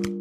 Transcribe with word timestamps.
Salam 0.00 0.16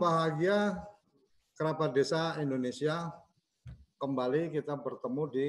bahagia 0.00 0.80
kerabat 1.52 1.92
desa 1.92 2.40
Indonesia. 2.40 3.12
Kembali 4.00 4.48
kita 4.48 4.80
bertemu 4.80 5.22
di 5.28 5.48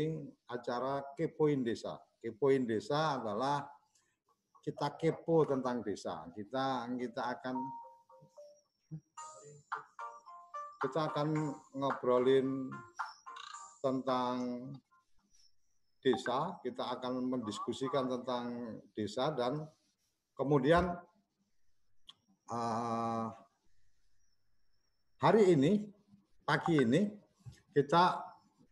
acara 0.51 0.99
Kepoin 1.15 1.63
Desa. 1.63 1.95
Kepoin 2.19 2.67
Desa 2.67 3.23
adalah 3.23 3.63
kita 4.59 4.99
kepo 4.99 5.47
tentang 5.47 5.79
desa. 5.79 6.27
Kita 6.35 6.91
kita 6.91 7.39
akan 7.39 7.55
kita 10.79 11.11
akan 11.11 11.51
ngobrolin 11.75 12.71
tentang 13.83 14.35
desa, 15.99 16.55
kita 16.63 16.95
akan 16.95 17.27
mendiskusikan 17.27 18.07
tentang 18.07 18.79
desa 18.95 19.35
dan 19.35 19.67
kemudian 20.39 20.95
uh, 22.47 23.27
hari 25.19 25.51
ini, 25.51 25.83
pagi 26.47 26.79
ini, 26.79 27.11
kita 27.75 28.23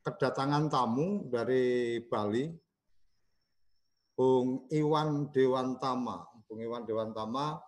kedatangan 0.07 0.71
tamu 0.71 1.27
dari 1.27 1.99
Bali, 2.07 2.47
Bung 4.15 4.71
Iwan 4.71 5.27
Dewantama. 5.35 6.23
Bung 6.47 6.63
Iwan 6.63 6.87
Dewantama 6.87 7.59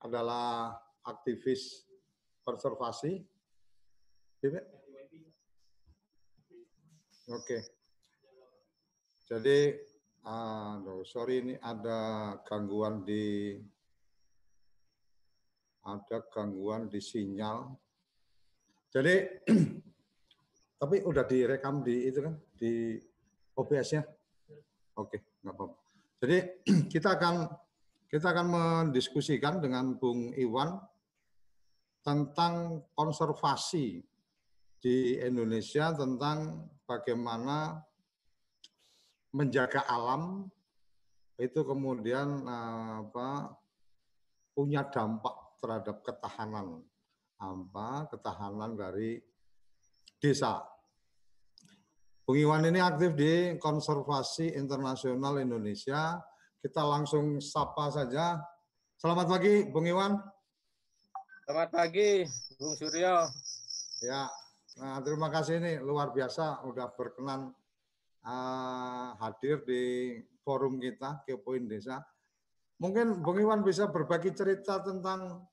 adalah 0.00 0.72
aktivis 1.04 1.84
konservasi. 2.40 3.35
Oke. 7.26 7.58
Jadi, 9.26 9.74
aduh, 10.22 11.02
sorry 11.02 11.42
ini 11.42 11.54
ada 11.58 12.34
gangguan 12.46 13.02
di 13.02 13.58
ada 15.86 16.22
gangguan 16.30 16.86
di 16.86 17.02
sinyal. 17.02 17.74
Jadi 18.90 19.14
tapi 20.80 20.96
udah 21.02 21.24
direkam 21.26 21.82
di 21.82 22.06
itu 22.06 22.22
kan 22.22 22.34
di 22.54 22.98
OBS-nya. 23.58 24.02
Oke, 24.98 25.42
nggak 25.42 25.54
apa-apa. 25.54 25.76
Jadi 26.22 26.36
kita 26.92 27.18
akan 27.18 27.34
kita 28.06 28.30
akan 28.30 28.46
mendiskusikan 28.46 29.58
dengan 29.58 29.98
Bung 29.98 30.30
Iwan 30.38 30.78
tentang 32.06 32.86
konservasi 32.94 33.98
di 34.80 35.18
Indonesia 35.20 35.92
tentang 35.96 36.68
bagaimana 36.86 37.80
menjaga 39.34 39.84
alam 39.88 40.48
itu 41.36 41.60
kemudian 41.66 42.48
apa 42.48 43.52
punya 44.56 44.88
dampak 44.88 45.60
terhadap 45.60 46.00
ketahanan 46.00 46.80
apa 47.36 48.08
ketahanan 48.08 48.72
dari 48.76 49.20
desa. 50.20 50.64
Bung 52.26 52.40
Iwan 52.40 52.66
ini 52.66 52.82
aktif 52.82 53.14
di 53.14 53.54
Konservasi 53.60 54.56
Internasional 54.58 55.38
Indonesia. 55.38 56.18
Kita 56.58 56.82
langsung 56.82 57.38
sapa 57.38 57.92
saja. 57.92 58.42
Selamat 58.98 59.30
pagi, 59.30 59.68
Bung 59.70 59.86
Iwan. 59.86 60.18
Selamat 61.46 61.70
pagi, 61.70 62.26
Bung 62.58 62.74
Suryo. 62.74 63.30
Ya, 64.02 64.26
nah, 64.76 65.00
terima 65.00 65.28
kasih 65.32 65.60
ini 65.60 65.72
luar 65.80 66.12
biasa 66.12 66.64
udah 66.68 66.92
berkenan 66.92 67.52
uh, 68.26 69.16
hadir 69.22 69.62
di 69.64 70.16
forum 70.42 70.78
kita 70.78 71.26
Kepoin 71.26 71.66
Desa. 71.66 72.02
Mungkin 72.76 73.24
Bung 73.24 73.40
Iwan 73.40 73.64
bisa 73.64 73.88
berbagi 73.88 74.36
cerita 74.36 74.84
tentang 74.84 75.48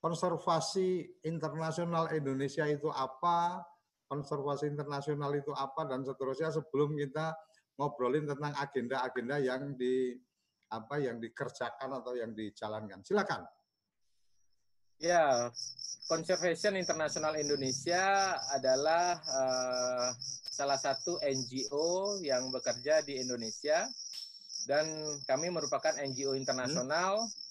konservasi 0.00 1.20
internasional 1.28 2.08
Indonesia 2.14 2.64
itu 2.64 2.88
apa, 2.88 3.60
konservasi 4.08 4.70
internasional 4.70 5.34
itu 5.36 5.52
apa 5.52 5.84
dan 5.84 6.06
seterusnya 6.06 6.54
sebelum 6.54 6.96
kita 6.96 7.36
ngobrolin 7.76 8.24
tentang 8.24 8.56
agenda-agenda 8.56 9.36
yang 9.44 9.76
di 9.76 10.16
apa 10.72 10.98
yang 10.98 11.20
dikerjakan 11.20 12.00
atau 12.02 12.16
yang 12.16 12.32
dijalankan. 12.32 13.04
Silakan. 13.04 13.44
Ya, 14.96 15.52
Conservation 16.06 16.78
International 16.78 17.36
Indonesia 17.36 18.32
adalah 18.54 19.18
uh, 19.18 20.08
salah 20.48 20.78
satu 20.80 21.20
NGO 21.20 22.20
yang 22.24 22.48
bekerja 22.48 23.04
di 23.04 23.20
Indonesia 23.20 23.84
dan 24.64 24.86
kami 25.28 25.52
merupakan 25.52 25.92
NGO 26.00 26.32
internasional 26.34 27.22
hmm 27.22 27.44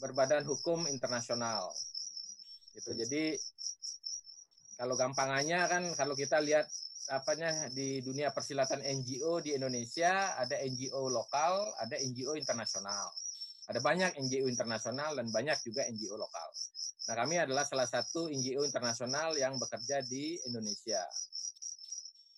berbadan 0.00 0.44
hukum 0.44 0.84
internasional. 0.88 1.72
Gitu. 2.76 2.92
Jadi 2.92 3.24
kalau 4.76 4.92
gampangannya 4.92 5.60
kan 5.64 5.82
kalau 5.96 6.12
kita 6.12 6.36
lihat 6.44 6.68
apanya 7.08 7.70
di 7.72 8.02
dunia 8.04 8.34
persilatan 8.34 8.82
NGO 8.82 9.40
di 9.40 9.56
Indonesia 9.56 10.36
ada 10.36 10.60
NGO 10.60 11.08
lokal, 11.08 11.72
ada 11.80 11.96
NGO 11.96 12.36
internasional. 12.36 13.08
Ada 13.66 13.82
banyak 13.82 14.14
NGO 14.22 14.46
internasional 14.46 15.18
dan 15.18 15.26
banyak 15.34 15.58
juga 15.66 15.82
NGO 15.90 16.14
lokal. 16.14 16.48
Nah, 17.06 17.14
kami 17.18 17.38
adalah 17.38 17.66
salah 17.66 17.86
satu 17.86 18.30
NGO 18.30 18.62
internasional 18.66 19.34
yang 19.34 19.58
bekerja 19.58 20.02
di 20.06 20.38
Indonesia. 20.46 21.02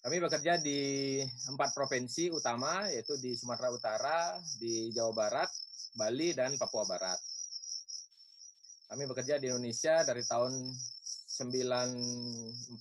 Kami 0.05 0.25
bekerja 0.25 0.57
di 0.63 1.21
empat 1.53 1.77
provinsi 1.77 2.33
utama, 2.33 2.89
yaitu 2.89 3.19
di 3.21 3.37
Sumatera 3.37 3.69
Utara, 3.69 4.19
di 4.57 4.89
Jawa 4.95 5.13
Barat, 5.13 5.51
Bali, 5.97 6.33
dan 6.33 6.57
Papua 6.57 6.89
Barat. 6.89 7.21
Kami 8.89 9.05
bekerja 9.05 9.37
di 9.37 9.53
Indonesia 9.53 10.01
dari 10.01 10.25
tahun 10.25 10.73
94 11.29 12.73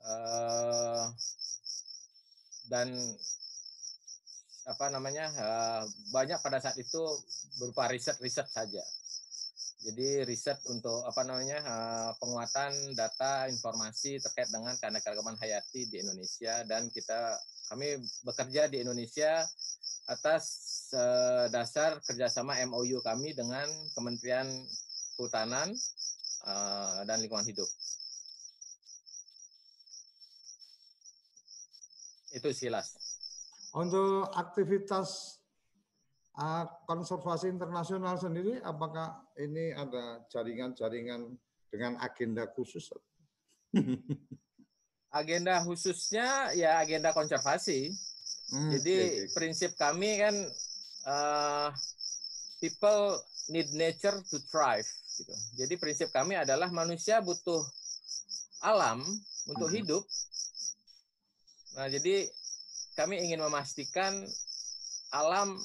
uh, 0.00 1.12
dan 2.72 2.88
apa 4.66 4.90
namanya 4.90 5.30
uh, 5.38 5.82
banyak 6.10 6.42
pada 6.42 6.58
saat 6.58 6.74
itu 6.74 7.02
berupa 7.62 7.86
riset-riset 7.86 8.50
saja. 8.50 8.82
Jadi 9.86 10.26
riset 10.26 10.58
untuk 10.66 11.06
apa 11.06 11.22
namanya 11.22 11.62
uh, 11.62 12.10
penguatan 12.18 12.74
data 12.98 13.46
informasi 13.46 14.18
terkait 14.18 14.50
dengan 14.50 14.74
keanekaragaman 14.74 15.38
hayati 15.38 15.86
di 15.86 16.02
Indonesia 16.02 16.66
dan 16.66 16.90
kita 16.90 17.38
kami 17.70 18.02
bekerja 18.26 18.66
di 18.66 18.82
Indonesia 18.82 19.46
atas 20.10 20.44
dasar 21.50 21.98
kerjasama 22.06 22.54
MOU 22.70 23.02
kami 23.02 23.34
dengan 23.34 23.66
Kementerian 23.90 24.46
Kehutanan 25.18 25.74
uh, 26.46 27.02
dan 27.02 27.18
Lingkungan 27.18 27.46
Hidup. 27.46 27.66
Itu 32.30 32.54
silas. 32.54 33.05
Untuk 33.76 34.32
aktivitas 34.32 35.36
uh, 36.40 36.64
konservasi 36.88 37.52
internasional 37.52 38.16
sendiri, 38.16 38.56
apakah 38.64 39.20
ini 39.36 39.76
ada 39.76 40.24
jaringan-jaringan 40.32 41.36
dengan 41.68 42.00
agenda 42.00 42.48
khusus? 42.56 42.88
agenda 45.20 45.60
khususnya 45.60 46.56
ya 46.56 46.80
agenda 46.80 47.12
konservasi. 47.12 47.92
Hmm, 48.48 48.72
Jadi 48.72 48.94
okay, 48.96 49.12
okay. 49.28 49.32
prinsip 49.36 49.76
kami 49.76 50.24
kan 50.24 50.34
uh, 51.04 51.68
people 52.64 53.20
need 53.52 53.68
nature 53.76 54.16
to 54.32 54.40
thrive. 54.48 54.86
Gitu. 55.20 55.34
Jadi 55.60 55.74
prinsip 55.76 56.08
kami 56.16 56.32
adalah 56.36 56.72
manusia 56.72 57.20
butuh 57.20 57.60
alam 58.64 59.04
untuk 59.48 59.68
hmm. 59.68 59.76
hidup. 59.76 60.04
Nah, 61.76 61.92
jadi 61.92 62.24
kami 62.96 63.20
ingin 63.20 63.44
memastikan 63.44 64.24
alam 65.12 65.60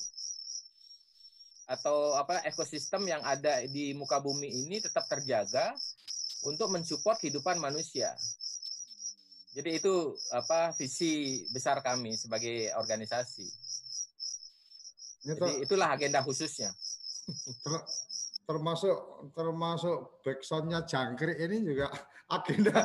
atau 1.72 2.20
apa 2.20 2.44
ekosistem 2.44 3.08
yang 3.08 3.24
ada 3.24 3.64
di 3.72 3.96
muka 3.96 4.20
bumi 4.20 4.68
ini 4.68 4.84
tetap 4.84 5.08
terjaga 5.08 5.72
untuk 6.44 6.68
mensupport 6.68 7.16
kehidupan 7.16 7.56
manusia. 7.64 8.12
Jadi 9.56 9.80
itu 9.80 10.16
apa 10.36 10.76
visi 10.76 11.44
besar 11.52 11.80
kami 11.80 12.20
sebagai 12.20 12.72
organisasi. 12.76 13.48
Itu, 15.22 15.36
Jadi 15.40 15.64
itulah 15.64 15.96
agenda 15.96 16.20
khususnya. 16.24 16.72
Ter, 17.64 17.74
termasuk 18.48 19.32
termasuk 19.32 20.24
backsoundnya 20.28 20.84
jangkrik 20.84 21.40
ini 21.40 21.64
juga 21.64 21.88
agenda 22.32 22.74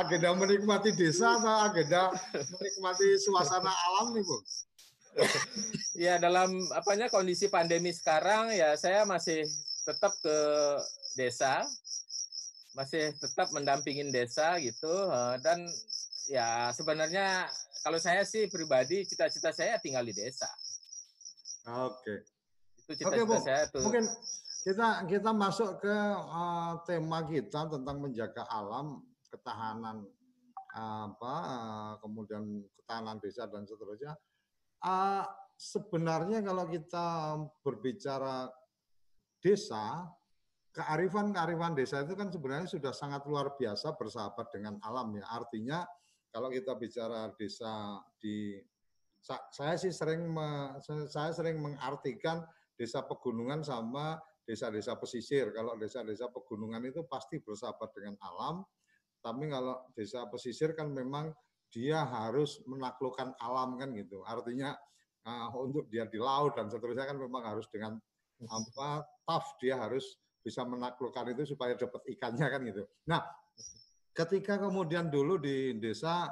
agenda 0.00 0.28
menikmati 0.38 0.94
desa 0.94 1.38
atau 1.38 1.56
agenda 1.66 2.14
menikmati 2.58 3.18
suasana 3.18 3.70
alam 3.70 4.14
nih 4.14 4.22
bu? 4.22 4.38
ya 6.06 6.22
dalam 6.22 6.54
apanya 6.70 7.10
kondisi 7.10 7.50
pandemi 7.50 7.90
sekarang 7.90 8.54
ya 8.54 8.78
saya 8.78 9.02
masih 9.02 9.42
tetap 9.82 10.14
ke 10.22 10.38
desa 11.18 11.66
masih 12.78 13.10
tetap 13.18 13.50
mendampingin 13.50 14.14
desa 14.14 14.54
gitu 14.62 15.10
uh, 15.10 15.34
dan 15.42 15.66
ya 16.30 16.70
sebenarnya 16.70 17.50
kalau 17.80 17.98
saya 17.98 18.22
sih 18.28 18.46
pribadi 18.46 19.08
cita-cita 19.08 19.50
saya 19.50 19.80
tinggal 19.80 20.04
di 20.04 20.12
desa. 20.12 20.48
Oke. 21.88 22.24
Itu 22.84 22.92
cita-cita 22.96 23.24
Oke, 23.24 23.38
saya 23.40 23.62
tuh. 23.72 23.82
Mungkin 23.82 24.04
kita 24.60 25.08
kita 25.08 25.30
masuk 25.32 25.80
ke 25.80 25.96
uh, 26.20 26.76
tema 26.84 27.24
kita 27.24 27.64
tentang 27.72 27.96
menjaga 27.96 28.44
alam, 28.52 29.00
ketahanan 29.32 30.04
apa 30.76 31.34
uh, 31.48 31.92
kemudian 32.04 32.60
ketahanan 32.76 33.16
desa 33.24 33.48
dan 33.48 33.64
seterusnya. 33.64 34.12
Uh, 34.84 35.24
sebenarnya 35.56 36.44
kalau 36.44 36.68
kita 36.68 37.36
berbicara 37.64 38.52
desa, 39.40 40.08
kearifan-kearifan 40.76 41.72
desa 41.72 42.04
itu 42.04 42.12
kan 42.12 42.28
sebenarnya 42.28 42.68
sudah 42.68 42.92
sangat 42.92 43.24
luar 43.24 43.56
biasa 43.56 43.96
bersahabat 43.96 44.52
dengan 44.52 44.76
alam 44.84 45.08
ya. 45.16 45.24
Artinya 45.32 45.88
kalau 46.28 46.52
kita 46.52 46.76
bicara 46.76 47.32
desa 47.34 47.96
di 48.20 48.60
saya 49.24 49.76
sih 49.76 49.92
sering 49.92 50.32
saya 51.08 51.32
sering 51.32 51.60
mengartikan 51.60 52.44
desa 52.76 53.04
pegunungan 53.04 53.60
sama 53.60 54.16
desa-desa 54.50 54.98
pesisir. 54.98 55.54
Kalau 55.54 55.78
desa-desa 55.78 56.26
pegunungan 56.34 56.82
itu 56.82 57.06
pasti 57.06 57.38
bersahabat 57.38 57.94
dengan 57.94 58.18
alam, 58.26 58.66
tapi 59.22 59.46
kalau 59.46 59.86
desa 59.94 60.26
pesisir 60.26 60.74
kan 60.74 60.90
memang 60.90 61.30
dia 61.70 62.02
harus 62.02 62.58
menaklukkan 62.66 63.30
alam 63.38 63.78
kan 63.78 63.94
gitu. 63.94 64.26
Artinya 64.26 64.74
uh, 65.22 65.54
untuk 65.54 65.86
dia 65.86 66.10
di 66.10 66.18
laut 66.18 66.58
dan 66.58 66.66
seterusnya 66.66 67.06
kan 67.06 67.14
memang 67.14 67.46
harus 67.46 67.70
dengan 67.70 67.94
apa 68.50 69.06
tough 69.22 69.54
dia 69.62 69.78
harus 69.78 70.18
bisa 70.40 70.66
menaklukkan 70.66 71.30
itu 71.30 71.54
supaya 71.54 71.78
dapat 71.78 72.02
ikannya 72.10 72.46
kan 72.50 72.60
gitu. 72.66 72.82
Nah, 73.06 73.22
ketika 74.10 74.58
kemudian 74.58 75.12
dulu 75.12 75.38
di 75.38 75.78
desa 75.78 76.26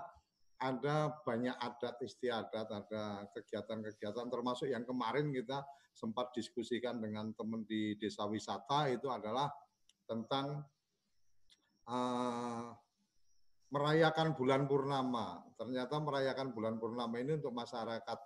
ada 0.58 1.14
banyak 1.22 1.54
adat 1.54 2.02
istiadat, 2.02 2.66
ada 2.66 3.30
kegiatan-kegiatan 3.30 4.26
termasuk 4.26 4.66
yang 4.66 4.82
kemarin 4.82 5.30
kita 5.30 5.62
sempat 5.94 6.34
diskusikan 6.34 6.98
dengan 6.98 7.30
teman 7.34 7.62
di 7.62 7.94
desa 7.94 8.26
wisata 8.26 8.90
itu 8.90 9.06
adalah 9.06 9.46
tentang 10.06 10.66
uh, 11.86 12.74
merayakan 13.70 14.34
bulan 14.34 14.66
purnama. 14.66 15.46
Ternyata 15.54 16.02
merayakan 16.02 16.50
bulan 16.50 16.74
purnama 16.82 17.14
ini 17.22 17.38
untuk 17.38 17.54
masyarakat 17.54 18.18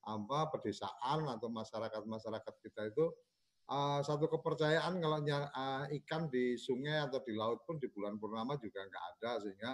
apa 0.00 0.40
pedesaan 0.54 1.28
atau 1.28 1.52
masyarakat-masyarakat 1.52 2.54
kita 2.64 2.88
itu 2.88 3.04
uh, 3.68 4.00
satu 4.00 4.30
kepercayaan 4.30 4.96
kalau 4.96 5.18
uh, 5.20 5.84
ikan 6.02 6.30
di 6.32 6.56
sungai 6.56 7.04
atau 7.04 7.20
di 7.20 7.36
laut 7.36 7.66
pun 7.68 7.76
di 7.76 7.90
bulan 7.92 8.16
purnama 8.16 8.56
juga 8.56 8.80
nggak 8.86 9.04
ada 9.16 9.30
sehingga 9.44 9.72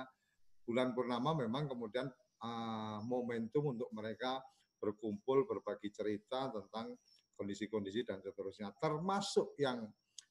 bulan 0.66 0.90
purnama 0.92 1.32
memang 1.38 1.70
kemudian 1.70 2.10
uh, 2.42 2.98
momentum 3.06 3.72
untuk 3.72 3.88
mereka 3.94 4.42
berkumpul 4.82 5.46
berbagi 5.46 5.94
cerita 5.94 6.50
tentang 6.50 6.98
kondisi-kondisi 7.38 8.02
dan 8.02 8.18
seterusnya 8.20 8.74
termasuk 8.76 9.54
yang 9.56 9.86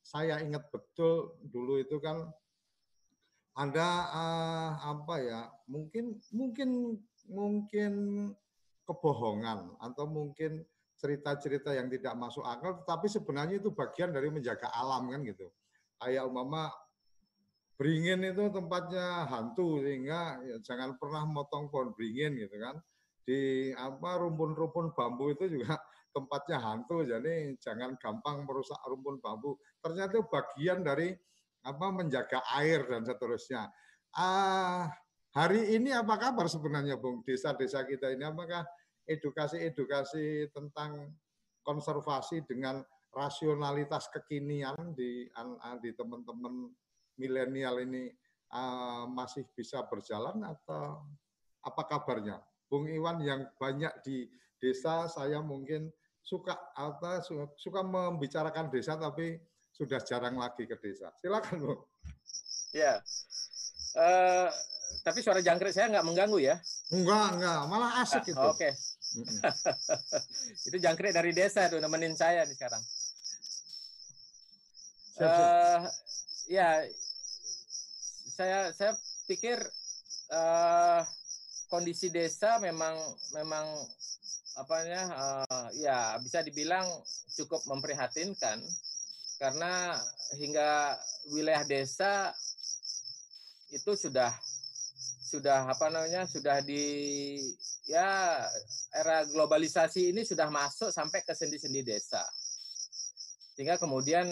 saya 0.06 0.38
ingat 0.44 0.70
betul 0.70 1.40
dulu 1.42 1.82
itu 1.82 1.98
kan 1.98 2.22
ada 3.56 3.90
uh, 4.12 4.72
apa 4.92 5.16
ya 5.24 5.42
mungkin 5.72 6.20
mungkin 6.36 7.00
mungkin 7.32 7.94
kebohongan 8.86 9.80
atau 9.82 10.06
mungkin 10.06 10.62
cerita-cerita 10.96 11.76
yang 11.76 11.92
tidak 11.92 12.16
masuk 12.16 12.46
akal, 12.48 12.82
tetapi 12.82 13.08
sebenarnya 13.12 13.60
itu 13.60 13.70
bagian 13.74 14.16
dari 14.16 14.32
menjaga 14.32 14.72
alam 14.72 15.12
kan 15.12 15.22
gitu. 15.28 15.52
Kayak 16.00 16.28
umama 16.28 16.72
beringin 17.76 18.24
itu 18.24 18.52
tempatnya 18.52 19.28
hantu 19.28 19.84
sehingga 19.84 20.40
ya 20.44 20.58
jangan 20.64 20.96
pernah 20.96 21.28
motong 21.28 21.68
pohon 21.68 21.92
beringin 21.96 22.40
gitu 22.40 22.56
kan. 22.60 22.80
Di 23.26 23.74
apa 23.74 24.22
rumpun-rumpun 24.22 24.94
bambu 24.94 25.34
itu 25.34 25.50
juga 25.50 25.76
tempatnya 26.16 26.58
hantu, 26.62 27.04
jadi 27.04 27.58
jangan 27.60 28.00
gampang 28.00 28.48
merusak 28.48 28.80
rumpun 28.88 29.20
bambu. 29.20 29.60
Ternyata 29.84 30.24
bagian 30.26 30.86
dari 30.86 31.12
apa 31.66 31.86
menjaga 31.90 32.46
air 32.62 32.86
dan 32.86 33.04
seterusnya. 33.04 33.68
Ah, 34.16 34.88
Hari 35.36 35.76
ini 35.76 35.92
apa 35.92 36.16
kabar 36.16 36.48
sebenarnya 36.48 36.96
Bung? 36.96 37.20
Desa-desa 37.28 37.84
kita 37.84 38.08
ini 38.08 38.24
apakah 38.24 38.64
edukasi-edukasi 39.04 40.48
tentang 40.56 41.12
konservasi 41.60 42.48
dengan 42.48 42.80
rasionalitas 43.12 44.08
kekinian 44.16 44.96
di 44.96 45.28
di 45.84 45.92
teman-teman 45.92 46.72
milenial 47.16 47.80
ini 47.84 48.12
uh, 48.52 49.08
masih 49.10 49.48
bisa 49.56 49.84
berjalan 49.88 50.40
atau 50.44 51.04
apa 51.66 51.82
kabarnya? 51.90 52.40
Bung 52.66 52.90
Iwan 52.90 53.22
yang 53.22 53.46
banyak 53.58 53.94
di 54.02 54.28
desa 54.58 55.06
saya 55.12 55.40
mungkin 55.42 55.90
suka 56.26 56.58
atau 56.74 57.22
suka 57.54 57.82
membicarakan 57.86 58.74
desa 58.74 58.98
tapi 58.98 59.38
sudah 59.70 60.02
jarang 60.02 60.40
lagi 60.40 60.66
ke 60.66 60.80
desa. 60.80 61.12
Silakan, 61.20 61.62
Bung. 61.62 61.82
Ya. 62.74 63.00
Uh, 63.96 64.50
tapi 65.06 65.22
suara 65.22 65.40
jangkrik 65.40 65.72
saya 65.72 65.92
nggak 65.92 66.06
mengganggu 66.08 66.40
ya? 66.42 66.56
Enggak, 66.92 67.28
enggak. 67.38 67.60
Malah 67.70 67.92
asik 68.02 68.24
itu. 68.26 68.40
Oke. 68.40 68.72
Okay. 68.72 68.74
itu 70.68 70.78
jangkrik 70.82 71.14
dari 71.16 71.32
desa 71.32 71.70
tuh 71.72 71.80
nemenin 71.80 72.18
saya 72.18 72.44
nih 72.44 72.56
sekarang. 72.56 72.84
Siap, 75.16 75.30
siap. 75.32 75.48
Uh, 75.48 75.82
ya, 76.52 76.84
saya 78.36 78.76
saya 78.76 78.92
pikir 79.32 79.56
uh, 80.36 81.02
kondisi 81.72 82.12
desa 82.12 82.60
memang 82.60 83.00
memang 83.32 83.64
apanya 84.60 85.02
uh, 85.16 85.68
ya 85.80 86.20
bisa 86.20 86.44
dibilang 86.44 86.84
cukup 87.40 87.64
memprihatinkan. 87.72 88.60
Karena 89.36 89.96
hingga 90.40 90.96
wilayah 91.32 91.64
desa 91.68 92.32
itu 93.72 93.92
sudah 93.96 94.32
sudah 95.28 95.68
apa 95.68 95.92
namanya 95.92 96.24
sudah 96.24 96.64
di 96.64 97.36
ya 97.84 98.40
era 98.96 99.28
globalisasi 99.28 100.16
ini 100.16 100.24
sudah 100.24 100.48
masuk 100.48 100.92
sampai 100.92 101.20
ke 101.24 101.36
sendi-sendi 101.36 101.84
desa. 101.84 102.24
Sehingga 103.56 103.76
kemudian 103.76 104.28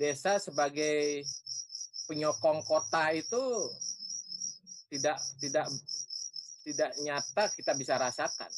desa 0.00 0.40
sebagai 0.40 1.20
penyokong 2.10 2.66
kota 2.66 3.14
itu 3.14 3.70
tidak 4.90 5.22
tidak 5.38 5.70
tidak 6.66 6.90
nyata 7.06 7.44
kita 7.54 7.72
bisa 7.78 7.94
rasakan. 7.94 8.50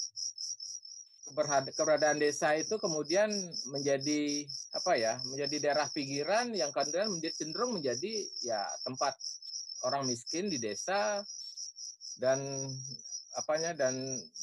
Keberadaan 1.77 2.21
desa 2.21 2.57
itu 2.57 2.77
kemudian 2.81 3.29
menjadi 3.73 4.45
apa 4.73 4.93
ya 4.97 5.21
menjadi 5.29 5.69
daerah 5.69 5.89
pinggiran 5.93 6.53
yang 6.57 6.73
kemudian 6.73 7.09
cenderung 7.37 7.77
menjadi 7.81 8.13
ya 8.45 8.65
tempat 8.85 9.17
orang 9.85 10.09
miskin 10.09 10.49
di 10.49 10.61
desa 10.61 11.21
dan 12.21 12.41
apanya 13.33 13.73
dan 13.73 13.97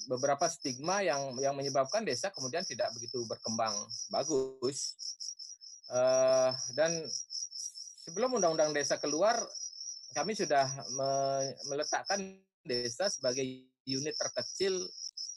beberapa 0.10 0.50
stigma 0.50 1.06
yang 1.06 1.38
yang 1.38 1.54
menyebabkan 1.54 2.01
desa 2.01 2.34
kemudian 2.34 2.66
tidak 2.66 2.89
begitu 2.98 3.22
berkembang 3.25 3.74
bagus. 4.10 4.98
Uh, 5.89 6.54
dan 6.78 7.01
sebelum 8.10 8.42
undang-undang 8.42 8.74
desa 8.74 8.98
keluar 8.98 9.38
kami 10.18 10.34
sudah 10.34 10.66
me 10.98 11.10
meletakkan 11.70 12.42
desa 12.66 13.06
sebagai 13.06 13.46
unit 13.86 14.18
terkecil 14.18 14.82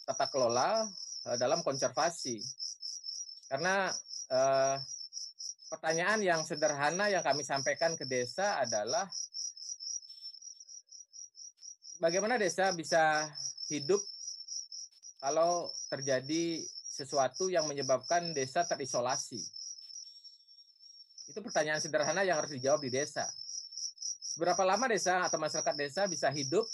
tata 0.09 0.25
kelola 0.33 0.88
uh, 1.29 1.37
dalam 1.37 1.61
konservasi 1.61 2.41
karena 3.52 3.93
uh, 4.33 4.81
pertanyaan 5.69 6.25
yang 6.25 6.41
sederhana 6.49 7.12
yang 7.12 7.21
kami 7.21 7.45
sampaikan 7.45 7.93
ke 7.93 8.09
desa 8.09 8.64
adalah 8.64 9.05
bagaimana 12.00 12.41
desa 12.41 12.73
bisa 12.73 13.29
hidup 13.69 14.00
kalau 15.21 15.69
terjadi 15.93 16.64
sesuatu 16.93 17.52
yang 17.52 17.69
menyebabkan 17.69 18.33
desa 18.33 18.64
terisolasi? 18.64 19.62
Itu 21.32 21.40
pertanyaan 21.40 21.80
sederhana 21.80 22.20
yang 22.28 22.36
harus 22.36 22.52
dijawab 22.52 22.84
di 22.84 22.92
desa. 22.92 23.24
Berapa 24.36 24.60
lama 24.68 24.84
desa 24.92 25.24
atau 25.24 25.40
masyarakat 25.40 25.74
desa 25.76 26.04
bisa 26.04 26.28
hidup 26.28 26.68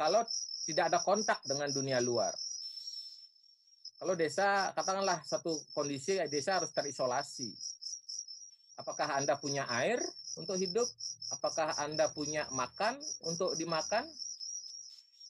kalau 0.00 0.24
tidak 0.64 0.88
ada 0.88 1.04
kontak 1.04 1.44
dengan 1.44 1.68
dunia 1.68 2.00
luar? 2.00 2.32
Kalau 4.00 4.16
desa, 4.16 4.72
katakanlah 4.72 5.20
satu 5.28 5.52
kondisi 5.76 6.16
desa 6.32 6.56
harus 6.56 6.72
terisolasi. 6.72 7.52
Apakah 8.80 9.20
Anda 9.20 9.36
punya 9.36 9.68
air 9.68 10.00
untuk 10.40 10.56
hidup? 10.56 10.86
Apakah 11.36 11.76
Anda 11.82 12.08
punya 12.16 12.48
makan 12.54 12.96
untuk 13.28 13.52
dimakan? 13.60 14.08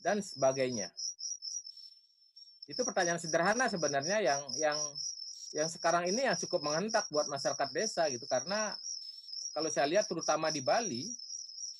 dan 0.02 0.23
sebagainya. 0.23 0.90
Itu 2.68 2.85
pertanyaan 2.85 3.18
sederhana 3.18 3.66
sebenarnya 3.66 4.20
yang 4.20 4.40
yang 4.61 4.78
yang 5.57 5.69
sekarang 5.69 6.05
ini 6.09 6.28
yang 6.28 6.37
cukup 6.37 6.61
menghentak 6.61 7.09
buat 7.09 7.25
masyarakat 7.28 7.69
desa 7.73 8.05
gitu 8.12 8.28
karena 8.28 8.76
kalau 9.57 9.73
saya 9.73 9.88
lihat 9.88 10.07
terutama 10.07 10.52
di 10.52 10.62
Bali, 10.62 11.09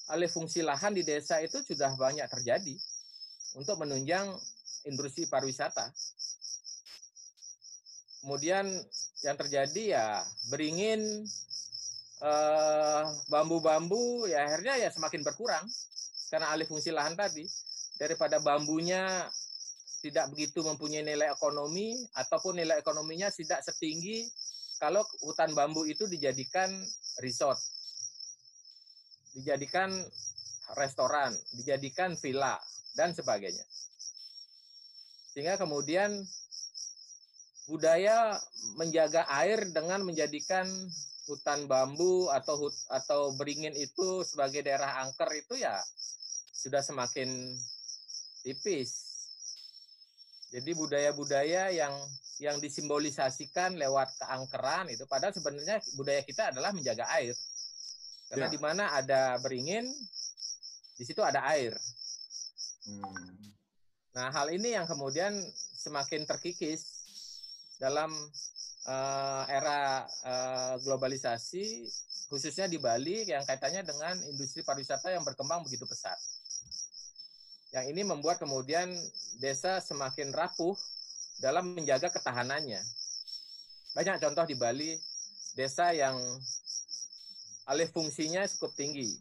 alih 0.09 0.27
fungsi 0.27 0.65
lahan 0.65 0.97
di 0.97 1.05
desa 1.05 1.39
itu 1.45 1.61
sudah 1.63 1.93
banyak 1.95 2.25
terjadi 2.27 2.75
untuk 3.55 3.77
menunjang 3.79 4.35
industri 4.89 5.29
pariwisata. 5.29 5.87
Kemudian 8.25 8.67
yang 9.23 9.37
terjadi 9.39 9.83
ya 9.95 10.07
beringin 10.51 11.23
eh, 12.25 13.05
bambu-bambu 13.31 14.27
ya 14.27 14.43
akhirnya 14.49 14.75
ya 14.75 14.89
semakin 14.91 15.23
berkurang 15.23 15.63
karena 16.35 16.51
alih 16.51 16.67
fungsi 16.67 16.91
lahan 16.91 17.15
tadi 17.15 17.47
daripada 17.95 18.43
bambunya 18.43 19.27
tidak 19.99 20.31
begitu 20.31 20.63
mempunyai 20.63 21.03
nilai 21.03 21.31
ekonomi 21.35 21.95
ataupun 22.15 22.59
nilai 22.63 22.79
ekonominya 22.79 23.31
tidak 23.35 23.63
setinggi 23.67 24.27
kalau 24.79 25.03
hutan 25.27 25.51
bambu 25.59 25.83
itu 25.91 26.07
dijadikan 26.07 26.71
resort, 27.19 27.59
dijadikan 29.35 29.91
restoran, 30.79 31.35
dijadikan 31.59 32.15
villa 32.15 32.55
dan 32.95 33.11
sebagainya. 33.11 33.67
Sehingga 35.35 35.59
kemudian 35.59 36.23
budaya 37.67 38.39
menjaga 38.79 39.27
air 39.35 39.67
dengan 39.75 40.07
menjadikan 40.07 40.65
hutan 41.29 41.69
bambu 41.69 42.33
atau 42.33 42.57
hut, 42.67 42.75
atau 42.89 43.35
beringin 43.37 43.77
itu 43.77 44.25
sebagai 44.25 44.65
daerah 44.65 45.05
angker 45.05 45.29
itu 45.37 45.61
ya 45.61 45.77
sudah 46.55 46.81
semakin 46.81 47.59
tipis. 48.47 49.08
Jadi 50.49 50.71
budaya-budaya 50.73 51.69
yang 51.73 51.93
yang 52.39 52.57
disimbolisasikan 52.63 53.75
lewat 53.75 54.15
keangkeran 54.23 54.87
itu 54.89 55.05
padahal 55.11 55.35
sebenarnya 55.35 55.83
budaya 55.99 56.23
kita 56.23 56.55
adalah 56.55 56.71
menjaga 56.71 57.05
air. 57.19 57.35
Karena 58.31 58.47
ya. 58.47 58.53
di 58.53 58.59
mana 58.61 58.85
ada 58.95 59.37
beringin, 59.41 59.89
di 60.97 61.05
situ 61.05 61.21
ada 61.25 61.43
air. 61.51 61.75
Hmm. 62.87 63.03
Nah, 64.17 64.29
hal 64.33 64.49
ini 64.53 64.77
yang 64.77 64.87
kemudian 64.89 65.37
semakin 65.79 66.25
terkikis 66.25 67.01
dalam 67.79 68.11
uh, 68.89 69.45
era 69.47 70.05
uh, 70.25 70.75
globalisasi 70.83 71.87
khususnya 72.29 72.69
di 72.69 72.77
Bali 72.77 73.25
yang 73.25 73.41
kaitannya 73.49 73.83
dengan 73.89 74.15
industri 74.29 74.61
pariwisata 74.61 75.09
yang 75.09 75.25
berkembang 75.25 75.65
begitu 75.65 75.89
pesat. 75.89 76.17
Yang 77.69 77.85
ini 77.93 78.03
membuat 78.05 78.41
kemudian 78.41 78.89
desa 79.37 79.81
semakin 79.85 80.33
rapuh 80.33 80.73
dalam 81.37 81.77
menjaga 81.77 82.09
ketahanannya. 82.09 82.81
Banyak 83.93 84.17
contoh 84.25 84.45
di 84.49 84.57
Bali, 84.57 84.97
desa 85.53 85.93
yang 85.93 86.17
alih 87.69 87.89
fungsinya 87.93 88.49
cukup 88.49 88.73
tinggi. 88.73 89.13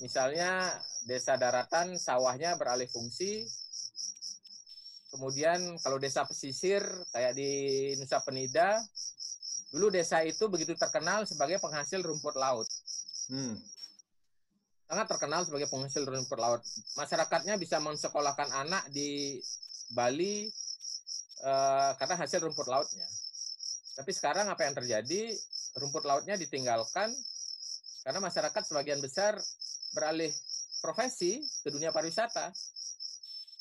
Misalnya 0.00 0.72
desa 1.04 1.36
daratan, 1.36 2.00
sawahnya 2.00 2.56
beralih 2.56 2.88
fungsi. 2.88 3.44
Kemudian 5.12 5.76
kalau 5.84 6.00
desa 6.00 6.24
pesisir, 6.24 6.80
kayak 7.12 7.36
di 7.36 7.50
Nusa 8.00 8.24
Penida, 8.24 8.80
dulu 9.68 9.92
desa 9.92 10.24
itu 10.24 10.48
begitu 10.48 10.72
terkenal 10.80 11.28
sebagai 11.28 11.60
penghasil 11.60 12.00
rumput 12.00 12.40
laut. 12.40 12.64
Hmm 13.28 13.60
sangat 14.90 15.06
terkenal 15.06 15.46
sebagai 15.46 15.70
penghasil 15.70 16.02
rumput 16.02 16.42
laut. 16.42 16.66
Masyarakatnya 16.98 17.54
bisa 17.62 17.78
mensekolahkan 17.78 18.50
anak 18.50 18.90
di 18.90 19.38
Bali 19.94 20.50
uh, 21.46 21.94
karena 21.94 22.18
hasil 22.18 22.42
rumput 22.42 22.66
lautnya. 22.66 23.06
Tapi 23.94 24.10
sekarang 24.10 24.50
apa 24.50 24.66
yang 24.66 24.74
terjadi? 24.74 25.30
Rumput 25.78 26.02
lautnya 26.02 26.34
ditinggalkan 26.34 27.14
karena 28.02 28.18
masyarakat 28.18 28.62
sebagian 28.66 28.98
besar 28.98 29.38
beralih 29.94 30.34
profesi 30.82 31.38
ke 31.62 31.70
dunia 31.70 31.94
pariwisata. 31.94 32.50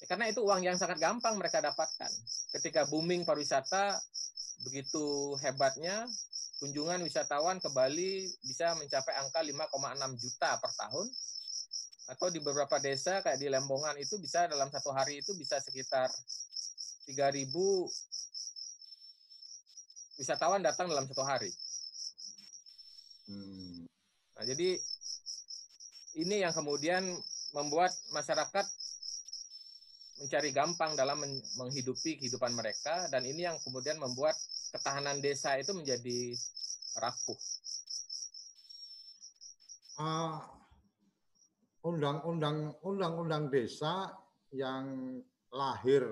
Ya, 0.02 0.06
karena 0.10 0.34
itu 0.34 0.42
uang 0.42 0.66
yang 0.66 0.82
sangat 0.82 0.98
gampang 0.98 1.38
mereka 1.38 1.62
dapatkan. 1.62 2.10
Ketika 2.58 2.90
booming 2.90 3.22
pariwisata 3.22 4.02
begitu 4.66 5.38
hebatnya, 5.46 6.10
kunjungan 6.60 7.00
wisatawan 7.08 7.64
ke 7.64 7.72
Bali 7.72 8.28
bisa 8.44 8.76
mencapai 8.76 9.16
angka 9.16 9.40
5,6 9.40 10.22
juta 10.22 10.60
per 10.60 10.72
tahun 10.76 11.08
atau 12.10 12.28
di 12.34 12.44
beberapa 12.44 12.82
desa 12.82 13.22
kayak 13.24 13.40
di 13.40 13.48
Lembongan 13.48 13.96
itu 14.02 14.20
bisa 14.20 14.50
dalam 14.50 14.68
satu 14.68 14.92
hari 14.92 15.24
itu 15.24 15.32
bisa 15.40 15.62
sekitar 15.64 16.12
3.000 17.08 17.48
wisatawan 20.20 20.60
datang 20.60 20.92
dalam 20.92 21.08
satu 21.08 21.24
hari. 21.24 21.54
Hmm. 23.30 23.88
Nah, 24.36 24.44
jadi 24.44 24.76
ini 26.20 26.44
yang 26.44 26.52
kemudian 26.52 27.06
membuat 27.56 27.94
masyarakat 28.12 28.66
mencari 30.20 30.52
gampang 30.52 31.00
dalam 31.00 31.24
menghidupi 31.56 32.20
kehidupan 32.20 32.52
mereka 32.52 33.08
dan 33.08 33.24
ini 33.24 33.48
yang 33.48 33.56
kemudian 33.64 33.96
membuat 33.96 34.36
ketahanan 34.70 35.18
desa 35.22 35.58
itu 35.58 35.74
menjadi 35.74 36.38
rapuh. 37.02 37.40
Uh, 40.00 40.40
undang-undang 41.84 42.72
undang-undang 42.86 43.52
desa 43.52 44.16
yang 44.56 45.20
lahir 45.52 46.08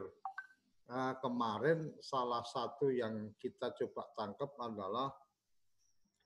uh, 0.92 1.16
kemarin 1.24 1.96
salah 2.04 2.44
satu 2.44 2.92
yang 2.92 3.32
kita 3.40 3.72
coba 3.72 4.12
tangkap 4.18 4.52
adalah 4.60 5.14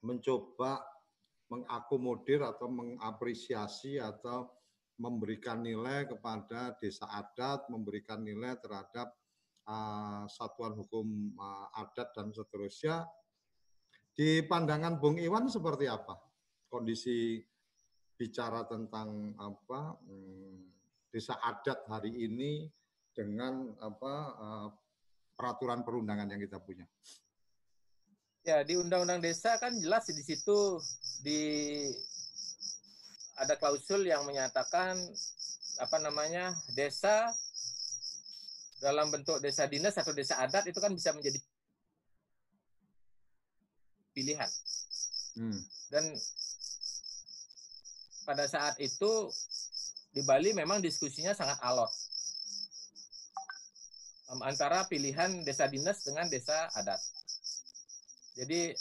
mencoba 0.02 0.82
mengakomodir 1.52 2.42
atau 2.42 2.72
mengapresiasi 2.72 4.00
atau 4.00 4.50
memberikan 4.96 5.60
nilai 5.60 6.08
kepada 6.08 6.78
desa 6.80 7.10
adat, 7.12 7.68
memberikan 7.68 8.24
nilai 8.24 8.56
terhadap 8.62 9.12
uh, 9.68 10.24
satuan 10.30 10.78
hukum 10.78 11.36
uh, 11.38 11.68
adat 11.78 12.14
dan 12.16 12.32
seterusnya. 12.34 13.06
Di 14.12 14.44
pandangan 14.44 15.00
Bung 15.00 15.18
Iwan 15.18 15.48
seperti 15.48 15.88
apa 15.88 16.20
kondisi 16.68 17.40
bicara 18.16 18.68
tentang 18.68 19.34
apa 19.40 19.98
hmm, 20.04 20.56
desa 21.10 21.40
adat 21.42 21.88
hari 21.88 22.12
ini 22.30 22.68
dengan 23.12 23.72
apa 23.80 24.14
uh, 24.36 24.68
peraturan 25.36 25.82
perundangan 25.82 26.30
yang 26.32 26.42
kita 26.44 26.62
punya? 26.62 26.86
Ya 28.42 28.66
di 28.66 28.74
Undang-Undang 28.74 29.22
Desa 29.22 29.58
kan 29.62 29.74
jelas 29.78 30.10
di 30.10 30.24
situ 30.26 30.82
di 31.22 31.42
ada 33.38 33.58
klausul 33.58 34.06
yang 34.06 34.26
menyatakan 34.26 34.98
apa 35.82 35.98
namanya 35.98 36.54
desa 36.78 37.30
dalam 38.82 39.14
bentuk 39.14 39.38
desa 39.40 39.70
dinas 39.70 39.94
atau 39.94 40.12
desa 40.12 40.42
adat 40.42 40.66
itu 40.66 40.82
kan 40.82 40.92
bisa 40.92 41.14
menjadi 41.14 41.38
pilihan. 44.12 44.50
Hmm. 45.38 45.62
Dan 45.94 46.04
pada 48.26 48.50
saat 48.50 48.76
itu 48.82 49.30
di 50.12 50.26
Bali 50.28 50.52
memang 50.52 50.84
diskusinya 50.84 51.32
sangat 51.32 51.62
alot 51.64 51.90
antara 54.40 54.88
pilihan 54.88 55.44
desa 55.44 55.68
dinas 55.68 56.08
dengan 56.08 56.32
desa 56.32 56.72
adat. 56.80 57.00
Jadi 58.40 58.72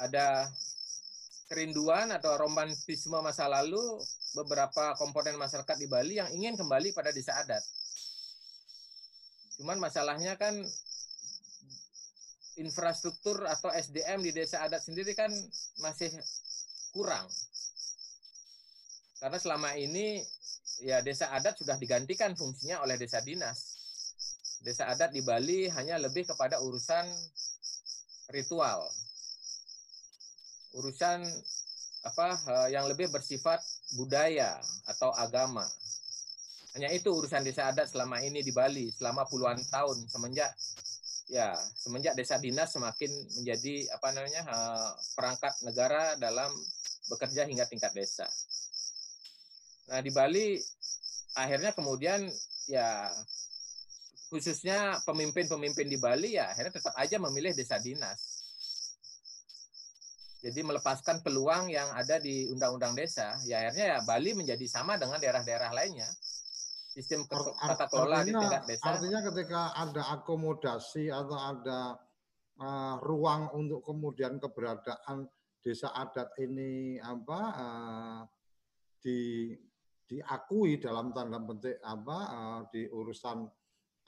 ada 0.00 0.48
kerinduan 1.52 2.08
atau 2.16 2.40
romantisme 2.40 3.20
masa 3.20 3.44
lalu 3.44 4.00
beberapa 4.32 4.96
komponen 4.96 5.36
masyarakat 5.36 5.76
di 5.76 5.84
Bali 5.84 6.16
yang 6.16 6.32
ingin 6.32 6.56
kembali 6.56 6.96
pada 6.96 7.12
desa 7.12 7.36
adat. 7.44 7.60
Cuman 9.70 9.86
masalahnya 9.86 10.34
kan 10.34 10.50
infrastruktur 12.58 13.38
atau 13.46 13.70
SDM 13.70 14.18
di 14.18 14.34
desa 14.34 14.66
adat 14.66 14.82
sendiri 14.82 15.14
kan 15.14 15.30
masih 15.78 16.10
kurang. 16.90 17.22
Karena 19.22 19.38
selama 19.38 19.78
ini 19.78 20.26
ya 20.82 21.06
desa 21.06 21.30
adat 21.30 21.54
sudah 21.54 21.78
digantikan 21.78 22.34
fungsinya 22.34 22.82
oleh 22.82 22.98
desa 22.98 23.22
dinas. 23.22 23.78
Desa 24.58 24.90
adat 24.90 25.14
di 25.14 25.22
Bali 25.22 25.70
hanya 25.70 26.02
lebih 26.02 26.26
kepada 26.26 26.58
urusan 26.58 27.06
ritual. 28.34 28.90
Urusan 30.82 31.22
apa 32.10 32.26
eh, 32.42 32.74
yang 32.74 32.90
lebih 32.90 33.06
bersifat 33.14 33.62
budaya 33.94 34.58
atau 34.90 35.14
agama. 35.14 35.62
Hanya 36.78 36.88
itu 36.94 37.10
urusan 37.10 37.42
desa 37.42 37.66
adat 37.66 37.90
selama 37.90 38.22
ini 38.22 38.46
di 38.46 38.54
Bali 38.54 38.94
selama 38.94 39.26
puluhan 39.26 39.58
tahun 39.58 40.06
semenjak 40.06 40.54
ya 41.30 41.54
semenjak 41.54 42.14
desa 42.18 42.38
dinas 42.38 42.74
semakin 42.74 43.10
menjadi 43.38 43.90
apa 43.94 44.08
namanya 44.14 44.42
perangkat 45.14 45.54
negara 45.66 46.14
dalam 46.18 46.50
bekerja 47.10 47.46
hingga 47.46 47.66
tingkat 47.66 47.90
desa. 47.94 48.26
Nah 49.90 49.98
di 49.98 50.14
Bali 50.14 50.58
akhirnya 51.34 51.74
kemudian 51.74 52.26
ya 52.70 53.10
khususnya 54.30 55.02
pemimpin-pemimpin 55.02 55.90
di 55.90 55.98
Bali 55.98 56.38
ya 56.38 56.54
akhirnya 56.54 56.70
tetap 56.78 56.94
aja 56.94 57.18
memilih 57.18 57.50
desa 57.50 57.82
dinas. 57.82 58.46
Jadi 60.40 60.64
melepaskan 60.64 61.20
peluang 61.20 61.68
yang 61.68 61.92
ada 61.92 62.16
di 62.16 62.48
undang-undang 62.48 62.96
desa, 62.96 63.36
ya 63.44 63.60
akhirnya 63.60 63.86
ya 63.92 63.98
Bali 64.08 64.32
menjadi 64.32 64.64
sama 64.64 64.96
dengan 64.96 65.20
daerah-daerah 65.20 65.68
lainnya. 65.68 66.08
Sistem 66.90 67.22
tata 67.30 67.86
kelola 67.86 68.26
artinya, 68.26 68.26
di 68.26 68.42
tingkat 68.42 68.62
desa. 68.66 68.84
Artinya 68.90 69.20
ketika 69.30 69.60
ada 69.78 70.02
akomodasi 70.18 71.04
atau 71.06 71.38
ada 71.38 71.80
uh, 72.58 72.96
ruang 73.06 73.54
untuk 73.54 73.86
kemudian 73.86 74.42
keberadaan 74.42 75.30
desa 75.62 75.94
adat 75.94 76.34
ini 76.42 76.98
apa 76.98 77.40
uh, 77.54 78.20
di 78.98 79.54
diakui 80.10 80.82
dalam 80.82 81.14
tanda 81.14 81.38
petik 81.38 81.78
apa 81.78 82.18
uh, 82.26 82.60
di 82.74 82.90
urusan 82.90 83.38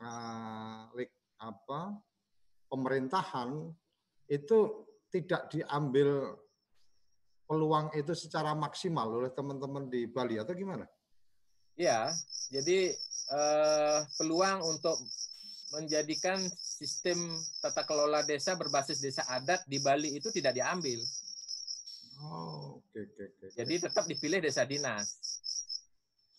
uh, 0.02 0.82
apa 1.38 1.80
pemerintahan 2.66 3.70
itu 4.26 4.58
tidak 5.06 5.46
diambil 5.54 6.34
peluang 7.46 7.94
itu 7.94 8.10
secara 8.16 8.56
maksimal 8.58 9.22
oleh 9.22 9.30
teman-teman 9.30 9.86
di 9.86 10.08
Bali 10.10 10.40
atau 10.40 10.56
gimana? 10.56 10.88
Ya, 11.76 12.12
jadi 12.52 12.92
eh, 13.32 13.98
peluang 14.20 14.60
untuk 14.76 14.96
menjadikan 15.72 16.36
sistem 16.60 17.32
tata 17.64 17.88
kelola 17.88 18.20
desa 18.28 18.52
berbasis 18.60 19.00
desa 19.00 19.24
adat 19.24 19.64
di 19.64 19.80
Bali 19.80 20.12
itu 20.12 20.28
tidak 20.28 20.52
diambil. 20.52 21.00
Oh, 22.20 22.78
oke 22.78 22.92
okay, 22.92 23.02
oke 23.08 23.14
okay, 23.16 23.26
Okay. 23.32 23.48
Jadi 23.56 23.74
tetap 23.88 24.04
dipilih 24.04 24.38
desa 24.44 24.68
dinas. 24.68 25.16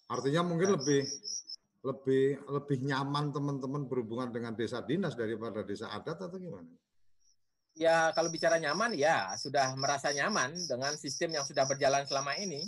Artinya 0.05 0.45
mungkin 0.45 0.69
nah. 0.69 0.75
lebih 0.77 1.01
lebih 1.83 2.25
lebih 2.47 2.77
nyaman 2.85 3.33
teman-teman 3.33 3.89
berhubungan 3.89 4.29
dengan 4.31 4.53
desa 4.55 4.85
dinas 4.85 5.17
daripada 5.17 5.65
desa 5.65 5.91
adat 5.91 6.15
atau 6.15 6.37
gimana? 6.39 6.69
ya 7.73 8.13
kalau 8.13 8.29
bicara 8.29 8.61
nyaman 8.61 8.93
ya 8.93 9.33
sudah 9.33 9.73
merasa 9.73 10.13
nyaman 10.13 10.53
dengan 10.69 10.93
sistem 10.93 11.33
yang 11.37 11.45
sudah 11.45 11.65
berjalan 11.65 12.05
selama 12.05 12.37
ini. 12.37 12.61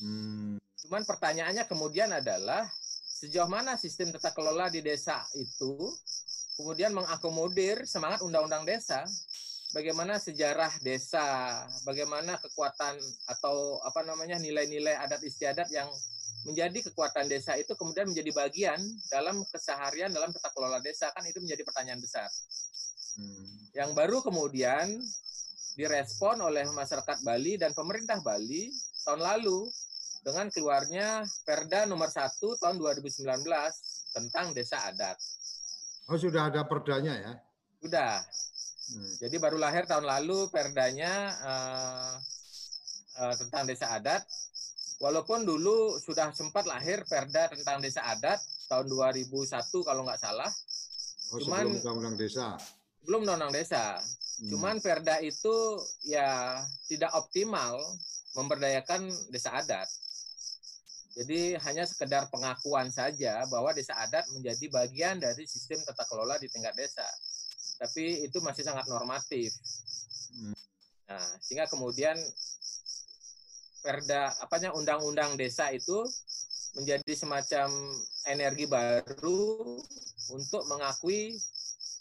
Hmm. 0.00 0.56
Cuman 0.84 1.02
pertanyaannya 1.08 1.64
kemudian 1.64 2.12
adalah 2.12 2.68
sejauh 3.16 3.48
mana 3.48 3.80
sistem 3.80 4.12
tata 4.12 4.28
kelola 4.36 4.68
di 4.68 4.84
desa 4.84 5.24
itu 5.40 5.88
kemudian 6.56 6.92
mengakomodir 6.92 7.84
semangat 7.84 8.24
undang-undang 8.24 8.64
desa, 8.64 9.04
bagaimana 9.76 10.16
sejarah 10.16 10.72
desa, 10.80 11.24
bagaimana 11.84 12.40
kekuatan 12.40 12.96
atau 13.28 13.80
apa 13.84 14.00
namanya 14.08 14.40
nilai-nilai 14.40 14.96
adat 14.96 15.20
istiadat 15.20 15.68
yang 15.68 15.88
menjadi 16.48 16.88
kekuatan 16.90 17.26
desa 17.26 17.58
itu 17.60 17.74
kemudian 17.74 18.08
menjadi 18.08 18.30
bagian 18.32 18.80
dalam 19.12 19.42
keseharian 19.50 20.14
dalam 20.14 20.32
tata 20.32 20.48
kelola 20.54 20.78
desa 20.80 21.12
kan 21.12 21.26
itu 21.28 21.42
menjadi 21.42 21.66
pertanyaan 21.66 22.00
besar. 22.00 22.30
Hmm. 23.18 23.44
Yang 23.74 23.90
baru 23.92 24.18
kemudian 24.24 24.96
direspon 25.76 26.40
oleh 26.40 26.64
masyarakat 26.72 27.20
Bali 27.20 27.60
dan 27.60 27.76
pemerintah 27.76 28.22
Bali 28.24 28.72
tahun 29.04 29.20
lalu 29.20 29.68
dengan 30.22 30.46
keluarnya 30.52 31.24
Perda 31.44 31.84
nomor 31.84 32.08
1 32.08 32.38
tahun 32.60 32.76
2019 32.78 33.24
tentang 34.14 34.46
desa 34.56 34.80
adat. 34.88 35.18
Oh 36.06 36.16
sudah 36.16 36.48
ada 36.48 36.62
perdanya 36.64 37.14
ya? 37.18 37.32
Sudah. 37.82 38.22
Hmm. 38.86 39.12
Jadi 39.18 39.36
baru 39.42 39.58
lahir 39.58 39.84
tahun 39.90 40.06
lalu 40.06 40.46
perdanya 40.54 41.12
uh, 41.42 42.14
uh, 43.26 43.34
tentang 43.36 43.66
desa 43.66 43.90
adat. 43.92 44.22
Walaupun 44.96 45.44
dulu 45.44 46.00
sudah 46.00 46.32
sempat 46.32 46.64
lahir 46.64 47.04
perda 47.04 47.52
tentang 47.52 47.84
desa 47.84 48.00
adat 48.06 48.40
tahun 48.70 48.88
2001 48.88 49.34
kalau 49.84 50.06
nggak 50.06 50.20
salah. 50.22 50.48
Oh, 51.34 51.42
Cuman 51.42 51.74
undang-undang 51.74 52.16
desa 52.16 52.56
belum 53.06 53.22
undang-undang 53.22 53.54
desa. 53.54 54.02
Hmm. 54.42 54.48
Cuman 54.52 54.76
Perda 54.82 55.22
itu 55.22 55.54
ya 56.04 56.60
tidak 56.90 57.14
optimal 57.14 57.78
memberdayakan 58.34 59.08
desa 59.30 59.54
adat. 59.54 59.86
Jadi 61.16 61.56
hanya 61.56 61.88
sekedar 61.88 62.28
pengakuan 62.28 62.92
saja 62.92 63.40
bahwa 63.48 63.72
desa 63.72 63.96
adat 63.96 64.28
menjadi 64.36 64.68
bagian 64.68 65.16
dari 65.16 65.48
sistem 65.48 65.80
tata 65.80 66.04
kelola 66.04 66.36
di 66.36 66.44
tingkat 66.52 66.76
desa. 66.76 67.08
Tapi 67.80 68.28
itu 68.28 68.36
masih 68.44 68.68
sangat 68.68 68.84
normatif. 68.84 69.48
Hmm. 70.36 70.52
Nah, 71.08 71.28
sehingga 71.40 71.64
kemudian 71.72 72.16
Perda 73.80 74.34
apanya 74.42 74.74
undang-undang 74.74 75.38
desa 75.38 75.70
itu 75.70 76.04
menjadi 76.76 77.12
semacam 77.16 77.70
energi 78.28 78.66
baru 78.68 79.78
untuk 80.34 80.68
mengakui 80.68 81.32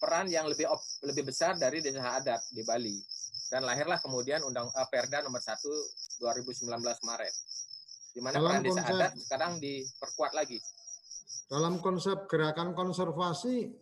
peran 0.01 0.28
yang 0.28 0.49
lebih 0.49 0.67
op, 0.67 0.82
lebih 1.08 1.30
besar 1.30 1.56
dari 1.56 1.80
desa 1.80 2.19
adat 2.19 2.41
di 2.51 2.65
Bali. 2.67 2.99
Dan 3.47 3.63
lahirlah 3.63 4.01
kemudian 4.01 4.41
Undang 4.43 4.67
uh, 4.73 4.88
Perda 4.89 5.21
nomor 5.21 5.39
1 5.39 5.56
2019 6.19 6.65
Maret. 6.82 7.34
Di 8.15 8.23
mana 8.23 8.39
peran 8.39 8.63
desa 8.63 8.80
konsep, 8.80 8.95
adat 8.95 9.12
sekarang 9.19 9.51
diperkuat 9.60 10.32
lagi. 10.32 10.58
Dalam 11.51 11.84
konsep 11.84 12.32
gerakan 12.32 12.71
konservasi 12.71 13.75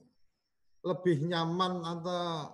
lebih 0.81 1.29
nyaman 1.29 1.85
atau 1.85 2.49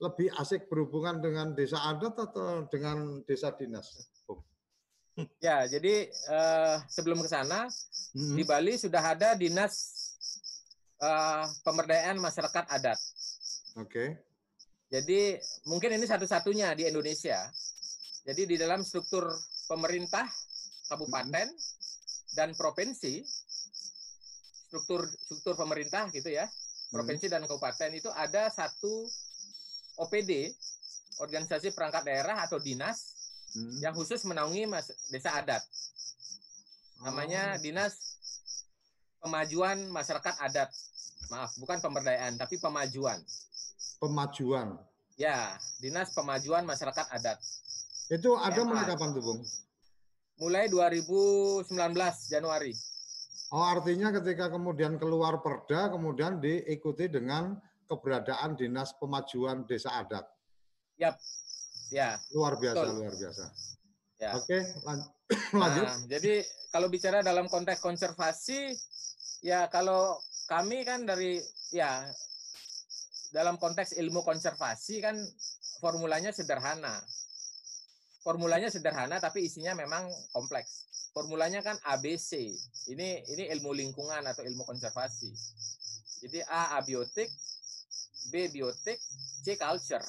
lebih 0.00 0.32
asik 0.40 0.64
berhubungan 0.72 1.20
dengan 1.20 1.52
desa 1.52 1.76
adat 1.92 2.16
atau 2.16 2.64
dengan 2.72 3.20
desa 3.28 3.52
dinas? 3.52 4.00
Ya, 5.44 5.68
jadi 5.68 6.08
uh, 6.32 6.80
sebelum 6.88 7.20
ke 7.20 7.28
sana 7.28 7.68
hmm. 8.16 8.40
di 8.40 8.42
Bali 8.48 8.80
sudah 8.80 9.12
ada 9.12 9.36
dinas 9.36 9.76
uh, 11.04 11.44
pemberdayaan 11.60 12.16
masyarakat 12.16 12.64
adat. 12.72 12.96
Oke. 13.76 13.84
Okay. 13.84 14.08
Jadi 14.90 15.36
mungkin 15.68 16.00
ini 16.00 16.08
satu-satunya 16.08 16.72
di 16.72 16.88
Indonesia. 16.88 17.44
Jadi 18.24 18.42
di 18.48 18.56
dalam 18.56 18.80
struktur 18.80 19.28
pemerintah 19.68 20.24
kabupaten 20.90 21.46
dan 22.34 22.48
provinsi, 22.58 23.22
struktur 24.66 25.06
struktur 25.06 25.54
pemerintah 25.54 26.10
gitu 26.10 26.34
ya, 26.34 26.44
mm-hmm. 26.44 26.90
provinsi 26.90 27.26
dan 27.30 27.46
kabupaten 27.46 27.90
itu 27.94 28.10
ada 28.10 28.50
satu 28.50 29.06
OPD, 30.02 30.50
organisasi 31.22 31.70
perangkat 31.70 32.02
daerah 32.02 32.42
atau 32.42 32.56
dinas 32.56 33.20
hmm. 33.52 33.84
yang 33.84 33.92
khusus 33.92 34.24
menaungi 34.24 34.64
mas, 34.64 34.88
desa 35.12 35.36
adat. 35.36 35.60
Namanya 37.04 37.56
oh. 37.56 37.60
Dinas 37.60 38.20
Pemajuan 39.20 39.88
Masyarakat 39.92 40.36
Adat 40.40 40.72
maaf 41.28 41.52
bukan 41.60 41.78
pemberdayaan 41.78 42.40
tapi 42.40 42.56
pemajuan. 42.56 43.20
Pemajuan. 44.00 44.80
Ya, 45.20 45.54
Dinas 45.78 46.16
Pemajuan 46.16 46.64
Masyarakat 46.64 47.06
Adat. 47.12 47.38
Itu 48.08 48.34
ada 48.40 48.64
mulai 48.64 48.88
kapan 48.88 49.12
tuh, 49.12 49.22
Bung? 49.22 49.40
Mulai 50.40 50.72
2019 50.72 51.68
Januari. 52.32 52.72
Oh, 53.52 53.60
artinya 53.60 54.08
ketika 54.08 54.48
kemudian 54.48 54.96
keluar 54.96 55.44
perda, 55.44 55.92
kemudian 55.92 56.40
diikuti 56.40 57.12
dengan 57.12 57.60
keberadaan 57.84 58.56
Dinas 58.56 58.96
Pemajuan 58.96 59.68
Desa 59.68 59.92
Adat. 60.00 60.24
Yap. 60.96 61.20
Ya. 61.92 62.16
Luar 62.32 62.56
biasa, 62.56 62.88
Betul. 62.88 62.96
luar 63.04 63.14
biasa. 63.20 63.44
Ya. 64.16 64.30
Oke, 64.38 64.58
lan 64.88 64.98
lanjut. 65.60 65.86
Nah, 65.92 65.98
jadi 66.08 66.34
kalau 66.72 66.88
bicara 66.88 67.20
dalam 67.20 67.44
konteks 67.50 67.84
konservasi, 67.84 68.72
ya 69.44 69.68
kalau 69.68 70.16
kami 70.48 70.88
kan 70.88 71.04
dari 71.04 71.36
ya 71.74 72.06
dalam 73.34 73.60
konteks 73.60 73.92
ilmu 73.98 74.24
konservasi 74.24 75.04
kan 75.04 75.20
formulanya 75.84 76.32
sederhana. 76.32 76.96
Formulanya 78.20 78.68
sederhana 78.68 79.16
tapi 79.16 79.48
isinya 79.48 79.72
memang 79.72 80.08
kompleks. 80.36 80.88
Formulanya 81.16 81.64
kan 81.64 81.80
ABC. 81.88 82.52
Ini 82.92 83.08
ini 83.32 83.44
ilmu 83.56 83.72
lingkungan 83.72 84.22
atau 84.28 84.44
ilmu 84.44 84.68
konservasi. 84.68 85.32
Jadi 86.20 86.44
A 86.44 86.76
abiotik, 86.76 87.32
B 88.28 88.52
biotik, 88.52 89.00
C 89.40 89.56
culture. 89.56 90.04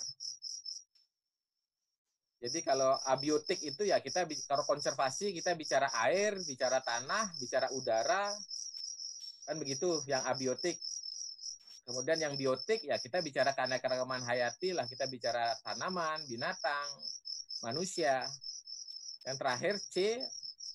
Jadi 2.42 2.60
kalau 2.66 2.98
abiotik 3.06 3.62
itu 3.64 3.86
ya 3.86 4.02
kita 4.02 4.28
kalau 4.50 4.66
konservasi 4.66 5.32
kita 5.32 5.56
bicara 5.56 5.88
air, 6.10 6.36
bicara 6.42 6.82
tanah, 6.82 7.32
bicara 7.38 7.70
udara, 7.72 8.34
Kan 9.46 9.58
begitu 9.58 10.00
yang 10.08 10.24
abiotik. 10.26 10.78
Kemudian 11.82 12.22
yang 12.22 12.34
biotik 12.38 12.86
ya 12.86 13.02
kita 13.02 13.20
bicara 13.26 13.58
keanekaragaman 13.58 14.22
hayati 14.22 14.72
lah, 14.72 14.86
kita 14.86 15.10
bicara 15.10 15.58
tanaman, 15.66 16.24
binatang, 16.30 16.88
manusia. 17.66 18.26
Yang 19.26 19.38
terakhir 19.38 19.74
C 19.78 19.96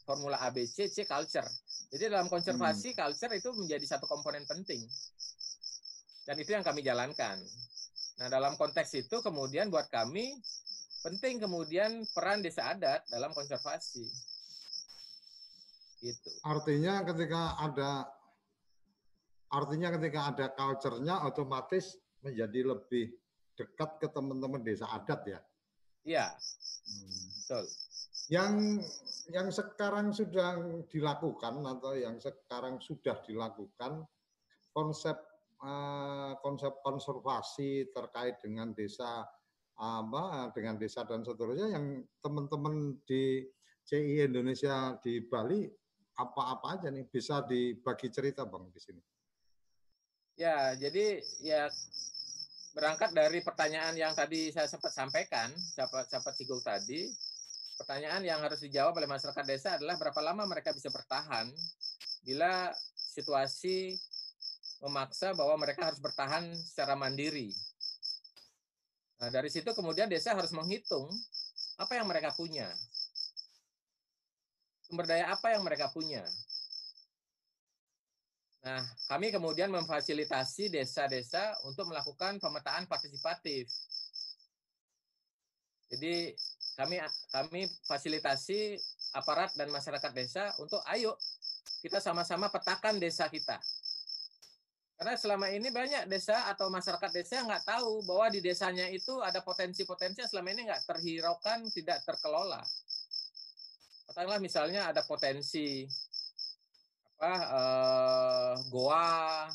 formula 0.06 0.38
ABC, 0.46 0.86
C 0.86 1.02
culture. 1.02 1.46
Jadi 1.90 2.10
dalam 2.10 2.30
konservasi 2.30 2.94
hmm. 2.94 2.98
culture 2.98 3.32
itu 3.34 3.50
menjadi 3.54 3.86
satu 3.96 4.06
komponen 4.06 4.46
penting. 4.46 4.82
Dan 6.26 6.36
itu 6.38 6.54
yang 6.54 6.62
kami 6.62 6.82
jalankan. 6.82 7.38
Nah, 8.16 8.28
dalam 8.30 8.58
konteks 8.58 8.96
itu 8.96 9.22
kemudian 9.22 9.70
buat 9.70 9.86
kami 9.90 10.34
penting 11.04 11.38
kemudian 11.38 12.02
peran 12.10 12.42
desa 12.42 12.74
adat 12.74 13.06
dalam 13.10 13.30
konservasi. 13.30 14.06
Gitu. 16.02 16.30
Artinya 16.42 17.06
ketika 17.06 17.54
ada 17.62 18.10
Artinya 19.46 19.94
ketika 19.94 20.20
ada 20.34 20.46
culture-nya 20.50 21.22
otomatis 21.22 21.94
menjadi 22.18 22.66
lebih 22.66 23.14
dekat 23.54 24.02
ke 24.02 24.06
teman-teman 24.10 24.58
desa 24.60 24.90
adat 24.90 25.22
ya. 25.22 25.40
Iya, 26.06 26.26
hmm. 26.30 27.26
betul. 27.34 27.64
Yang 28.30 28.54
yang 29.30 29.48
sekarang 29.50 30.14
sudah 30.14 30.58
dilakukan 30.86 31.62
atau 31.66 31.98
yang 31.98 32.22
sekarang 32.22 32.78
sudah 32.78 33.18
dilakukan 33.26 34.06
konsep 34.70 35.18
uh, 35.62 36.38
konsep 36.42 36.70
konservasi 36.86 37.90
terkait 37.90 38.38
dengan 38.38 38.70
desa 38.70 39.26
apa 39.76 40.48
dengan 40.56 40.80
desa 40.80 41.04
dan 41.04 41.20
seterusnya 41.26 41.74
yang 41.74 42.00
teman-teman 42.22 42.96
di 43.04 43.44
CI 43.84 44.24
Indonesia 44.24 44.96
di 45.02 45.20
Bali 45.20 45.68
apa-apa 46.16 46.80
aja 46.80 46.88
nih 46.88 47.04
bisa 47.06 47.44
dibagi 47.44 48.08
cerita 48.08 48.48
bang 48.48 48.66
di 48.72 48.80
sini. 48.80 49.02
Ya 50.38 50.72
jadi 50.78 51.20
ya 51.42 51.68
berangkat 52.76 53.16
dari 53.16 53.40
pertanyaan 53.40 53.96
yang 53.96 54.12
tadi 54.12 54.52
saya 54.52 54.68
sempat 54.68 54.92
sampaikan, 54.92 55.48
sahabat 55.72 56.12
sahabat 56.12 56.36
singgung 56.36 56.60
tadi, 56.60 57.08
pertanyaan 57.80 58.20
yang 58.20 58.36
harus 58.44 58.60
dijawab 58.60 59.00
oleh 59.00 59.08
masyarakat 59.08 59.44
desa 59.48 59.80
adalah 59.80 59.96
berapa 59.96 60.20
lama 60.20 60.44
mereka 60.44 60.76
bisa 60.76 60.92
bertahan 60.92 61.48
bila 62.20 62.68
situasi 62.92 63.96
memaksa 64.84 65.32
bahwa 65.32 65.56
mereka 65.56 65.88
harus 65.88 65.96
bertahan 66.04 66.52
secara 66.52 66.92
mandiri. 66.92 67.48
Nah, 69.24 69.32
dari 69.32 69.48
situ 69.48 69.72
kemudian 69.72 70.12
desa 70.12 70.36
harus 70.36 70.52
menghitung 70.52 71.08
apa 71.80 71.96
yang 71.96 72.04
mereka 72.04 72.36
punya. 72.36 72.68
Sumber 74.84 75.08
daya 75.08 75.32
apa 75.32 75.56
yang 75.56 75.64
mereka 75.64 75.88
punya. 75.88 76.20
Nah, 78.66 78.82
kami 79.06 79.30
kemudian 79.30 79.70
memfasilitasi 79.70 80.74
desa-desa 80.74 81.54
untuk 81.62 81.86
melakukan 81.86 82.42
pemetaan 82.42 82.90
partisipatif. 82.90 83.70
Jadi 85.86 86.34
kami 86.74 86.98
kami 87.30 87.70
fasilitasi 87.86 88.74
aparat 89.14 89.54
dan 89.54 89.70
masyarakat 89.70 90.10
desa 90.10 90.50
untuk 90.58 90.82
ayo 90.90 91.14
kita 91.78 92.02
sama-sama 92.02 92.50
petakan 92.50 92.98
desa 92.98 93.30
kita. 93.30 93.62
Karena 94.98 95.14
selama 95.14 95.46
ini 95.54 95.70
banyak 95.70 96.10
desa 96.10 96.50
atau 96.50 96.66
masyarakat 96.66 97.10
desa 97.14 97.46
nggak 97.46 97.70
tahu 97.70 98.02
bahwa 98.02 98.34
di 98.34 98.42
desanya 98.42 98.90
itu 98.90 99.22
ada 99.22 99.46
potensi-potensi 99.46 100.26
yang 100.26 100.30
selama 100.32 100.48
ini 100.50 100.66
nggak 100.66 100.82
terhiraukan, 100.90 101.70
tidak 101.70 102.02
terkelola. 102.02 102.66
Katakanlah 104.10 104.42
misalnya 104.42 104.90
ada 104.90 105.06
potensi 105.06 105.86
apa 107.16 107.32
eh, 107.32 108.54
goa, 108.68 109.48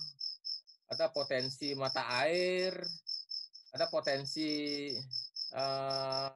ada 0.89 1.05
potensi 1.13 1.77
mata 1.77 2.01
air, 2.25 2.73
ada 3.71 3.85
potensi 3.85 4.89
eh, 5.53 6.29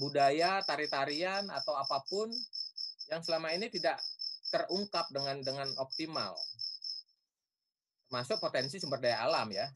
budaya, 0.00 0.64
tari-tarian 0.64 1.52
atau 1.52 1.76
apa 1.76 2.00
pun 2.08 2.32
yang 3.12 3.20
selama 3.20 3.52
ini 3.52 3.68
tidak 3.68 4.00
terungkap 4.48 5.08
dengan 5.12 5.44
dengan 5.44 5.68
optimal. 5.76 6.32
Masuk 8.08 8.40
potensi 8.40 8.80
sumber 8.80 9.00
daya 9.00 9.24
alam 9.24 9.48
ya. 9.52 9.68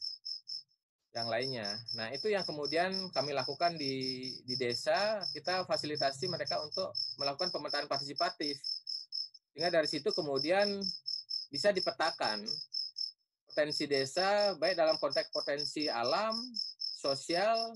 Yang 1.16 1.28
lainnya. 1.32 1.68
Nah, 1.96 2.12
itu 2.12 2.28
yang 2.28 2.44
kemudian 2.44 2.92
kami 3.12 3.32
lakukan 3.32 3.76
di 3.80 4.28
di 4.44 4.54
desa, 4.61 5.24
kita 5.32 5.64
fasilitasi 5.64 6.28
mereka 6.28 6.61
untuk 6.61 6.92
melakukan 7.16 7.48
pemetaan 7.48 7.88
partisipatif. 7.88 8.61
Sehingga 9.56 9.72
dari 9.72 9.88
situ 9.88 10.12
kemudian 10.12 10.68
bisa 11.48 11.72
dipetakan 11.72 12.44
potensi 13.48 13.88
desa 13.88 14.52
baik 14.60 14.76
dalam 14.76 15.00
konteks 15.00 15.32
potensi 15.32 15.88
alam, 15.88 16.36
sosial, 16.76 17.72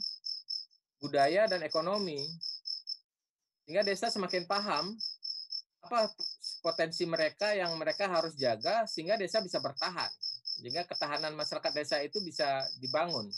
budaya 1.01 1.49
dan 1.49 1.65
ekonomi. 1.65 2.21
Sehingga 3.65 3.81
desa 3.81 4.13
semakin 4.13 4.45
paham 4.45 4.93
apa 5.81 6.13
potensi 6.61 7.09
mereka 7.09 7.57
yang 7.57 7.73
mereka 7.81 8.05
harus 8.13 8.37
jaga 8.37 8.85
sehingga 8.85 9.17
desa 9.17 9.41
bisa 9.41 9.57
bertahan. 9.57 10.13
Sehingga 10.61 10.85
ketahanan 10.85 11.33
masyarakat 11.33 11.73
desa 11.73 11.97
itu 12.05 12.21
bisa 12.21 12.61
dibangun. 12.77 13.33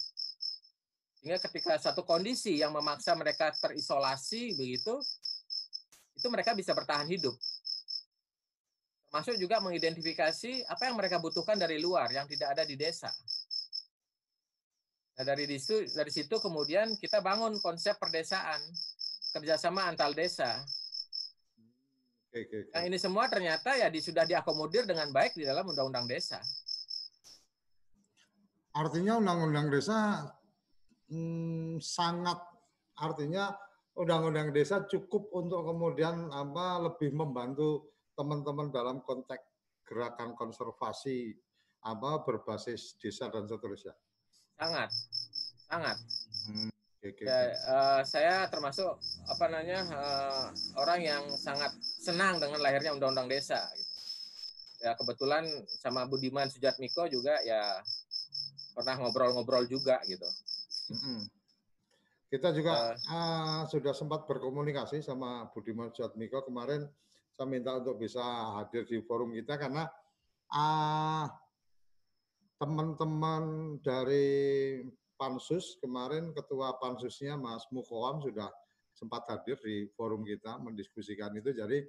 Sehingga 1.22 1.38
ketika 1.38 1.78
satu 1.78 2.02
kondisi 2.02 2.58
yang 2.58 2.74
memaksa 2.74 3.14
mereka 3.14 3.54
terisolasi 3.54 4.58
begitu, 4.58 4.98
itu 6.18 6.26
mereka 6.26 6.58
bisa 6.58 6.74
bertahan 6.74 7.06
hidup. 7.06 7.38
Termasuk 9.12 9.36
juga 9.36 9.60
mengidentifikasi 9.60 10.64
apa 10.72 10.88
yang 10.88 10.96
mereka 10.96 11.20
butuhkan 11.20 11.60
dari 11.60 11.76
luar 11.76 12.08
yang 12.16 12.24
tidak 12.24 12.56
ada 12.56 12.64
di 12.64 12.80
desa. 12.80 13.12
Nah, 15.20 15.24
dari 15.28 15.44
situ 15.60 15.84
dari 15.92 16.08
situ 16.08 16.40
kemudian 16.40 16.96
kita 16.96 17.20
bangun 17.20 17.60
konsep 17.60 17.92
perdesaan 18.00 18.56
kerjasama 19.36 19.84
antar 19.84 20.16
desa. 20.16 20.64
Nah 22.72 22.88
ini 22.88 22.96
semua 22.96 23.28
ternyata 23.28 23.76
ya 23.76 23.92
di, 23.92 24.00
sudah 24.00 24.24
diakomodir 24.24 24.88
dengan 24.88 25.12
baik 25.12 25.36
di 25.36 25.44
dalam 25.44 25.68
undang-undang 25.68 26.08
desa. 26.08 26.40
Artinya 28.72 29.20
undang-undang 29.20 29.68
desa 29.68 30.24
hmm, 31.12 31.76
sangat 31.84 32.40
artinya 32.96 33.52
undang-undang 33.92 34.56
desa 34.56 34.88
cukup 34.88 35.28
untuk 35.36 35.68
kemudian 35.68 36.32
apa 36.32 36.80
lebih 36.80 37.12
membantu 37.12 37.91
teman-teman 38.22 38.70
dalam 38.70 39.02
konteks 39.02 39.42
gerakan 39.82 40.38
konservasi 40.38 41.34
apa 41.82 42.22
berbasis 42.22 42.94
desa 43.02 43.26
dan 43.26 43.50
seterusnya. 43.50 43.98
Sangat, 44.54 44.94
sangat. 45.66 45.98
Hmm, 46.46 46.70
okay, 47.02 47.26
ya, 47.26 47.50
Uh, 47.66 48.00
saya 48.06 48.46
termasuk 48.46 48.94
apa 49.26 49.44
namanya 49.50 49.82
uh, 49.90 50.46
orang 50.78 51.02
yang 51.02 51.24
sangat 51.34 51.74
senang 51.82 52.38
dengan 52.38 52.62
lahirnya 52.62 52.94
undang-undang 52.94 53.26
desa. 53.26 53.58
Gitu. 53.74 53.90
Ya 54.86 54.94
kebetulan 54.94 55.42
sama 55.66 56.06
Budiman 56.06 56.46
Sujatmiko 56.46 57.10
juga 57.10 57.42
ya 57.42 57.82
pernah 58.78 59.02
ngobrol-ngobrol 59.02 59.66
juga 59.66 59.98
gitu. 60.06 60.26
Hmm. 60.94 61.26
Kita 62.30 62.54
juga 62.54 62.94
uh, 62.94 63.10
uh, 63.10 63.62
sudah 63.66 63.90
sempat 63.90 64.30
berkomunikasi 64.30 65.02
sama 65.02 65.50
Budiman 65.50 65.90
Sujatmiko 65.90 66.46
kemarin. 66.46 66.86
Saya 67.32 67.48
minta 67.48 67.80
untuk 67.80 67.96
bisa 67.96 68.22
hadir 68.60 68.84
di 68.84 69.00
forum 69.02 69.32
kita 69.32 69.56
karena 69.56 69.88
uh, 70.52 71.26
teman-teman 72.60 73.76
dari 73.82 74.78
Pansus 75.16 75.78
kemarin 75.78 76.34
ketua 76.34 76.78
Pansusnya 76.82 77.38
Mas 77.38 77.66
Mukoam 77.70 78.22
sudah 78.22 78.50
sempat 78.92 79.26
hadir 79.30 79.56
di 79.62 79.88
forum 79.94 80.26
kita 80.26 80.58
mendiskusikan 80.60 81.32
itu. 81.38 81.54
Jadi 81.54 81.82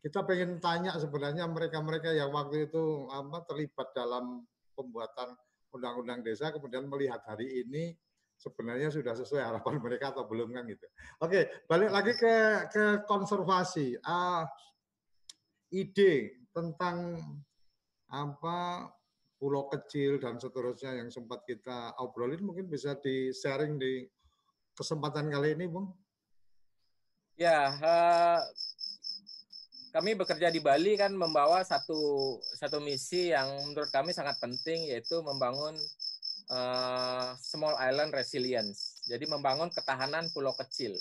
kita 0.00 0.22
pengen 0.22 0.62
tanya 0.62 0.94
sebenarnya 0.96 1.48
mereka-mereka 1.50 2.14
yang 2.14 2.30
waktu 2.30 2.70
itu 2.70 3.10
apa 3.10 3.42
terlibat 3.48 3.90
dalam 3.96 4.44
pembuatan 4.76 5.34
undang-undang 5.74 6.22
desa 6.22 6.54
kemudian 6.54 6.86
melihat 6.86 7.20
hari 7.26 7.64
ini 7.64 7.96
sebenarnya 8.36 8.92
sudah 8.92 9.16
sesuai 9.16 9.42
harapan 9.42 9.80
mereka 9.80 10.12
atau 10.12 10.28
belum 10.28 10.52
kan 10.52 10.68
gitu. 10.68 10.86
Oke, 11.24 11.48
balik 11.66 11.90
lagi 11.90 12.12
ke 12.14 12.34
ke 12.70 12.84
konservasi. 13.08 13.96
Uh, 14.04 14.44
ide 15.76 16.40
tentang 16.56 17.20
apa 18.08 18.88
pulau 19.36 19.68
kecil 19.68 20.16
dan 20.16 20.40
seterusnya 20.40 20.96
yang 20.96 21.12
sempat 21.12 21.44
kita 21.44 21.92
obrolin 22.00 22.40
mungkin 22.40 22.72
bisa 22.72 22.96
di-sharing 22.96 23.76
di 23.76 24.08
kesempatan 24.72 25.28
kali 25.28 25.52
ini, 25.52 25.68
Bung. 25.68 25.92
Ya, 27.36 27.68
uh, 27.68 28.40
kami 29.92 30.16
bekerja 30.16 30.48
di 30.48 30.60
Bali 30.60 30.96
kan 30.96 31.12
membawa 31.12 31.60
satu 31.60 32.36
satu 32.56 32.80
misi 32.80 33.32
yang 33.32 33.48
menurut 33.68 33.92
kami 33.92 34.12
sangat 34.16 34.40
penting 34.40 34.88
yaitu 34.88 35.20
membangun 35.20 35.76
uh, 36.48 37.36
small 37.36 37.76
island 37.76 38.12
resilience. 38.16 39.04
Jadi 39.04 39.28
membangun 39.28 39.68
ketahanan 39.68 40.32
pulau 40.32 40.56
kecil. 40.56 40.96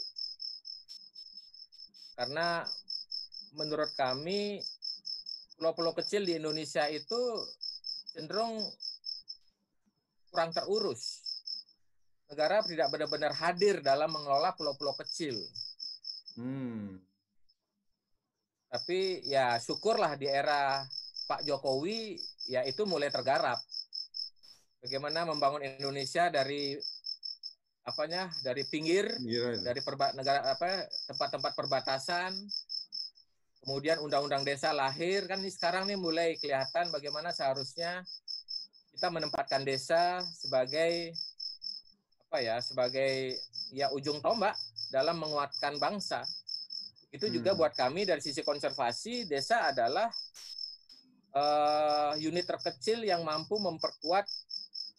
Karena 2.15 2.63
menurut 3.55 3.91
kami 3.95 4.59
pulau-pulau 5.55 5.95
kecil 5.95 6.27
di 6.27 6.35
Indonesia 6.35 6.85
itu 6.91 7.19
cenderung 8.11 8.59
kurang 10.31 10.51
terurus. 10.51 11.23
Negara 12.27 12.59
tidak 12.65 12.91
benar-benar 12.91 13.31
hadir 13.31 13.79
dalam 13.79 14.11
mengelola 14.11 14.51
pulau-pulau 14.55 14.95
kecil. 14.99 15.39
Hmm. 16.35 16.99
Tapi 18.67 19.23
ya 19.23 19.55
syukurlah 19.55 20.19
di 20.19 20.27
era 20.27 20.83
Pak 21.25 21.47
Jokowi 21.47 22.19
ya 22.51 22.67
itu 22.67 22.83
mulai 22.83 23.07
tergarap. 23.07 23.57
Bagaimana 24.83 25.25
membangun 25.25 25.63
Indonesia 25.63 26.27
dari 26.27 26.75
apanya 27.85 28.27
dari 28.41 28.65
pinggir, 28.65 29.05
Gila, 29.21 29.61
dari 29.61 29.81
perba, 29.81 30.11
negara 30.17 30.41
apa 30.51 30.89
tempat-tempat 31.09 31.51
perbatasan 31.53 32.33
Kemudian 33.65 33.97
undang-undang 33.97 34.45
desa 34.45 34.69
lahir 34.69 35.25
kan 35.25 35.41
ini 35.41 35.49
sekarang 35.49 35.89
nih 35.89 35.97
mulai 35.97 36.37
kelihatan 36.37 36.93
bagaimana 36.93 37.33
seharusnya 37.33 38.05
kita 38.93 39.09
menempatkan 39.09 39.65
desa 39.65 40.21
sebagai 40.37 41.17
apa 42.29 42.37
ya 42.45 42.61
sebagai 42.61 43.33
ya 43.73 43.89
ujung 43.89 44.21
tombak 44.21 44.53
dalam 44.93 45.17
menguatkan 45.17 45.81
bangsa. 45.81 46.21
Itu 47.09 47.25
juga 47.33 47.55
hmm. 47.55 47.59
buat 47.59 47.73
kami 47.73 48.05
dari 48.05 48.21
sisi 48.21 48.45
konservasi, 48.45 49.25
desa 49.25 49.73
adalah 49.73 50.13
uh, 51.33 52.13
unit 52.21 52.45
terkecil 52.45 53.01
yang 53.01 53.25
mampu 53.25 53.57
memperkuat 53.57 54.29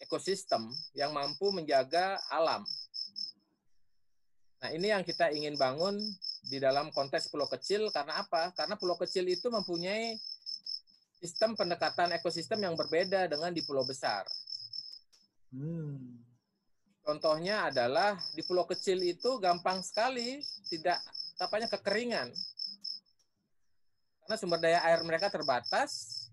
ekosistem, 0.03 0.67
yang 0.91 1.15
mampu 1.15 1.55
menjaga 1.55 2.19
alam. 2.27 2.67
Nah, 4.57 4.69
ini 4.73 4.89
yang 4.89 5.05
kita 5.05 5.29
ingin 5.29 5.55
bangun 5.55 5.97
di 6.47 6.57
dalam 6.63 6.89
konteks 6.95 7.27
pulau 7.27 7.45
kecil 7.51 7.91
karena 7.91 8.23
apa? 8.23 8.55
Karena 8.55 8.79
pulau 8.79 8.95
kecil 8.95 9.27
itu 9.27 9.51
mempunyai 9.51 10.15
sistem 11.19 11.53
pendekatan 11.59 12.15
ekosistem 12.15 12.63
yang 12.63 12.73
berbeda 12.79 13.27
dengan 13.27 13.51
di 13.51 13.61
pulau 13.67 13.83
besar. 13.83 14.23
Hmm. 15.51 16.23
Contohnya 17.03 17.71
adalah 17.71 18.19
di 18.35 18.43
pulau 18.43 18.67
kecil 18.67 18.99
itu 18.99 19.39
gampang 19.39 19.79
sekali 19.79 20.43
tidak 20.67 20.99
apanya 21.39 21.71
kekeringan. 21.71 22.31
Karena 24.23 24.35
sumber 24.35 24.59
daya 24.59 24.83
air 24.83 24.99
mereka 25.07 25.31
terbatas. 25.31 26.23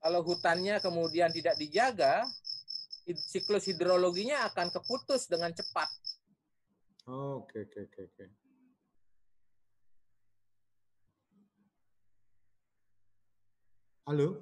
Kalau 0.00 0.22
hutannya 0.24 0.80
kemudian 0.80 1.28
tidak 1.34 1.58
dijaga, 1.60 2.24
siklus 3.04 3.68
hidrologinya 3.68 4.48
akan 4.48 4.72
keputus 4.72 5.28
dengan 5.28 5.52
cepat. 5.52 5.90
Oh, 7.08 7.44
oke, 7.44 7.68
oke, 7.68 7.78
oke, 7.88 8.00
oke. 8.04 8.24
Halo? 14.08 14.40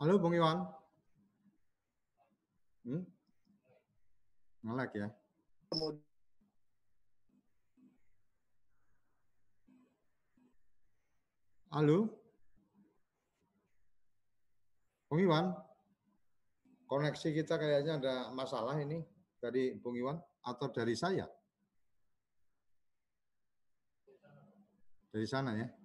Halo, 0.00 0.16
Bung 0.16 0.32
Iwan? 0.32 0.64
Hmm? 2.88 3.04
Ngelak 4.64 4.96
ya? 4.96 5.12
Halo? 11.76 12.08
Bung 15.12 15.20
Iwan? 15.20 15.52
Koneksi 16.88 17.36
kita 17.36 17.60
kayaknya 17.60 18.00
ada 18.00 18.14
masalah 18.32 18.80
ini 18.80 19.04
dari 19.44 19.76
Bung 19.76 20.00
Iwan 20.00 20.16
atau 20.40 20.72
dari 20.72 20.96
saya? 20.96 21.28
Dari 25.12 25.28
sana 25.28 25.52
ya. 25.60 25.81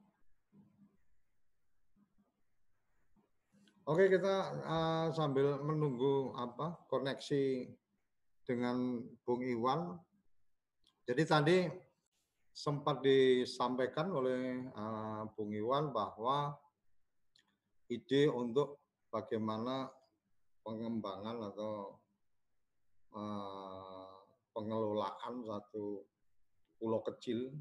Oke, 3.88 4.12
kita 4.12 4.52
uh, 4.68 5.08
sambil 5.16 5.64
menunggu 5.64 6.36
apa 6.36 6.76
koneksi 6.92 7.72
dengan 8.44 9.00
Bung 9.24 9.40
Iwan. 9.40 9.96
Jadi 11.08 11.24
tadi 11.24 11.58
sempat 12.52 13.00
disampaikan 13.00 14.12
oleh 14.12 14.68
uh, 14.76 15.24
Bung 15.32 15.56
Iwan 15.56 15.96
bahwa 15.96 16.60
ide 17.88 18.28
untuk 18.28 18.84
bagaimana 19.08 19.88
pengembangan 20.68 21.48
atau 21.48 21.96
uh, 23.16 24.20
pengelolaan 24.52 25.48
satu 25.48 26.04
pulau 26.76 27.00
kecil 27.08 27.56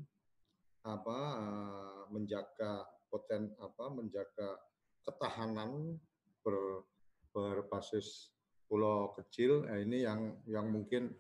apa 0.83 1.19
uh, 1.39 2.03
menjaga 2.11 2.83
poten 3.15 3.55
apa 3.63 3.95
menjaga 3.95 4.59
ketahanan 5.07 6.03
ber, 6.47 6.87
berbasis 7.35 8.31
pulau 8.71 9.11
kecil 9.19 9.67
eh, 9.67 9.83
ini 9.83 10.07
yang 10.07 10.39
yang 10.47 10.71
mungkin 10.71 11.11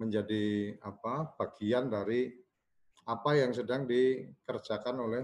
menjadi 0.00 0.74
apa 0.80 1.36
bagian 1.36 1.92
dari 1.92 2.32
apa 3.04 3.36
yang 3.36 3.52
sedang 3.52 3.84
dikerjakan 3.84 4.96
oleh 4.96 5.22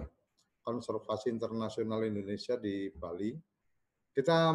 konservasi 0.61 1.33
internasional 1.33 2.05
Indonesia 2.05 2.61
di 2.61 2.92
Bali 2.92 3.33
kita 4.11 4.53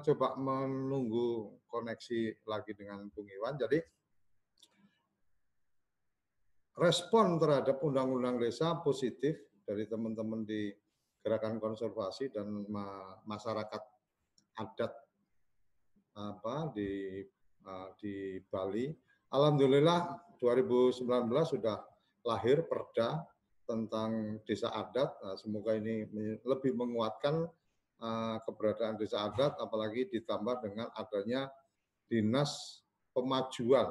coba 0.00 0.28
menunggu 0.38 1.58
koneksi 1.66 2.46
lagi 2.46 2.72
dengan 2.78 3.10
Bung 3.10 3.26
Iwan. 3.26 3.58
Jadi 3.58 3.78
respon 6.78 7.42
terhadap 7.42 7.82
undang-undang 7.82 8.38
desa 8.38 8.78
positif 8.78 9.34
dari 9.66 9.84
teman-teman 9.90 10.46
di 10.46 10.70
gerakan 11.20 11.58
konservasi 11.58 12.30
dan 12.30 12.64
masyarakat 13.26 13.82
adat 14.58 14.92
apa 16.18 16.74
di 16.74 17.22
di 18.00 18.42
Bali. 18.48 18.90
Alhamdulillah 19.30 20.34
2019 20.40 21.04
sudah 21.46 21.78
lahir 22.24 22.64
perda 22.66 23.22
tentang 23.68 24.40
desa 24.48 24.72
adat. 24.72 25.14
Nah, 25.20 25.36
semoga 25.36 25.76
ini 25.76 26.08
lebih 26.42 26.72
menguatkan 26.72 27.44
Eh, 27.98 28.36
keberadaan 28.46 28.94
desa 28.94 29.26
adat, 29.26 29.58
apalagi 29.58 30.06
ditambah 30.06 30.62
dengan 30.62 30.86
adanya 30.94 31.50
dinas 32.06 32.78
pemajuan 33.10 33.90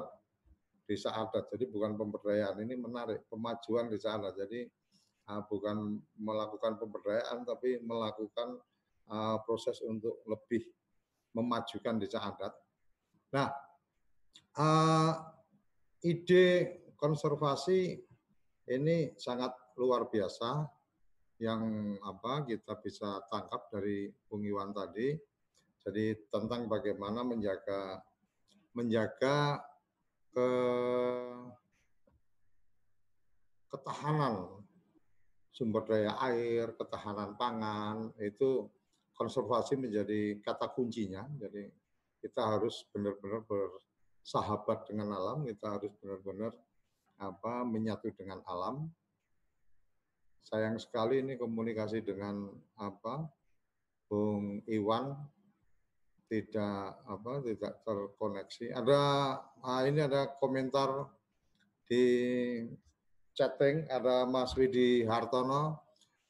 desa 0.88 1.12
adat. 1.12 1.44
Jadi 1.52 1.68
bukan 1.68 1.92
pemberdayaan 1.92 2.56
ini 2.64 2.72
menarik, 2.80 3.28
pemajuan 3.28 3.92
desa 3.92 4.16
adat. 4.16 4.32
Jadi 4.40 4.64
uh, 5.28 5.44
bukan 5.44 6.00
melakukan 6.16 6.80
pemberdayaan, 6.80 7.44
tapi 7.44 7.84
melakukan 7.84 8.56
uh, 9.08 9.36
proses 9.44 9.80
untuk 9.84 10.22
lebih 10.28 10.64
memajukan 11.36 12.00
desa 12.00 12.24
adat. 12.24 12.52
Nah, 13.34 13.48
uh, 14.56 15.12
ide 16.04 16.80
konservasi 16.96 18.00
ini 18.68 19.16
sangat 19.16 19.52
luar 19.78 20.08
biasa 20.08 20.66
yang 21.38 21.94
apa 22.02 22.42
kita 22.42 22.74
bisa 22.82 23.22
tangkap 23.30 23.70
dari 23.70 24.10
Bung 24.26 24.42
Iwan 24.42 24.74
tadi. 24.74 25.14
Jadi 25.78 26.28
tentang 26.28 26.66
bagaimana 26.66 27.22
menjaga 27.22 28.02
menjaga 28.74 29.62
ke 30.34 30.50
ketahanan 33.70 34.58
sumber 35.54 35.82
daya 35.86 36.14
air, 36.30 36.74
ketahanan 36.76 37.34
pangan 37.34 38.14
itu 38.22 38.68
konservasi 39.18 39.74
menjadi 39.74 40.38
kata 40.38 40.70
kuncinya. 40.70 41.26
Jadi 41.36 41.66
kita 42.22 42.56
harus 42.56 42.86
benar-benar 42.94 43.42
bersahabat 43.44 44.86
dengan 44.86 45.10
alam, 45.12 45.42
kita 45.44 45.76
harus 45.76 45.90
benar-benar 45.98 46.54
apa 47.18 47.66
menyatu 47.66 48.14
dengan 48.14 48.38
alam 48.46 48.86
sayang 50.48 50.80
sekali 50.80 51.20
ini 51.20 51.36
komunikasi 51.36 52.00
dengan 52.00 52.48
apa 52.80 53.28
Bung 54.08 54.64
Iwan 54.64 55.12
tidak 56.32 57.04
apa 57.04 57.44
tidak 57.44 57.72
terkoneksi. 57.84 58.72
Ada 58.72 59.00
ah, 59.60 59.80
ini 59.84 60.00
ada 60.00 60.32
komentar 60.40 61.12
di 61.84 62.04
chatting 63.36 63.84
ada 63.92 64.24
Mas 64.24 64.56
Widi 64.56 65.04
Hartono. 65.04 65.87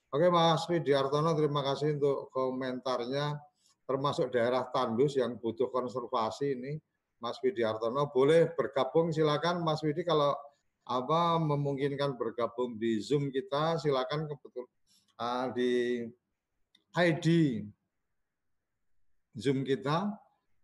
Oke 0.09 0.33
Mas 0.33 0.65
Widi 0.73 0.97
Hartono 0.97 1.37
terima 1.37 1.61
kasih 1.61 2.01
untuk 2.01 2.33
komentarnya. 2.33 3.37
Termasuk 3.85 4.33
daerah 4.33 4.65
tandus 4.73 5.21
yang 5.21 5.37
butuh 5.37 5.69
konservasi 5.69 6.57
ini. 6.57 6.81
Mas 7.21 7.37
Widi 7.45 7.61
Hartono 7.61 8.09
boleh 8.09 8.49
bergabung 8.57 9.13
silakan. 9.13 9.61
Mas 9.61 9.85
Widi 9.85 10.09
kalau 10.09 10.33
apa 10.89 11.37
memungkinkan 11.37 12.17
bergabung 12.17 12.81
di 12.81 13.05
Zoom 13.05 13.29
kita, 13.29 13.77
silakan 13.77 14.33
kebetul 14.33 14.65
uh, 15.21 15.53
di 15.53 16.01
ID 16.97 17.27
Zoom 19.37 19.61
kita 19.69 20.09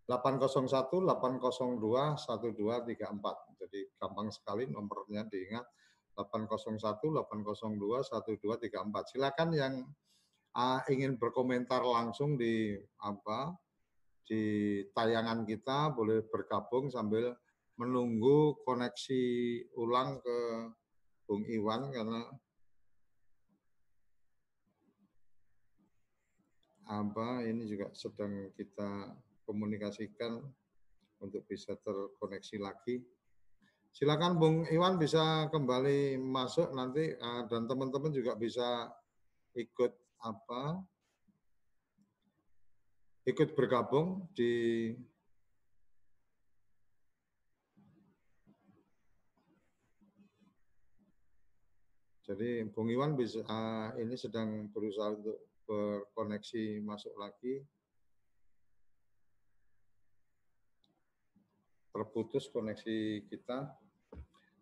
801 0.09 0.89
802 0.89 1.45
1234. 1.45 3.61
Jadi 3.61 3.81
gampang 4.01 4.33
sekali 4.33 4.65
nomornya 4.73 5.29
diingat 5.29 5.69
801 6.15 6.79
802 7.03 8.07
1234. 8.07 9.13
Silakan 9.15 9.51
yang 9.55 9.75
uh, 10.55 10.81
ingin 10.89 11.19
berkomentar 11.19 11.83
langsung 11.83 12.39
di 12.39 12.79
apa 13.03 13.55
di 14.25 14.81
tayangan 14.97 15.45
kita 15.45 15.93
boleh 15.93 16.25
bergabung 16.25 16.89
sambil 16.89 17.37
menunggu 17.77 18.57
koneksi 18.65 19.25
ulang 19.77 20.23
ke 20.23 20.39
Bung 21.27 21.45
Iwan 21.45 21.91
karena 21.93 22.23
apa 26.85 27.43
ini 27.49 27.65
juga 27.65 27.91
sedang 27.97 28.53
kita 28.55 29.17
komunikasikan 29.49 30.41
untuk 31.21 31.43
bisa 31.49 31.73
terkoneksi 31.81 32.57
lagi. 32.61 33.01
Silakan 33.95 34.43
Bung 34.43 34.67
Iwan 34.75 34.99
bisa 34.99 35.47
kembali 35.55 36.19
masuk 36.19 36.75
nanti 36.75 37.15
ah, 37.23 37.47
dan 37.47 37.71
teman-teman 37.71 38.11
juga 38.11 38.35
bisa 38.35 38.91
ikut 39.55 39.95
apa 40.19 40.83
ikut 43.23 43.55
bergabung 43.55 44.27
di 44.35 44.91
Jadi 52.25 52.65
Bung 52.73 52.89
Iwan 52.89 53.15
bisa 53.21 53.45
uh, 53.45 53.93
ini 54.01 54.17
sedang 54.17 54.73
berusaha 54.73 55.13
untuk 55.13 55.45
berkoneksi 55.69 56.81
masuk 56.81 57.13
lagi. 57.21 57.61
Terputus 61.93 62.49
koneksi 62.49 63.29
kita. 63.29 63.84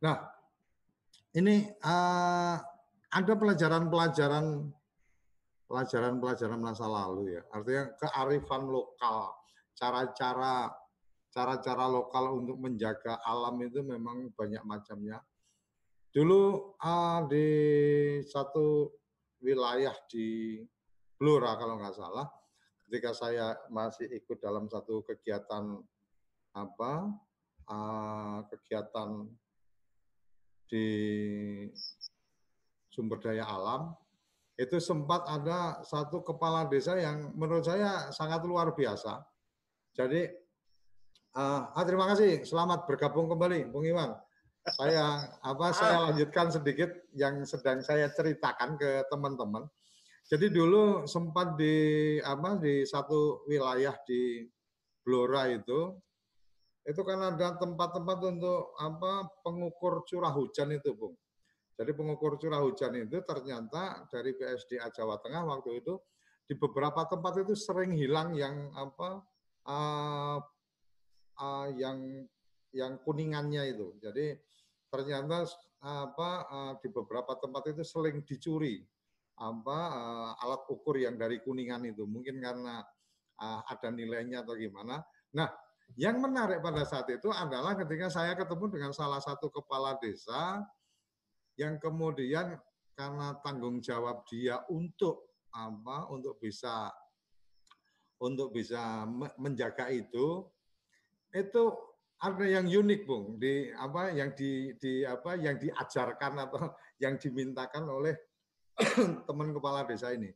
Nah, 0.02 0.18
ini 1.38 1.70
uh, 1.86 2.56
ada 3.12 3.32
pelajaran-pelajaran 3.38 4.66
pelajaran-pelajaran 5.70 6.60
masa 6.60 6.84
lalu 6.84 7.38
ya. 7.38 7.42
Artinya 7.54 7.84
kearifan 7.96 8.68
lokal, 8.68 9.32
cara-cara 9.78 10.68
cara-cara 11.32 11.88
lokal 11.88 12.44
untuk 12.44 12.60
menjaga 12.60 13.16
alam 13.24 13.56
itu 13.64 13.80
memang 13.80 14.28
banyak 14.36 14.60
macamnya 14.68 15.16
Dulu 16.12 16.76
uh, 16.76 17.24
di 17.24 17.48
satu 18.28 18.84
wilayah 19.40 19.96
di 20.12 20.60
Blora 21.16 21.56
kalau 21.56 21.80
nggak 21.80 21.96
salah, 21.96 22.28
ketika 22.84 23.16
saya 23.16 23.56
masih 23.72 24.12
ikut 24.20 24.36
dalam 24.36 24.68
satu 24.68 25.00
kegiatan 25.08 25.80
apa 26.52 27.16
uh, 27.64 28.44
kegiatan 28.52 29.24
di 30.72 30.88
sumber 32.88 33.20
daya 33.20 33.44
alam 33.44 33.92
itu 34.56 34.80
sempat 34.80 35.28
ada 35.28 35.84
satu 35.84 36.24
kepala 36.24 36.64
desa 36.64 36.96
yang 36.96 37.36
menurut 37.36 37.64
saya 37.64 38.08
sangat 38.12 38.40
luar 38.44 38.72
biasa. 38.72 39.20
Jadi, 39.92 40.28
uh, 41.36 41.68
ah, 41.72 41.84
terima 41.84 42.08
kasih, 42.08 42.44
selamat 42.44 42.88
bergabung 42.88 43.28
kembali, 43.28 43.68
Bung 43.68 43.84
Iwan 43.84 44.16
saya 44.70 45.26
apa 45.42 45.74
saya 45.74 45.96
ah. 45.98 46.02
lanjutkan 46.10 46.54
sedikit 46.54 46.90
yang 47.18 47.42
sedang 47.42 47.82
saya 47.82 48.06
ceritakan 48.14 48.78
ke 48.78 49.10
teman-teman. 49.10 49.66
Jadi 50.22 50.54
dulu 50.54 51.02
sempat 51.10 51.58
di 51.58 52.16
apa 52.22 52.54
di 52.62 52.86
satu 52.86 53.42
wilayah 53.50 53.98
di 54.06 54.46
Blora 55.02 55.50
itu 55.50 55.98
itu 56.82 57.00
kan 57.06 57.18
ada 57.22 57.54
tempat-tempat 57.58 58.18
untuk 58.26 58.74
apa 58.78 59.30
pengukur 59.46 60.02
curah 60.02 60.34
hujan 60.34 60.74
itu, 60.74 60.94
Bung. 60.94 61.14
Jadi 61.78 61.90
pengukur 61.94 62.36
curah 62.36 62.60
hujan 62.60 62.94
itu 62.98 63.22
ternyata 63.22 64.06
dari 64.10 64.34
PSDA 64.34 64.90
Jawa 64.92 65.18
Tengah 65.22 65.46
waktu 65.46 65.82
itu 65.82 65.98
di 66.46 66.54
beberapa 66.58 67.06
tempat 67.06 67.42
itu 67.42 67.54
sering 67.54 67.94
hilang 67.94 68.34
yang 68.34 68.68
apa 68.74 69.22
uh, 69.66 70.38
uh, 71.38 71.68
yang 71.72 72.26
yang 72.74 72.98
kuningannya 73.00 73.72
itu. 73.72 73.96
Jadi 74.00 74.36
ternyata 74.92 75.48
apa 75.82 76.30
eh, 76.46 76.72
di 76.84 76.88
beberapa 76.92 77.34
tempat 77.40 77.74
itu 77.74 77.82
sering 77.82 78.22
dicuri 78.22 78.84
apa 79.40 79.78
eh, 79.90 80.44
alat 80.44 80.62
ukur 80.68 81.00
yang 81.00 81.16
dari 81.16 81.40
kuningan 81.40 81.88
itu 81.88 82.04
mungkin 82.04 82.40
karena 82.40 82.84
eh, 83.40 83.60
ada 83.66 83.88
nilainya 83.88 84.44
atau 84.44 84.54
gimana. 84.56 85.00
Nah, 85.36 85.48
yang 85.96 86.20
menarik 86.20 86.64
pada 86.64 86.88
saat 86.88 87.08
itu 87.12 87.28
adalah 87.28 87.76
ketika 87.76 88.08
saya 88.08 88.32
ketemu 88.32 88.64
dengan 88.72 88.92
salah 88.96 89.20
satu 89.20 89.52
kepala 89.52 89.98
desa 90.00 90.64
yang 91.60 91.76
kemudian 91.76 92.56
karena 92.96 93.36
tanggung 93.44 93.80
jawab 93.84 94.24
dia 94.28 94.64
untuk 94.72 95.28
apa 95.52 96.08
untuk 96.08 96.40
bisa 96.40 96.88
untuk 98.16 98.54
bisa 98.56 99.04
menjaga 99.36 99.92
itu 99.92 100.48
itu 101.32 101.62
ada 102.22 102.46
yang 102.46 102.70
unik 102.70 103.00
bung 103.02 103.36
di 103.36 103.74
apa 103.74 104.14
yang 104.14 104.30
di, 104.32 104.72
di 104.78 105.02
apa 105.02 105.34
yang 105.34 105.58
diajarkan 105.58 106.38
atau 106.38 106.70
yang 107.02 107.18
dimintakan 107.18 107.82
oleh 107.90 108.14
teman 109.28 109.50
kepala 109.50 109.82
desa 109.82 110.14
ini. 110.14 110.30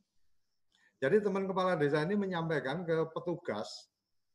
Jadi 0.98 1.22
teman 1.22 1.46
kepala 1.46 1.78
desa 1.78 2.02
ini 2.02 2.18
menyampaikan 2.18 2.82
ke 2.82 3.06
petugas 3.14 3.86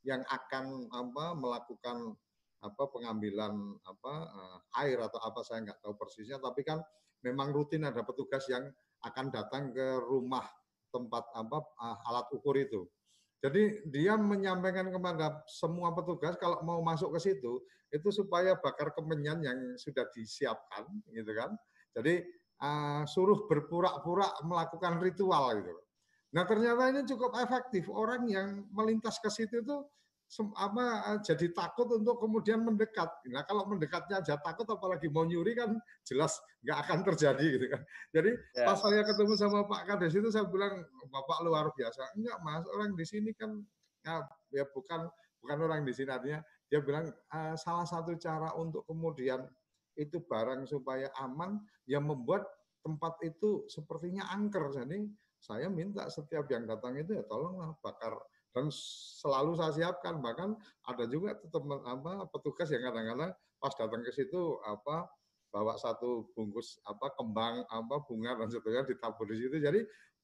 yang 0.05 0.21
akan 0.25 0.89
apa 0.89 1.25
melakukan 1.37 2.17
apa 2.61 2.83
pengambilan 2.93 3.53
apa 3.85 4.13
eh, 4.29 4.57
air 4.85 4.97
atau 5.01 5.17
apa 5.21 5.41
saya 5.41 5.65
nggak 5.65 5.81
tahu 5.81 5.93
persisnya 5.97 6.37
tapi 6.37 6.61
kan 6.61 6.81
memang 7.25 7.53
rutin 7.53 7.85
ada 7.85 8.05
petugas 8.05 8.45
yang 8.49 8.65
akan 9.01 9.33
datang 9.33 9.73
ke 9.73 9.87
rumah 10.05 10.45
tempat 10.93 11.25
apa 11.33 11.57
eh, 11.57 11.97
alat 12.09 12.27
ukur 12.33 12.57
itu 12.57 12.85
jadi 13.41 13.81
dia 13.89 14.13
menyampaikan 14.21 14.93
kepada 14.93 15.41
semua 15.49 15.89
petugas 15.97 16.37
kalau 16.37 16.61
mau 16.61 16.77
masuk 16.85 17.17
ke 17.17 17.33
situ 17.33 17.57
itu 17.89 18.07
supaya 18.13 18.53
bakar 18.55 18.93
kemenyan 18.93 19.41
yang 19.43 19.59
sudah 19.75 20.05
disiapkan, 20.15 20.87
gitu 21.09 21.31
kan. 21.33 21.51
Jadi 21.91 22.23
uh, 22.63 23.03
suruh 23.03 23.49
berpura-pura 23.49 24.29
melakukan 24.45 25.01
ritual 25.01 25.57
gitu. 25.57 25.80
Nah 26.31 26.43
ternyata 26.47 26.87
ini 26.91 27.01
cukup 27.03 27.35
efektif. 27.39 27.91
Orang 27.91 28.27
yang 28.31 28.63
melintas 28.71 29.19
ke 29.19 29.27
situ 29.27 29.59
itu 29.59 29.77
apa 30.55 31.19
jadi 31.27 31.51
takut 31.51 31.91
untuk 31.91 32.23
kemudian 32.23 32.63
mendekat. 32.63 33.11
Nah 33.27 33.43
kalau 33.43 33.67
mendekatnya 33.67 34.23
aja 34.23 34.39
takut, 34.39 34.63
apalagi 34.71 35.11
mau 35.11 35.27
nyuri 35.27 35.59
kan 35.59 35.75
jelas 36.07 36.39
nggak 36.63 36.77
akan 36.87 36.99
terjadi 37.11 37.45
gitu 37.59 37.67
kan. 37.67 37.81
Jadi 38.15 38.31
ya. 38.55 38.63
pas 38.63 38.79
saya 38.79 39.03
ketemu 39.03 39.33
sama 39.35 39.67
Pak 39.67 39.91
Kades 39.91 40.15
itu 40.15 40.31
saya 40.31 40.47
bilang 40.47 40.87
Bapak 41.11 41.43
luar 41.43 41.67
biasa. 41.75 42.15
Enggak 42.15 42.39
Mas, 42.47 42.63
orang 42.71 42.95
di 42.95 43.03
sini 43.03 43.35
kan 43.35 43.59
ya, 44.07 44.23
ya 44.55 44.63
bukan 44.71 45.11
bukan 45.43 45.57
orang 45.67 45.83
di 45.83 45.91
sini 45.91 46.09
artinya 46.15 46.39
dia 46.71 46.79
bilang 46.79 47.11
uh, 47.11 47.55
salah 47.59 47.83
satu 47.83 48.15
cara 48.15 48.55
untuk 48.55 48.87
kemudian 48.87 49.43
itu 49.99 50.23
barang 50.23 50.63
supaya 50.63 51.11
aman 51.19 51.59
yang 51.83 52.07
membuat 52.07 52.47
tempat 52.79 53.19
itu 53.27 53.67
sepertinya 53.67 54.31
angker. 54.31 54.71
Jadi 54.71 55.11
saya 55.41 55.67
minta 55.73 56.05
setiap 56.05 56.45
yang 56.53 56.69
datang 56.69 56.93
itu 57.01 57.17
ya 57.17 57.25
tolonglah 57.25 57.73
bakar 57.81 58.13
dan 58.53 58.69
selalu 59.17 59.57
saya 59.57 59.71
siapkan. 59.73 60.21
Bahkan 60.21 60.49
ada 60.85 61.03
juga 61.09 61.33
teman 61.49 61.81
apa 61.81 62.29
petugas 62.29 62.69
yang 62.69 62.85
kadang-kadang 62.85 63.33
pas 63.57 63.73
datang 63.73 64.01
ke 64.05 64.11
situ 64.13 64.61
apa 64.61 65.09
bawa 65.51 65.75
satu 65.75 66.31
bungkus 66.37 66.79
apa 66.87 67.11
kembang 67.17 67.65
apa 67.67 67.95
bunga 68.07 68.39
dan 68.39 68.47
sebagainya 68.53 68.85
ditabur 68.87 69.25
di 69.27 69.41
situ. 69.41 69.57
Jadi 69.57 69.81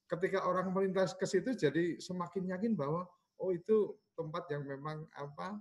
ketika 0.08 0.46
orang 0.46 0.72
melintas 0.72 1.12
ke 1.18 1.26
situ 1.26 1.52
jadi 1.52 1.98
semakin 2.00 2.54
yakin 2.54 2.72
bahwa 2.78 3.04
oh 3.42 3.50
itu 3.52 3.92
tempat 4.16 4.48
yang 4.54 4.64
memang 4.64 5.04
apa 5.18 5.58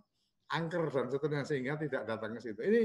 angker 0.54 0.88
dan 0.88 1.12
seterusnya 1.12 1.44
sehingga 1.44 1.76
tidak 1.82 2.08
datang 2.08 2.38
ke 2.38 2.42
situ. 2.46 2.62
Ini 2.62 2.82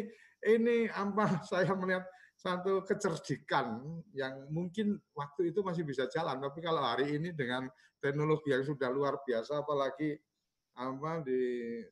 ini 0.57 0.77
apa 0.91 1.37
saya 1.51 1.71
melihat 1.77 2.03
satu 2.37 2.83
kecerdikan 2.83 3.79
yang 4.17 4.51
mungkin 4.51 4.99
waktu 5.15 5.55
itu 5.55 5.63
masih 5.63 5.87
bisa 5.87 6.11
jalan 6.11 6.43
tapi 6.43 6.59
kalau 6.59 6.83
hari 6.83 7.15
ini 7.15 7.31
dengan 7.31 7.71
teknologi 8.03 8.51
yang 8.51 8.67
sudah 8.67 8.91
luar 8.91 9.23
biasa 9.23 9.63
apalagi 9.63 10.19
apa 10.73 11.23
di 11.23 11.41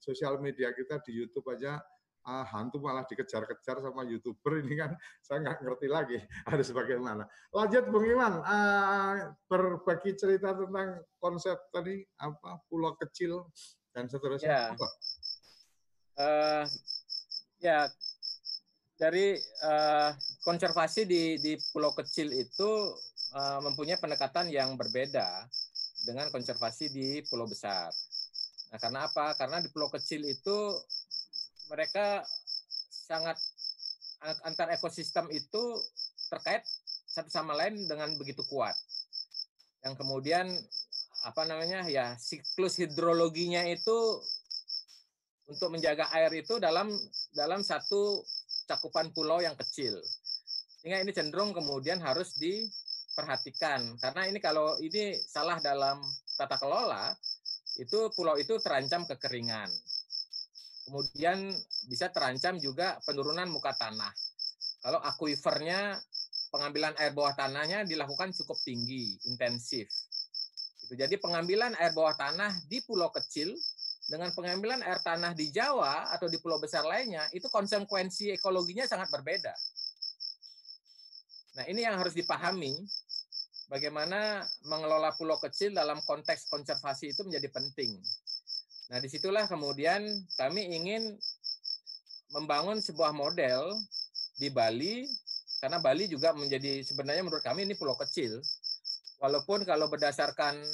sosial 0.01 0.41
media 0.43 0.73
kita 0.75 0.99
di 1.05 1.13
YouTube 1.23 1.47
aja 1.53 1.79
uh, 2.27 2.45
hantu 2.49 2.81
malah 2.81 3.05
dikejar-kejar 3.09 3.81
sama 3.81 4.05
youtuber 4.05 4.61
ini 4.61 4.75
kan 4.77 4.93
saya 5.27 5.45
nggak 5.45 5.61
ngerti 5.65 5.87
lagi 5.89 6.19
harus 6.51 6.69
bagaimana. 6.73 7.25
Lanjut 7.53 7.85
Bung 7.89 8.07
Iwan 8.09 8.41
uh, 8.41 9.33
berbagi 9.49 10.17
cerita 10.17 10.53
tentang 10.57 11.01
konsep 11.21 11.57
tadi 11.73 12.01
apa 12.21 12.61
pulau 12.69 12.97
kecil 12.99 13.49
dan 13.93 14.09
seterusnya. 14.09 14.49
Ya. 14.49 14.65
Apa? 14.75 14.89
Uh, 16.21 16.65
ya 17.61 17.79
dari 19.01 19.41
uh, 19.65 20.13
konservasi 20.45 21.05
di 21.05 21.37
di 21.39 21.53
pulau 21.73 21.93
kecil 21.93 22.33
itu 22.33 22.71
uh, 23.37 23.61
mempunyai 23.61 24.01
pendekatan 24.01 24.49
yang 24.49 24.75
berbeda 24.75 25.47
dengan 26.05 26.33
konservasi 26.33 26.89
di 26.89 27.09
pulau 27.29 27.45
besar. 27.45 27.93
Nah, 28.71 28.79
karena 28.79 29.05
apa? 29.05 29.37
Karena 29.37 29.61
di 29.61 29.69
pulau 29.69 29.93
kecil 29.93 30.25
itu 30.25 30.57
mereka 31.69 32.25
sangat 32.89 33.37
antar 34.45 34.69
ekosistem 34.77 35.27
itu 35.33 35.63
terkait 36.29 36.63
satu 37.11 37.33
sama 37.33 37.57
lain 37.57 37.89
dengan 37.89 38.15
begitu 38.21 38.45
kuat. 38.47 38.77
Yang 39.83 39.95
kemudian 39.99 40.47
apa 41.21 41.43
namanya 41.45 41.85
ya 41.85 42.17
siklus 42.17 42.81
hidrologinya 42.81 43.67
itu 43.69 43.99
untuk 45.51 45.69
menjaga 45.75 46.07
air 46.15 46.31
itu 46.33 46.63
dalam 46.63 46.89
dalam 47.35 47.61
satu 47.67 48.23
cakupan 48.71 49.11
pulau 49.11 49.43
yang 49.43 49.59
kecil. 49.59 49.99
Sehingga 50.81 51.05
ini 51.05 51.13
cenderung 51.13 51.53
kemudian 51.53 52.01
harus 52.01 52.41
diperhatikan. 52.41 54.01
Karena 54.01 54.25
ini 54.25 54.41
kalau 54.41 54.81
ini 54.81 55.13
salah 55.29 55.61
dalam 55.61 56.01
tata 56.41 56.57
kelola, 56.57 57.13
itu 57.77 58.09
pulau 58.17 58.41
itu 58.41 58.57
terancam 58.65 59.05
kekeringan. 59.05 59.69
Kemudian 60.89 61.53
bisa 61.87 62.09
terancam 62.09 62.57
juga 62.57 62.97
penurunan 63.05 63.47
muka 63.53 63.77
tanah. 63.77 64.11
Kalau 64.81 64.99
akuifernya, 65.05 66.01
pengambilan 66.51 66.97
air 66.99 67.15
bawah 67.15 67.37
tanahnya 67.37 67.87
dilakukan 67.87 68.35
cukup 68.35 68.59
tinggi, 68.65 69.21
intensif. 69.31 69.87
Jadi 70.91 71.23
pengambilan 71.23 71.79
air 71.79 71.95
bawah 71.95 72.17
tanah 72.19 72.51
di 72.67 72.83
pulau 72.83 73.15
kecil 73.15 73.55
dengan 74.11 74.35
pengambilan 74.35 74.83
air 74.83 74.99
tanah 75.07 75.39
di 75.39 75.55
Jawa 75.55 76.11
atau 76.11 76.27
di 76.27 76.43
pulau 76.43 76.59
besar 76.59 76.83
lainnya, 76.83 77.23
itu 77.31 77.47
konsekuensi 77.47 78.35
ekologinya 78.35 78.83
sangat 78.83 79.07
berbeda. 79.15 79.55
Nah, 81.61 81.69
ini 81.69 81.85
yang 81.85 82.01
harus 82.01 82.17
dipahami 82.17 82.73
bagaimana 83.69 84.41
mengelola 84.65 85.13
pulau 85.13 85.37
kecil 85.37 85.77
dalam 85.77 86.01
konteks 86.09 86.49
konservasi 86.49 87.13
itu 87.13 87.21
menjadi 87.21 87.53
penting. 87.53 88.01
Nah, 88.89 88.97
di 88.97 89.13
situlah 89.13 89.45
kemudian 89.45 90.01
kami 90.41 90.73
ingin 90.73 91.21
membangun 92.33 92.81
sebuah 92.81 93.13
model 93.13 93.77
di 94.41 94.49
Bali, 94.49 95.05
karena 95.61 95.85
Bali 95.85 96.09
juga 96.09 96.33
menjadi 96.33 96.81
sebenarnya 96.81 97.29
menurut 97.29 97.45
kami 97.45 97.69
ini 97.69 97.77
pulau 97.77 97.93
kecil. 97.93 98.41
Walaupun 99.21 99.69
kalau 99.69 99.93
berdasarkan 99.93 100.65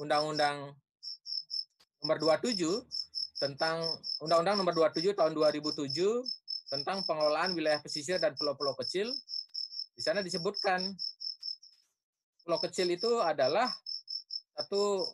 Undang-Undang 0.00 0.72
nomor 2.00 2.16
27 2.16 2.64
tentang 3.36 3.84
Undang-Undang 4.24 4.56
nomor 4.56 4.72
27 4.72 5.12
tahun 5.12 5.36
2007 5.36 5.84
tentang 6.72 7.04
pengelolaan 7.04 7.52
wilayah 7.52 7.84
pesisir 7.84 8.16
dan 8.16 8.32
pulau-pulau 8.40 8.72
kecil, 8.80 9.12
di 10.00 10.08
sana 10.08 10.24
disebutkan 10.24 10.80
pulau 12.40 12.56
kecil 12.64 12.88
itu 12.88 13.20
adalah 13.20 13.68
satu 14.56 15.04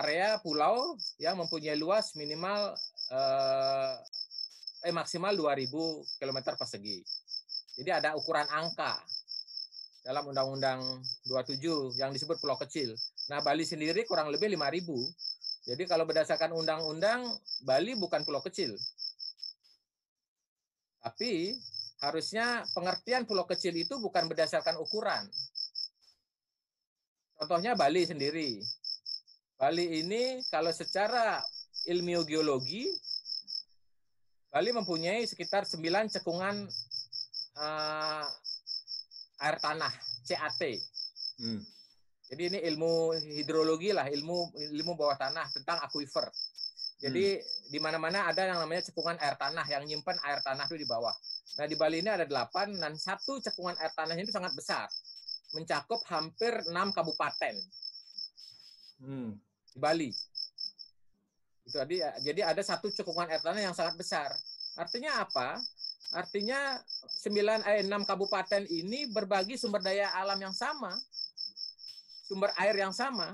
area 0.00 0.40
pulau 0.40 0.96
yang 1.20 1.36
mempunyai 1.36 1.76
luas 1.76 2.16
minimal 2.16 2.72
eh, 3.12 3.92
eh 4.88 4.94
maksimal 4.96 5.36
2000 5.36 5.68
km 6.16 6.56
persegi. 6.56 7.04
Jadi 7.76 7.92
ada 7.92 8.16
ukuran 8.16 8.48
angka 8.48 8.96
dalam 10.08 10.24
Undang-Undang 10.24 10.80
27 11.28 12.00
yang 12.00 12.16
disebut 12.16 12.40
pulau 12.40 12.56
kecil. 12.56 12.96
Nah, 13.28 13.44
Bali 13.44 13.68
sendiri 13.68 14.08
kurang 14.08 14.32
lebih 14.32 14.48
5000. 14.56 15.68
Jadi 15.68 15.84
kalau 15.84 16.08
berdasarkan 16.08 16.56
undang-undang 16.56 17.28
Bali 17.60 17.92
bukan 18.00 18.24
pulau 18.24 18.40
kecil. 18.40 18.72
Tapi 21.04 21.60
harusnya 22.02 22.66
pengertian 22.74 23.22
pulau 23.22 23.46
kecil 23.46 23.70
itu 23.78 23.94
bukan 24.02 24.26
berdasarkan 24.26 24.74
ukuran. 24.82 25.22
Contohnya 27.38 27.78
Bali 27.78 28.02
sendiri. 28.02 28.58
Bali 29.54 30.02
ini 30.02 30.42
kalau 30.50 30.74
secara 30.74 31.38
ilmu 31.86 32.26
geologi, 32.26 32.90
Bali 34.50 34.74
mempunyai 34.74 35.22
sekitar 35.30 35.62
9 35.62 35.78
cekungan 36.18 36.66
uh, 37.56 38.26
air 39.46 39.56
tanah, 39.62 39.94
CAT. 40.26 40.62
Hmm. 41.38 41.62
Jadi 42.26 42.42
ini 42.50 42.58
ilmu 42.66 43.14
hidrologi 43.38 43.94
lah, 43.94 44.10
ilmu 44.10 44.58
ilmu 44.58 44.92
bawah 44.98 45.14
tanah 45.14 45.46
tentang 45.54 45.78
aquifer. 45.86 46.26
Jadi 46.98 47.38
hmm. 47.38 47.70
di 47.70 47.78
mana-mana 47.78 48.26
ada 48.26 48.42
yang 48.46 48.58
namanya 48.58 48.90
cekungan 48.90 49.18
air 49.22 49.38
tanah 49.38 49.66
yang 49.70 49.86
nyimpan 49.86 50.18
air 50.26 50.42
tanah 50.42 50.66
itu 50.66 50.82
di 50.82 50.86
bawah. 50.86 51.14
Nah 51.60 51.66
di 51.68 51.76
Bali 51.76 52.00
ini 52.00 52.08
ada 52.08 52.24
delapan 52.24 52.72
dan 52.80 52.96
satu 52.96 53.36
cekungan 53.42 53.76
air 53.76 53.92
tanahnya 53.92 54.24
itu 54.24 54.32
sangat 54.32 54.56
besar, 54.56 54.88
mencakup 55.52 56.00
hampir 56.08 56.52
enam 56.72 56.92
kabupaten 56.96 57.54
hmm. 59.04 59.30
di 59.76 59.78
Bali. 59.78 60.10
Itu 61.68 61.76
tadi 61.76 62.00
jadi 62.24 62.40
ada 62.48 62.62
satu 62.64 62.88
cekungan 62.88 63.28
air 63.28 63.42
tanah 63.44 63.62
yang 63.62 63.76
sangat 63.76 63.94
besar. 64.00 64.32
Artinya 64.80 65.20
apa? 65.20 65.60
Artinya 66.12 66.76
sembilan 67.24 67.64
eh, 67.64 67.84
enam 67.84 68.04
kabupaten 68.04 68.68
ini 68.68 69.08
berbagi 69.08 69.56
sumber 69.56 69.80
daya 69.80 70.12
alam 70.12 70.36
yang 70.40 70.52
sama, 70.52 70.92
sumber 72.28 72.52
air 72.60 72.76
yang 72.76 72.92
sama. 72.92 73.32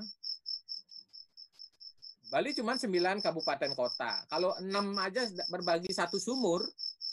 Bali 2.29 2.53
cuma 2.53 2.77
sembilan 2.77 3.25
kabupaten 3.25 3.73
kota. 3.73 4.21
Kalau 4.29 4.53
enam 4.61 4.93
aja 5.01 5.25
berbagi 5.49 5.89
satu 5.89 6.21
sumur, 6.21 6.61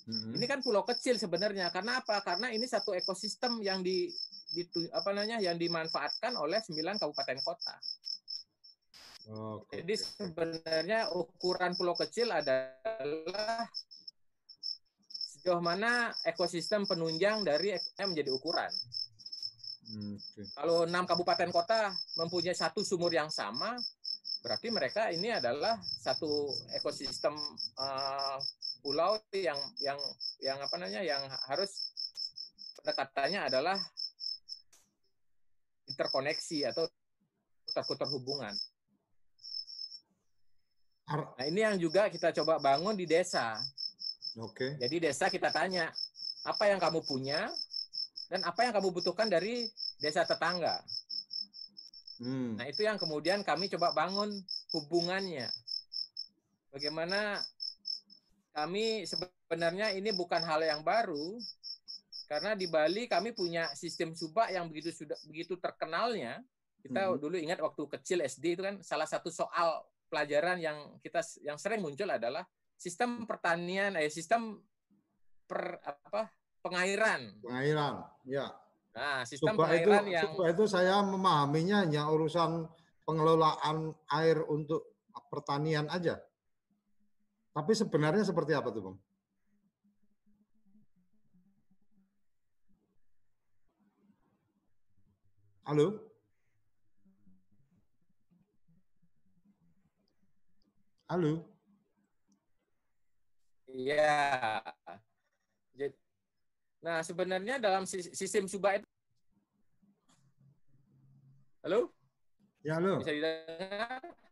hmm 0.07 0.39
Ini 0.39 0.47
kan 0.47 0.63
pulau 0.63 0.87
kecil 0.87 1.19
sebenarnya. 1.19 1.71
Karena 1.75 2.01
apa? 2.01 2.23
Karena 2.23 2.51
ini 2.55 2.65
satu 2.65 2.95
ekosistem 2.95 3.59
yang 3.63 3.83
di, 3.83 4.07
di 4.55 4.63
apa 4.95 5.11
namanya 5.11 5.43
yang 5.43 5.59
dimanfaatkan 5.59 6.35
oleh 6.39 6.63
sembilan 6.63 6.97
kabupaten 6.99 7.39
kota. 7.43 7.77
Okay. 9.27 9.83
Jadi 9.83 9.95
sebenarnya 9.99 11.11
ukuran 11.11 11.75
pulau 11.75 11.99
kecil 11.99 12.31
adalah 12.31 13.67
sejauh 15.11 15.59
mana 15.59 16.15
ekosistem 16.23 16.87
penunjang 16.87 17.43
dari 17.43 17.75
ekosistem 17.75 18.15
menjadi 18.15 18.31
ukuran. 18.31 18.71
Okay. 19.87 20.47
Kalau 20.55 20.87
enam 20.87 21.07
kabupaten 21.11 21.51
kota 21.51 21.91
mempunyai 22.19 22.55
satu 22.55 22.87
sumur 22.87 23.11
yang 23.11 23.31
sama, 23.31 23.75
berarti 24.47 24.71
mereka 24.71 25.11
ini 25.11 25.35
adalah 25.35 25.75
satu 25.83 26.47
ekosistem 26.79 27.35
uh, 27.83 28.39
pulau 28.87 29.19
yang 29.35 29.59
yang 29.83 29.99
yang 30.39 30.63
apa 30.63 30.79
namanya 30.79 31.03
yang 31.03 31.27
harus 31.51 31.91
pendekatannya 32.79 33.51
adalah 33.51 33.75
interkoneksi 35.91 36.71
atau 36.71 36.87
terhubungan. 37.75 38.55
Nah 41.11 41.45
ini 41.51 41.67
yang 41.67 41.83
juga 41.83 42.07
kita 42.07 42.31
coba 42.31 42.63
bangun 42.63 42.95
di 42.95 43.11
desa. 43.11 43.59
Oke. 44.39 44.55
Okay. 44.55 44.71
Jadi 44.79 45.11
desa 45.11 45.27
kita 45.35 45.51
tanya 45.51 45.91
apa 46.47 46.71
yang 46.71 46.79
kamu 46.79 47.03
punya 47.03 47.51
dan 48.31 48.47
apa 48.47 48.71
yang 48.71 48.73
kamu 48.79 48.95
butuhkan 48.95 49.27
dari 49.27 49.67
desa 49.99 50.23
tetangga. 50.23 50.79
Hmm. 52.23 52.55
Nah 52.55 52.71
itu 52.71 52.87
yang 52.87 53.03
kemudian 53.03 53.43
kami 53.43 53.67
coba 53.67 53.91
bangun 53.99 54.31
hubungannya. 54.71 55.51
Bagaimana 56.71 57.43
kami 58.57 59.05
sebenarnya 59.05 59.93
ini 59.93 60.17
bukan 60.17 60.41
hal 60.41 60.65
yang 60.65 60.81
baru 60.81 61.37
karena 62.27 62.57
di 62.57 62.67
Bali 62.67 63.05
kami 63.05 63.37
punya 63.37 63.69
sistem 63.77 64.17
subak 64.17 64.49
yang 64.49 64.67
begitu 64.67 64.91
sudah 64.91 65.15
begitu 65.29 65.61
terkenalnya. 65.61 66.41
Kita 66.81 67.13
hmm. 67.13 67.19
dulu 67.21 67.37
ingat 67.37 67.61
waktu 67.61 67.83
kecil 67.99 68.25
SD 68.25 68.59
itu 68.59 68.63
kan 68.65 68.81
salah 68.81 69.07
satu 69.07 69.29
soal 69.29 69.85
pelajaran 70.09 70.59
yang 70.59 70.99
kita 71.05 71.21
yang 71.45 71.61
sering 71.61 71.85
muncul 71.85 72.09
adalah 72.09 72.47
sistem 72.75 73.29
pertanian 73.29 73.95
eh 73.95 74.11
sistem 74.11 74.59
per 75.47 75.79
apa 75.85 76.33
pengairan. 76.67 77.39
Pengairan, 77.45 77.95
ya. 78.27 78.51
Nah, 78.97 79.23
sistem 79.23 79.55
subak 79.55 79.71
pengairan 79.71 80.05
itu, 80.09 80.15
yang 80.19 80.25
subak 80.35 80.49
itu 80.57 80.65
saya 80.67 80.97
memahaminya 81.05 81.87
hanya 81.87 82.11
urusan 82.11 82.67
pengelolaan 83.07 83.95
air 84.11 84.43
untuk 84.51 84.99
pertanian 85.31 85.87
aja. 85.87 86.19
Tapi 87.57 87.73
sebenarnya 87.73 88.21
seperti 88.21 88.53
apa 88.53 88.69
tuh, 88.69 88.83
Bang? 88.85 88.97
Halo? 95.65 95.87
Halo? 101.09 101.33
Iya. 103.73 104.61
Nah, 106.85 107.01
sebenarnya 107.01 107.57
dalam 107.57 107.89
sistem 107.89 108.45
subak 108.45 108.85
itu 108.85 108.87
Halo? 111.65 111.89
Ya, 112.61 112.77
halo. 112.77 113.01
Bisa 113.01 113.17
didengar? 113.17 114.26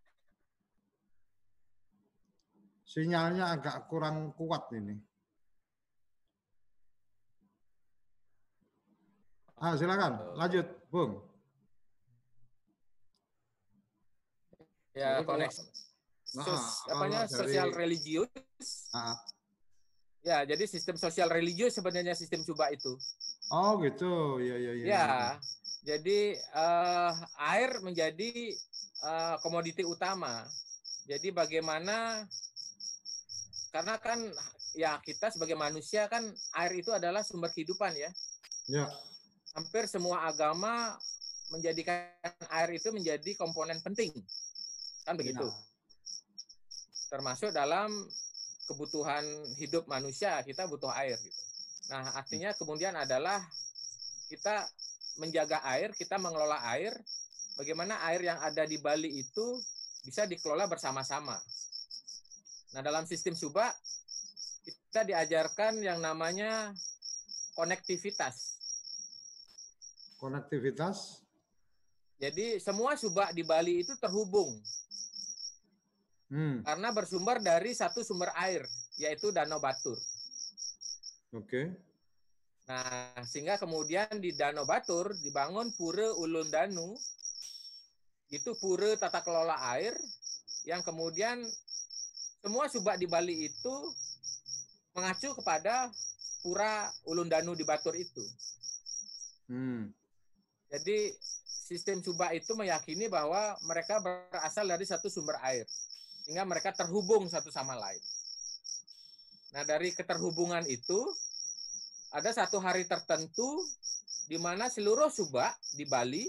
Sinyalnya 2.95 3.59
agak 3.59 3.91
kurang 3.91 4.31
kuat 4.39 4.71
ini. 4.71 4.95
Ah, 9.59 9.75
silakan, 9.75 10.39
lanjut, 10.39 10.63
Bung. 10.95 11.19
Ya, 14.95 15.27
koneksi. 15.27 15.63
Nah, 16.39 16.63
apanya 16.95 17.27
dari... 17.27 17.35
sosial 17.35 17.75
religius. 17.75 18.95
Ah. 18.95 19.19
Ya, 20.23 20.47
jadi 20.47 20.63
sistem 20.71 20.95
sosial 20.95 21.27
religius 21.35 21.75
sebenarnya 21.75 22.15
sistem 22.15 22.47
coba 22.47 22.71
itu. 22.71 22.95
Oh, 23.51 23.75
gitu. 23.83 24.39
Ya, 24.39 24.55
ya, 24.55 24.73
ya. 24.79 24.85
Ya, 24.87 25.11
jadi 25.83 26.39
uh, 26.55 27.13
air 27.51 27.83
menjadi 27.83 28.55
uh, 29.03 29.35
komoditi 29.43 29.83
utama. 29.83 30.47
Jadi 31.11 31.35
bagaimana 31.35 32.25
karena 33.75 33.99
kan 33.99 34.23
ya 34.79 35.03
kita 35.03 35.35
sebagai 35.35 35.59
manusia 35.59 36.07
kan 36.07 36.23
air 36.63 36.79
itu 36.79 36.95
adalah 36.95 37.27
sumber 37.27 37.51
kehidupan 37.51 37.91
ya. 37.99 38.11
Ya. 38.71 38.87
Hampir 39.59 39.91
semua 39.91 40.31
agama 40.31 40.95
menjadikan 41.51 42.07
air 42.55 42.71
itu 42.79 42.95
menjadi 42.95 43.35
komponen 43.35 43.83
penting. 43.83 44.15
Kan 45.03 45.19
begitu. 45.19 45.43
Ya. 45.43 45.59
Termasuk 47.11 47.51
dalam 47.51 47.91
kebutuhan 48.71 49.27
hidup 49.59 49.91
manusia, 49.91 50.39
kita 50.47 50.71
butuh 50.71 50.95
air 50.95 51.19
gitu. 51.19 51.43
Nah, 51.91 52.15
artinya 52.15 52.55
kemudian 52.55 52.95
adalah 52.95 53.43
kita 54.31 54.65
menjaga 55.19 55.61
air, 55.67 55.91
kita 55.99 56.17
mengelola 56.17 56.63
air, 56.73 56.95
bagaimana 57.59 58.01
air 58.07 58.23
yang 58.23 58.39
ada 58.41 58.65
di 58.65 58.79
Bali 58.79 59.21
itu 59.21 59.61
bisa 60.07 60.25
dikelola 60.25 60.65
bersama-sama. 60.71 61.37
Nah, 62.75 62.83
dalam 62.83 63.07
sistem 63.07 63.39
Suba 63.39 63.71
kita 64.67 65.07
diajarkan 65.07 65.79
yang 65.79 66.03
namanya 66.03 66.75
konektivitas. 67.55 68.59
Konektivitas? 70.19 71.23
Jadi 72.19 72.59
semua 72.59 72.99
subak 72.99 73.31
di 73.31 73.47
Bali 73.47 73.87
itu 73.87 73.95
terhubung. 74.03 74.59
Hmm. 76.35 76.67
Karena 76.67 76.91
bersumber 76.91 77.39
dari 77.39 77.71
satu 77.79 78.03
sumber 78.03 78.35
air, 78.43 78.67
yaitu 78.99 79.31
Danau 79.31 79.63
Batur. 79.63 79.95
Oke. 81.31 81.47
Okay. 81.47 81.67
Nah, 82.65 83.23
sehingga 83.23 83.55
kemudian 83.61 84.09
di 84.19 84.35
Danau 84.35 84.67
Batur 84.67 85.15
dibangun 85.23 85.71
Pura 85.79 86.11
Ulun 86.17 86.49
Danu. 86.51 86.97
Itu 88.33 88.57
pura 88.59 88.97
tata 88.99 89.21
kelola 89.23 89.55
air 89.77 89.95
yang 90.65 90.81
kemudian 90.81 91.45
semua 92.45 92.69
subak 92.69 93.01
di 93.01 93.09
Bali 93.09 93.49
itu 93.49 93.75
mengacu 94.93 95.33
kepada 95.33 95.89
Pura 96.45 96.93
Ulun 97.09 97.25
Danu 97.25 97.57
di 97.57 97.65
Batur 97.65 97.97
itu. 97.97 98.21
Hmm. 99.49 99.89
Jadi 100.69 101.17
sistem 101.41 102.05
subak 102.05 102.37
itu 102.37 102.53
meyakini 102.53 103.09
bahwa 103.09 103.57
mereka 103.65 103.97
berasal 104.05 104.69
dari 104.69 104.85
satu 104.85 105.09
sumber 105.09 105.41
air. 105.41 105.65
Sehingga 106.21 106.45
mereka 106.45 106.77
terhubung 106.77 107.25
satu 107.33 107.49
sama 107.49 107.81
lain. 107.81 108.05
Nah, 109.57 109.65
dari 109.65 109.97
keterhubungan 109.97 110.69
itu 110.69 111.01
ada 112.13 112.29
satu 112.29 112.61
hari 112.61 112.85
tertentu 112.85 113.65
di 114.29 114.37
mana 114.37 114.69
seluruh 114.69 115.09
subak 115.09 115.57
di 115.81 115.89
Bali 115.89 116.29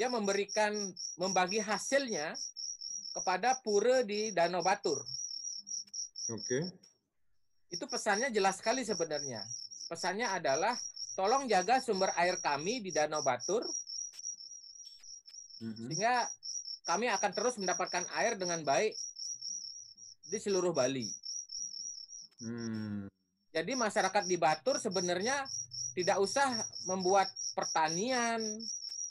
dia 0.00 0.08
memberikan 0.08 0.72
membagi 1.20 1.60
hasilnya 1.60 2.32
kepada 3.10 3.58
pura 3.62 4.02
di 4.06 4.30
Danau 4.30 4.62
Batur. 4.62 4.98
Oke. 6.30 6.42
Okay. 6.46 6.62
Itu 7.70 7.86
pesannya 7.86 8.30
jelas 8.34 8.58
sekali 8.58 8.82
sebenarnya. 8.82 9.42
Pesannya 9.90 10.26
adalah 10.30 10.74
tolong 11.18 11.50
jaga 11.50 11.82
sumber 11.82 12.14
air 12.18 12.38
kami 12.38 12.82
di 12.82 12.94
Danau 12.94 13.22
Batur 13.22 13.66
mm-hmm. 15.60 15.86
sehingga 15.90 16.26
kami 16.86 17.06
akan 17.10 17.30
terus 17.34 17.54
mendapatkan 17.58 18.06
air 18.18 18.34
dengan 18.38 18.62
baik 18.66 18.94
di 20.30 20.38
seluruh 20.38 20.70
Bali. 20.70 21.06
Hmm. 22.40 23.10
Jadi 23.50 23.74
masyarakat 23.74 24.24
di 24.30 24.38
Batur 24.38 24.78
sebenarnya 24.78 25.42
tidak 25.92 26.22
usah 26.22 26.46
membuat 26.86 27.26
pertanian, 27.52 28.40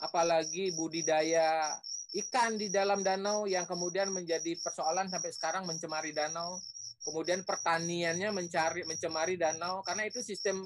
apalagi 0.00 0.72
budidaya 0.74 1.76
ikan 2.10 2.58
di 2.58 2.66
dalam 2.72 3.06
danau 3.06 3.46
yang 3.46 3.68
kemudian 3.70 4.10
menjadi 4.10 4.58
persoalan 4.58 5.06
sampai 5.06 5.30
sekarang 5.30 5.62
mencemari 5.66 6.10
danau. 6.10 6.58
Kemudian 7.00 7.48
pertaniannya 7.48 8.28
mencari 8.28 8.84
mencemari 8.84 9.40
danau 9.40 9.80
karena 9.80 10.04
itu 10.04 10.20
sistem 10.20 10.60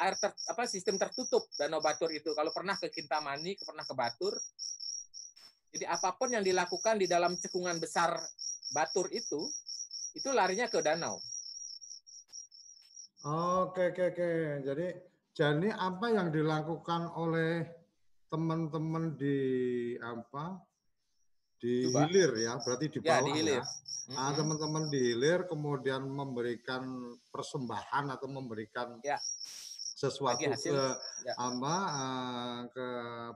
air 0.00 0.16
ter, 0.16 0.32
apa 0.32 0.64
sistem 0.64 0.96
tertutup 0.96 1.44
Danau 1.60 1.82
Batur 1.84 2.08
itu. 2.14 2.32
Kalau 2.32 2.50
pernah 2.54 2.78
ke 2.80 2.88
Kintamani, 2.88 3.58
pernah 3.60 3.84
ke 3.84 3.92
Batur, 3.92 4.32
jadi 5.70 5.86
apa 5.86 6.16
pun 6.16 6.32
yang 6.32 6.42
dilakukan 6.42 6.98
di 6.98 7.06
dalam 7.06 7.36
cekungan 7.36 7.76
besar 7.78 8.16
Batur 8.72 9.12
itu, 9.12 9.38
itu 10.16 10.28
larinya 10.32 10.66
ke 10.66 10.80
danau. 10.80 11.20
Oke, 13.66 13.92
oke, 13.92 14.02
oke. 14.16 14.30
Jadi, 14.64 14.86
jadi 15.36 15.68
apa 15.76 16.06
yang 16.08 16.32
dilakukan 16.32 17.12
oleh 17.12 17.79
teman-teman 18.30 19.18
di 19.18 19.38
apa 19.98 20.62
di 21.60 21.90
Coba. 21.90 22.08
hilir 22.08 22.32
ya, 22.40 22.56
berarti 22.56 22.86
di 22.88 23.00
ya, 23.04 23.20
bawah 23.20 23.20
ya. 23.20 23.26
Di 23.26 23.32
hilir. 23.36 23.60
ya. 23.60 23.64
Nah, 24.10 24.32
teman-teman 24.32 24.84
di 24.88 25.00
hilir 25.12 25.40
kemudian 25.44 26.02
memberikan 26.08 26.82
persembahan 27.28 28.16
atau 28.16 28.26
memberikan 28.32 28.96
ya 29.04 29.20
sesuatu 30.00 30.40
hasil, 30.40 30.72
ke 30.72 30.86
ya. 31.28 31.34
apa 31.36 31.76
uh, 31.92 32.58
ke 32.72 32.88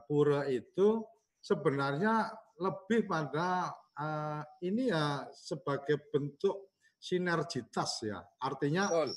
pura 0.09 0.49
itu 0.49 1.05
sebenarnya 1.37 2.33
lebih 2.57 3.05
pada 3.05 3.69
uh, 3.93 4.41
ini 4.65 4.89
ya 4.89 5.29
sebagai 5.29 6.09
bentuk 6.09 6.73
sinergitas 6.97 8.01
ya 8.01 8.17
artinya 8.41 8.89
Betul. 8.89 9.13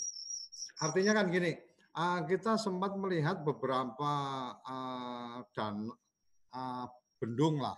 artinya 0.85 1.13
kan 1.17 1.27
gini 1.33 1.57
uh, 1.99 2.21
kita 2.23 2.55
sempat 2.55 2.95
melihat 2.95 3.43
beberapa 3.43 4.13
uh, 4.63 5.43
dan 5.51 5.91
uh, 6.55 6.87
bendung 7.19 7.59
lah. 7.59 7.75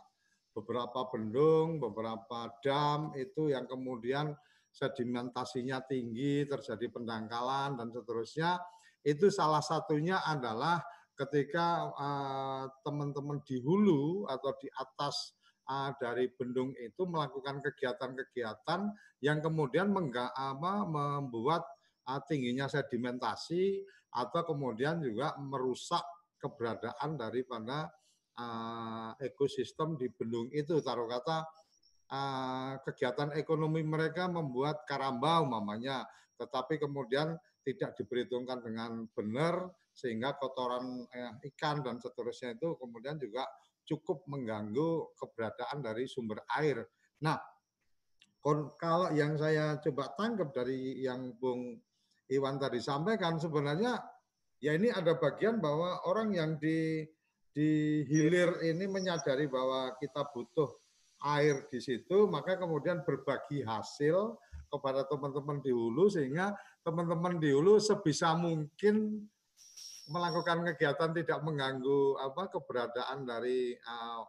Beberapa 0.50 1.08
bendung 1.08 1.80
beberapa 1.80 2.52
dam 2.60 3.16
itu 3.16 3.48
yang 3.54 3.64
kemudian 3.64 4.34
sedimentasinya 4.70 5.80
tinggi 5.88 6.44
terjadi 6.44 6.90
pendangkalan 6.92 7.80
dan 7.80 7.88
seterusnya. 7.88 8.60
Itu 9.00 9.32
salah 9.32 9.64
satunya 9.64 10.20
adalah 10.20 10.84
ketika 11.16 11.88
uh, 11.96 12.64
teman-teman 12.84 13.40
di 13.46 13.56
hulu 13.62 14.28
atau 14.28 14.52
di 14.60 14.68
atas 14.76 15.32
uh, 15.70 15.94
dari 15.96 16.28
bendung 16.28 16.76
itu 16.76 17.08
melakukan 17.08 17.64
kegiatan-kegiatan 17.64 18.80
yang 19.24 19.38
kemudian 19.40 19.88
mengga, 19.92 20.32
apa, 20.36 20.84
membuat 20.84 21.64
uh, 22.08 22.20
tingginya 22.26 22.68
sedimentasi 22.68 23.84
atau 24.11 24.42
kemudian 24.42 24.98
juga 25.02 25.34
merusak 25.38 26.02
keberadaan 26.40 27.14
daripada 27.14 27.90
uh, 28.38 29.12
ekosistem 29.22 29.94
di 29.94 30.11
bendung 30.11 30.50
itu 30.50 30.82
taruh 30.82 31.06
kata 31.06 31.46
uh, 32.11 32.72
kegiatan 32.82 33.30
ekonomi 33.38 33.84
mereka 33.86 34.26
membuat 34.26 34.82
karambau 34.88 35.46
mamanya 35.46 36.02
tetapi 36.40 36.80
kemudian 36.80 37.36
tidak 37.61 37.92
diperhitungkan 38.00 38.64
dengan 38.64 39.04
benar 39.12 39.68
sehingga 39.92 40.32
kotoran 40.40 41.04
eh, 41.12 41.52
ikan 41.52 41.84
dan 41.84 42.00
seterusnya 42.00 42.56
itu 42.56 42.72
kemudian 42.80 43.20
juga 43.20 43.44
cukup 43.84 44.24
mengganggu 44.24 45.12
keberadaan 45.18 45.84
dari 45.84 46.08
sumber 46.08 46.40
air. 46.56 46.86
Nah, 47.20 47.36
kalau 48.80 49.12
yang 49.12 49.36
saya 49.36 49.76
coba 49.82 50.16
tangkap 50.16 50.54
dari 50.56 51.04
yang 51.04 51.36
Bung 51.36 51.76
Iwan 52.30 52.62
tadi 52.62 52.78
sampaikan 52.78 53.36
sebenarnya 53.42 53.98
ya 54.62 54.78
ini 54.78 54.88
ada 54.94 55.18
bagian 55.18 55.58
bahwa 55.58 56.06
orang 56.06 56.30
yang 56.30 56.54
di 56.62 57.02
di 57.50 58.02
hilir 58.06 58.62
ini 58.62 58.86
menyadari 58.86 59.50
bahwa 59.50 59.98
kita 59.98 60.22
butuh 60.30 60.70
air 61.36 61.66
di 61.68 61.82
situ, 61.82 62.30
maka 62.30 62.56
kemudian 62.56 63.02
berbagi 63.02 63.66
hasil 63.66 64.38
kepada 64.70 65.04
teman-teman 65.04 65.58
di 65.58 65.74
hulu 65.74 66.06
sehingga 66.06 66.54
teman-teman 66.86 67.42
di 67.42 67.50
hulu 67.50 67.82
sebisa 67.82 68.38
mungkin 68.38 69.26
melakukan 70.10 70.62
kegiatan 70.72 71.10
tidak 71.14 71.38
mengganggu 71.42 72.18
apa 72.22 72.50
keberadaan 72.50 73.26
dari 73.26 73.74
uh, 73.74 74.22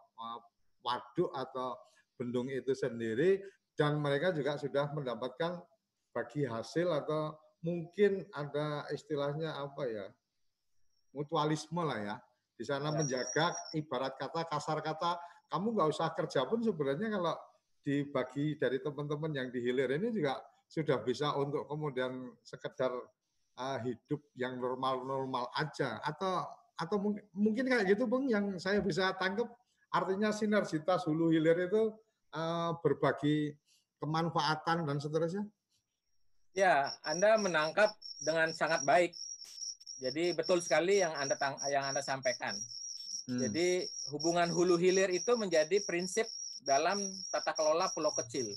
waduk 0.82 1.30
atau 1.30 1.78
bendung 2.18 2.50
itu 2.50 2.74
sendiri 2.74 3.38
dan 3.78 3.98
mereka 3.98 4.34
juga 4.34 4.58
sudah 4.58 4.90
mendapatkan 4.94 5.62
bagi 6.12 6.44
hasil 6.44 6.90
atau 6.92 7.34
mungkin 7.62 8.26
ada 8.34 8.84
istilahnya 8.90 9.54
apa 9.54 9.82
ya 9.86 10.06
mutualisme 11.14 11.82
lah 11.82 11.98
ya 12.02 12.16
di 12.58 12.64
sana 12.66 12.90
ya. 12.90 12.96
menjaga 13.02 13.54
ibarat 13.72 14.18
kata 14.18 14.44
kasar 14.50 14.82
kata 14.82 15.18
kamu 15.48 15.78
nggak 15.78 15.88
usah 15.94 16.10
kerja 16.12 16.44
pun 16.44 16.60
sebenarnya 16.60 17.08
kalau 17.14 17.34
dibagi 17.82 18.58
dari 18.58 18.78
teman-teman 18.78 19.32
yang 19.34 19.48
di 19.50 19.58
hilir 19.58 19.90
ini 19.94 20.10
juga 20.14 20.38
sudah 20.66 21.02
bisa 21.02 21.34
untuk 21.36 21.66
kemudian 21.68 22.32
sekedar 22.40 22.90
uh, 23.58 23.78
hidup 23.82 24.22
yang 24.38 24.56
normal-normal 24.56 25.50
aja 25.58 26.00
atau 26.00 26.46
atau 26.78 26.96
mungkin, 26.98 27.24
mungkin 27.36 27.64
kayak 27.68 27.84
gitu 27.94 28.08
Bung 28.08 28.26
yang 28.26 28.56
saya 28.56 28.80
bisa 28.80 29.12
tangkap 29.20 29.46
artinya 29.92 30.32
sinergitas 30.32 31.04
hulu 31.04 31.28
hilir 31.30 31.68
itu 31.68 31.92
uh, 32.32 32.72
berbagi 32.80 33.52
kemanfaatan 34.00 34.88
dan 34.88 34.96
seterusnya. 34.98 35.44
Ya, 36.52 36.92
Anda 37.08 37.40
menangkap 37.40 37.88
dengan 38.20 38.52
sangat 38.52 38.84
baik. 38.84 39.16
Jadi 40.02 40.36
betul 40.36 40.60
sekali 40.60 41.00
yang 41.00 41.14
Anda 41.16 41.38
yang 41.70 41.84
Anda 41.88 42.04
sampaikan. 42.04 42.52
Hmm. 43.30 43.38
Jadi 43.38 43.86
hubungan 44.10 44.50
hulu 44.50 44.74
hilir 44.76 45.08
itu 45.14 45.32
menjadi 45.38 45.78
prinsip 45.86 46.26
dalam 46.66 46.98
tata 47.30 47.54
kelola 47.54 47.88
pulau 47.94 48.10
kecil. 48.12 48.50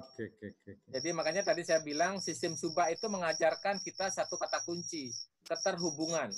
Oke, 0.00 0.32
oke, 0.32 0.46
oke. 0.56 0.72
Jadi 0.88 1.08
makanya 1.12 1.44
tadi 1.44 1.60
saya 1.60 1.84
bilang 1.84 2.16
sistem 2.16 2.56
subak 2.56 2.96
itu 2.96 3.06
mengajarkan 3.12 3.76
kita 3.84 4.08
satu 4.08 4.40
kata 4.40 4.64
kunci, 4.64 5.12
keterhubungan. 5.44 6.32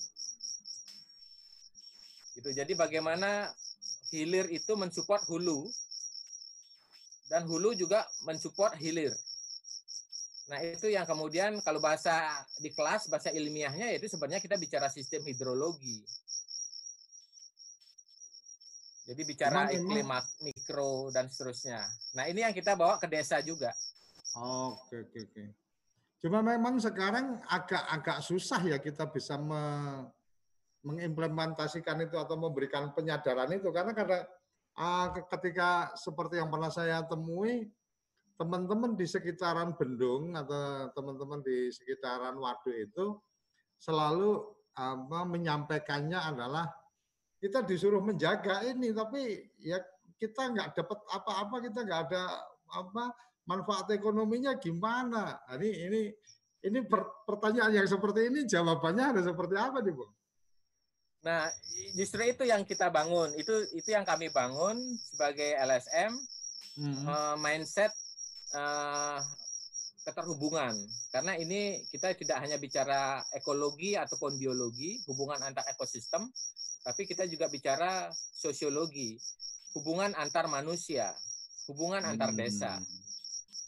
Gitu. 2.35 2.51
Jadi 2.51 2.75
bagaimana 2.75 3.47
hilir 4.11 4.51
itu 4.51 4.75
mensupport 4.75 5.23
hulu 5.31 5.71
dan 7.31 7.47
hulu 7.47 7.79
juga 7.79 8.03
mensupport 8.27 8.75
hilir. 8.83 9.15
Nah, 10.53 10.61
itu 10.61 10.93
yang 10.93 11.09
kemudian 11.09 11.65
kalau 11.65 11.81
bahasa 11.81 12.29
di 12.61 12.69
kelas 12.69 13.09
bahasa 13.09 13.33
ilmiahnya 13.33 13.97
itu 13.97 14.05
sebenarnya 14.05 14.45
kita 14.45 14.61
bicara 14.61 14.93
sistem 14.93 15.25
hidrologi. 15.25 16.05
Jadi 19.09 19.23
bicara 19.25 19.73
Cuman 19.73 19.73
iklim 19.73 20.09
mikro 20.45 21.09
dan 21.09 21.33
seterusnya. 21.33 21.81
Nah 22.21 22.29
ini 22.29 22.45
yang 22.45 22.53
kita 22.53 22.77
bawa 22.77 23.01
ke 23.01 23.09
desa 23.09 23.41
juga. 23.41 23.73
Oke 24.37 25.09
oke 25.09 25.19
oke. 25.25 25.45
Cuma 26.21 26.45
memang 26.45 26.77
sekarang 26.79 27.41
agak-agak 27.49 28.21
susah 28.21 28.61
ya 28.63 28.77
kita 28.77 29.09
bisa 29.09 29.41
me, 29.41 29.65
mengimplementasikan 30.85 31.97
itu 32.05 32.15
atau 32.15 32.37
memberikan 32.39 32.93
penyadaran 32.95 33.51
itu 33.57 33.73
karena 33.75 33.91
karena 33.97 34.21
uh, 34.79 35.17
ketika 35.33 35.97
seperti 35.99 36.39
yang 36.39 36.53
pernah 36.53 36.71
saya 36.71 37.03
temui 37.09 37.73
teman-teman 38.43 38.99
di 38.99 39.07
sekitaran 39.07 39.79
bendung 39.79 40.35
atau 40.35 40.91
teman-teman 40.99 41.39
di 41.47 41.71
sekitaran 41.71 42.35
waduk 42.35 42.75
itu 42.75 43.15
selalu 43.79 44.43
apa 44.75 45.23
menyampaikannya 45.23 46.19
adalah 46.19 46.67
kita 47.39 47.63
disuruh 47.63 48.03
menjaga 48.03 48.67
ini 48.67 48.91
tapi 48.91 49.47
ya 49.63 49.79
kita 50.19 50.51
nggak 50.51 50.75
dapat 50.75 50.99
apa-apa 51.07 51.57
kita 51.71 51.87
nggak 51.87 52.01
ada 52.11 52.23
apa 52.75 53.15
manfaat 53.47 53.87
ekonominya 53.95 54.59
gimana 54.59 55.39
nah, 55.39 55.55
ini 55.63 55.71
ini 55.87 56.03
ini 56.67 56.79
pertanyaan 57.27 57.79
yang 57.79 57.87
seperti 57.87 58.27
ini 58.27 58.43
jawabannya 58.47 59.19
ada 59.19 59.23
seperti 59.23 59.55
apa 59.55 59.83
nih 59.83 59.95
bu? 59.95 60.07
Nah 61.23 61.47
justru 61.95 62.27
itu 62.27 62.43
yang 62.43 62.67
kita 62.67 62.91
bangun 62.91 63.35
itu 63.39 63.71
itu 63.75 63.95
yang 63.95 64.03
kami 64.03 64.31
bangun 64.35 64.79
sebagai 64.99 65.59
LSM 65.59 66.11
hmm. 66.79 67.07
uh, 67.07 67.37
mindset 67.39 67.91
uh, 68.55 69.21
keterhubungan 70.03 70.75
karena 71.15 71.39
ini 71.39 71.79
kita 71.95 72.13
tidak 72.19 72.43
hanya 72.43 72.59
bicara 72.59 73.23
ekologi 73.37 73.95
ataupun 73.95 74.35
biologi 74.35 74.99
hubungan 75.07 75.39
antar 75.47 75.63
ekosistem 75.71 76.27
tapi 76.83 77.07
kita 77.07 77.25
juga 77.31 77.47
bicara 77.47 78.11
sosiologi 78.15 79.15
hubungan 79.79 80.11
antar 80.19 80.51
manusia 80.51 81.15
hubungan 81.71 82.03
antar 82.03 82.35
desa 82.35 82.83
hmm. 82.83 83.03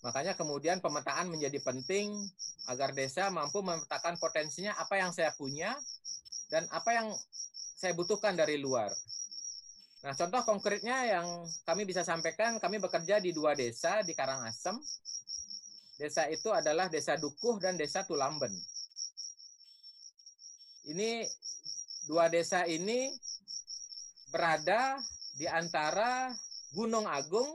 Makanya 0.05 0.37
kemudian 0.37 0.85
pemetaan 0.85 1.32
menjadi 1.32 1.57
penting 1.64 2.12
agar 2.68 2.93
desa 2.93 3.32
mampu 3.32 3.64
memetakan 3.64 4.20
potensinya 4.20 4.76
apa 4.76 5.01
yang 5.01 5.11
saya 5.16 5.32
punya 5.32 5.72
dan 6.53 6.68
apa 6.68 6.93
yang 6.93 7.09
saya 7.80 7.97
butuhkan 7.97 8.37
dari 8.37 8.61
luar. 8.61 8.93
Nah, 10.05 10.13
contoh 10.13 10.45
konkretnya 10.45 11.17
yang 11.17 11.49
kami 11.65 11.89
bisa 11.89 12.05
sampaikan, 12.05 12.61
kami 12.61 12.77
bekerja 12.77 13.25
di 13.25 13.33
dua 13.33 13.57
desa 13.57 14.05
di 14.05 14.13
Karangasem. 14.13 14.77
Desa 15.97 16.29
itu 16.29 16.53
adalah 16.53 16.93
Desa 16.93 17.17
Dukuh 17.17 17.57
dan 17.57 17.81
Desa 17.81 18.05
Tulamben. 18.05 18.53
Ini 20.85 21.25
dua 22.05 22.29
desa 22.29 22.69
ini 22.69 23.09
berada 24.29 25.01
di 25.41 25.49
antara 25.49 26.29
Gunung 26.77 27.09
Agung 27.09 27.49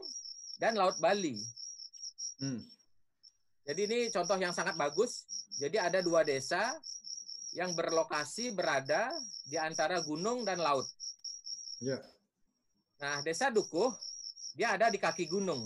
dan 0.58 0.74
Laut 0.74 0.98
Bali. 0.98 1.38
Hmm. 2.42 2.66
Jadi 3.70 3.82
ini 3.86 4.00
contoh 4.10 4.42
yang 4.42 4.58
sangat 4.58 4.74
bagus. 4.74 5.30
Jadi 5.62 5.78
ada 5.78 6.02
dua 6.02 6.26
desa 6.26 6.74
yang 7.54 7.78
berlokasi 7.78 8.50
berada 8.58 9.14
di 9.46 9.62
antara 9.62 10.02
gunung 10.02 10.42
dan 10.42 10.58
laut. 10.58 10.90
Ya. 11.78 12.02
Nah, 13.00 13.24
desa 13.24 13.48
Dukuh 13.48 13.92
dia 14.60 14.76
ada 14.76 14.92
di 14.92 15.00
kaki 15.00 15.28
gunung. 15.28 15.64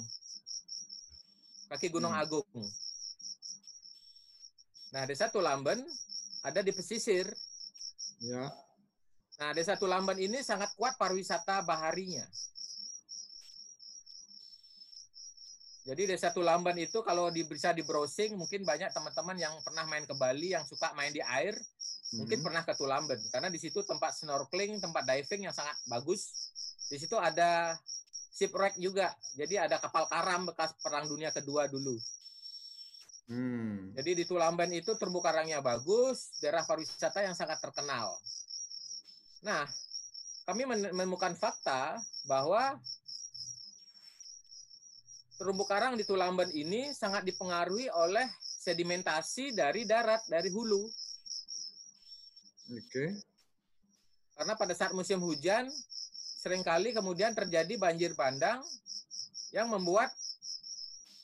Kaki 1.73 1.89
Gunung 1.89 2.13
hmm. 2.13 2.21
Agung. 2.21 2.45
Nah, 4.93 5.09
desa 5.09 5.25
Tulamben 5.33 5.81
ada 6.45 6.61
di 6.61 6.69
pesisir. 6.69 7.25
Ya. 8.21 8.45
Nah, 9.41 9.49
desa 9.57 9.73
Tulamben 9.73 10.21
ini 10.21 10.45
sangat 10.45 10.69
kuat 10.77 10.93
pariwisata 11.01 11.65
baharinya. 11.65 12.21
Jadi 15.83 16.13
desa 16.13 16.29
Tulamban 16.31 16.77
itu 16.79 17.01
kalau 17.01 17.27
di, 17.33 17.43
bisa 17.43 17.75
di 17.75 17.83
browsing 17.83 18.39
mungkin 18.39 18.63
banyak 18.63 18.93
teman-teman 18.93 19.35
yang 19.35 19.51
pernah 19.65 19.83
main 19.83 20.07
ke 20.07 20.15
Bali 20.15 20.55
yang 20.55 20.63
suka 20.63 20.95
main 20.95 21.11
di 21.11 21.19
air 21.19 21.51
hmm. 21.51 22.23
mungkin 22.23 22.39
pernah 22.39 22.63
ke 22.63 22.71
Tulamban 22.77 23.19
karena 23.33 23.51
di 23.51 23.59
situ 23.59 23.83
tempat 23.83 24.15
snorkeling, 24.15 24.79
tempat 24.79 25.03
diving 25.03 25.49
yang 25.49 25.55
sangat 25.55 25.75
bagus. 25.89 26.31
Di 26.93 27.01
situ 27.01 27.17
ada 27.17 27.73
shipwreck 28.37 28.77
juga. 28.77 29.09
Jadi 29.33 29.57
ada 29.57 29.81
kapal 29.81 30.05
karam 30.05 30.45
bekas 30.45 30.77
perang 30.77 31.09
dunia 31.09 31.33
kedua 31.33 31.65
dulu. 31.65 31.97
Hmm. 33.33 33.97
Jadi 33.97 34.21
di 34.21 34.23
Tulamban 34.29 34.69
itu 34.69 34.93
terumbu 34.93 35.17
karangnya 35.17 35.57
bagus, 35.57 36.37
daerah 36.37 36.61
pariwisata 36.69 37.25
yang 37.25 37.33
sangat 37.33 37.57
terkenal. 37.57 38.13
Nah, 39.41 39.65
kami 40.45 40.69
menemukan 40.69 41.33
fakta 41.33 41.97
bahwa 42.29 42.77
terumbu 45.41 45.65
karang 45.65 45.97
di 45.97 46.05
Tulamben 46.05 46.53
ini 46.53 46.93
sangat 46.93 47.25
dipengaruhi 47.25 47.89
oleh 47.89 48.27
sedimentasi 48.37 49.57
dari 49.57 49.87
darat, 49.89 50.21
dari 50.29 50.53
hulu. 50.53 50.83
Oke. 52.69 52.85
Okay. 52.85 53.09
Karena 54.33 54.53
pada 54.59 54.73
saat 54.75 54.91
musim 54.91 55.21
hujan, 55.23 55.69
sering 56.43 56.59
kali 56.59 56.91
kemudian 56.91 57.31
terjadi 57.31 57.79
banjir 57.79 58.11
bandang 58.19 58.59
yang 59.55 59.71
membuat 59.71 60.11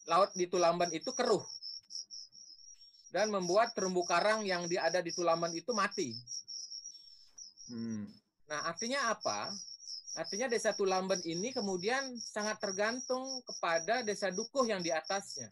laut 0.08 0.32
di 0.32 0.48
Tulamben 0.48 0.88
itu 0.96 1.12
keruh. 1.12 1.44
Dan 3.12 3.28
membuat 3.28 3.76
terumbu 3.76 4.08
karang 4.08 4.48
yang 4.48 4.64
ada 4.80 5.04
di 5.04 5.12
Tulamben 5.12 5.52
itu 5.52 5.76
mati. 5.76 6.16
Hmm. 7.68 8.08
Nah, 8.48 8.70
artinya 8.72 9.12
apa? 9.12 9.52
Artinya 10.16 10.48
desa 10.48 10.72
Tulamben 10.72 11.20
ini 11.28 11.52
kemudian 11.52 12.16
sangat 12.16 12.62
tergantung 12.64 13.44
kepada 13.44 14.06
desa 14.08 14.32
Dukuh 14.32 14.64
yang 14.72 14.80
di 14.80 14.94
atasnya. 14.94 15.52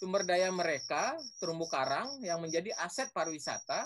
Sumber 0.00 0.24
daya 0.24 0.48
mereka, 0.48 1.12
terumbu 1.38 1.68
karang 1.68 2.24
yang 2.24 2.40
menjadi 2.40 2.72
aset 2.80 3.12
pariwisata, 3.12 3.84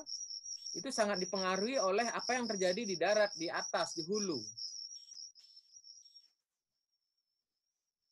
itu 0.74 0.90
sangat 0.90 1.22
dipengaruhi 1.22 1.78
oleh 1.78 2.06
apa 2.10 2.34
yang 2.34 2.50
terjadi 2.50 2.82
di 2.82 2.96
darat, 2.98 3.30
di 3.38 3.46
atas, 3.46 3.94
di 3.94 4.02
hulu. 4.02 4.38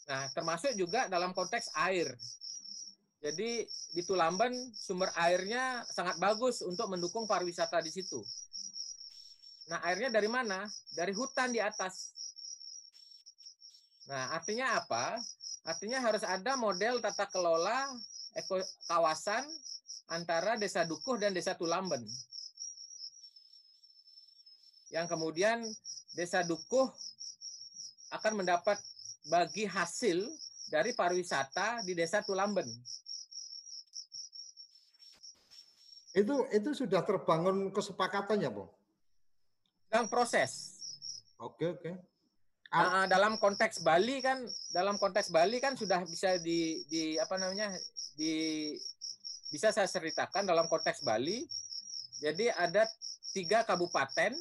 Nah, 0.07 0.27
termasuk 0.35 0.75
juga 0.79 1.11
dalam 1.11 1.35
konteks 1.35 1.75
air. 1.89 2.07
Jadi 3.23 3.63
di 3.95 4.03
Tulamben 4.03 4.51
sumber 4.75 5.11
airnya 5.15 5.87
sangat 5.87 6.19
bagus 6.19 6.59
untuk 6.67 6.91
mendukung 6.91 7.27
pariwisata 7.27 7.79
di 7.79 7.91
situ. 7.91 8.19
Nah, 9.71 9.79
airnya 9.87 10.11
dari 10.11 10.27
mana? 10.27 10.67
Dari 10.95 11.15
hutan 11.15 11.55
di 11.55 11.63
atas. 11.63 12.11
Nah, 14.11 14.35
artinya 14.35 14.75
apa? 14.75 15.19
Artinya 15.63 16.03
harus 16.03 16.27
ada 16.27 16.59
model 16.59 16.99
tata 16.99 17.31
kelola 17.31 17.87
eko, 18.35 18.59
kawasan 18.91 19.47
antara 20.11 20.59
Desa 20.59 20.83
Dukuh 20.83 21.23
dan 21.23 21.31
Desa 21.31 21.55
Tulamben. 21.55 22.03
Yang 24.93 25.07
kemudian 25.17 25.65
Desa 26.13 26.45
Dukuh 26.45 26.93
akan 28.13 28.45
mendapat 28.45 28.77
bagi 29.33 29.65
hasil 29.65 30.21
dari 30.69 30.93
pariwisata 30.93 31.81
di 31.83 31.97
Desa 31.97 32.21
Tulamben. 32.21 32.69
Itu 36.13 36.45
itu 36.53 36.71
sudah 36.77 37.01
terbangun 37.09 37.73
kesepakatannya, 37.73 38.53
Bu? 38.53 38.69
sedang 39.93 40.09
proses. 40.09 40.73
Oke 41.37 41.69
oke. 41.69 41.93
Uh, 42.73 43.05
dalam 43.13 43.37
konteks 43.37 43.85
Bali 43.85 44.25
kan, 44.25 44.41
dalam 44.73 44.97
konteks 44.97 45.29
Bali 45.29 45.61
kan 45.61 45.77
sudah 45.77 46.01
bisa 46.09 46.41
di, 46.41 46.81
di 46.89 47.21
apa 47.21 47.37
namanya 47.37 47.69
di 48.17 48.73
bisa 49.53 49.69
saya 49.69 49.85
ceritakan 49.85 50.49
dalam 50.49 50.65
konteks 50.73 51.05
Bali. 51.05 51.45
Jadi 52.25 52.49
ada 52.49 52.89
tiga 53.37 53.69
kabupaten 53.69 54.33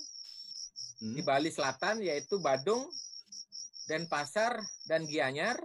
hmm. 1.02 1.18
di 1.18 1.22
Bali 1.26 1.50
Selatan 1.50 2.00
yaitu 2.06 2.38
Badung, 2.38 2.86
Denpasar, 3.90 4.62
dan 4.86 5.04
Gianyar 5.10 5.58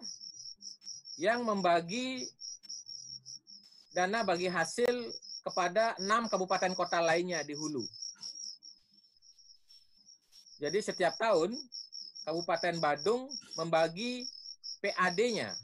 yang 1.20 1.45
membagi 1.45 2.24
dana 3.93 4.24
bagi 4.24 4.49
hasil 4.49 4.93
kepada 5.47 5.97
enam 6.03 6.28
kabupaten 6.28 6.74
kota 6.74 7.01
lainnya 7.01 7.41
di 7.47 7.55
hulu. 7.55 7.84
Jadi 10.57 10.80
setiap 10.80 11.16
tahun 11.20 11.53
Kabupaten 12.26 12.82
Badung 12.82 13.30
membagi 13.55 14.26
PAD-nya, 14.82 15.55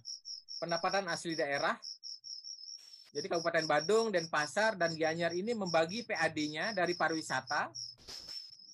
pendapatan 0.62 1.10
asli 1.10 1.34
daerah. 1.34 1.74
Jadi 3.12 3.26
Kabupaten 3.28 3.66
Badung, 3.66 4.14
Denpasar, 4.14 4.78
dan 4.78 4.94
Gianyar 4.94 5.34
ini 5.34 5.52
membagi 5.58 6.06
PAD-nya 6.06 6.70
dari 6.72 6.94
pariwisata 6.94 7.68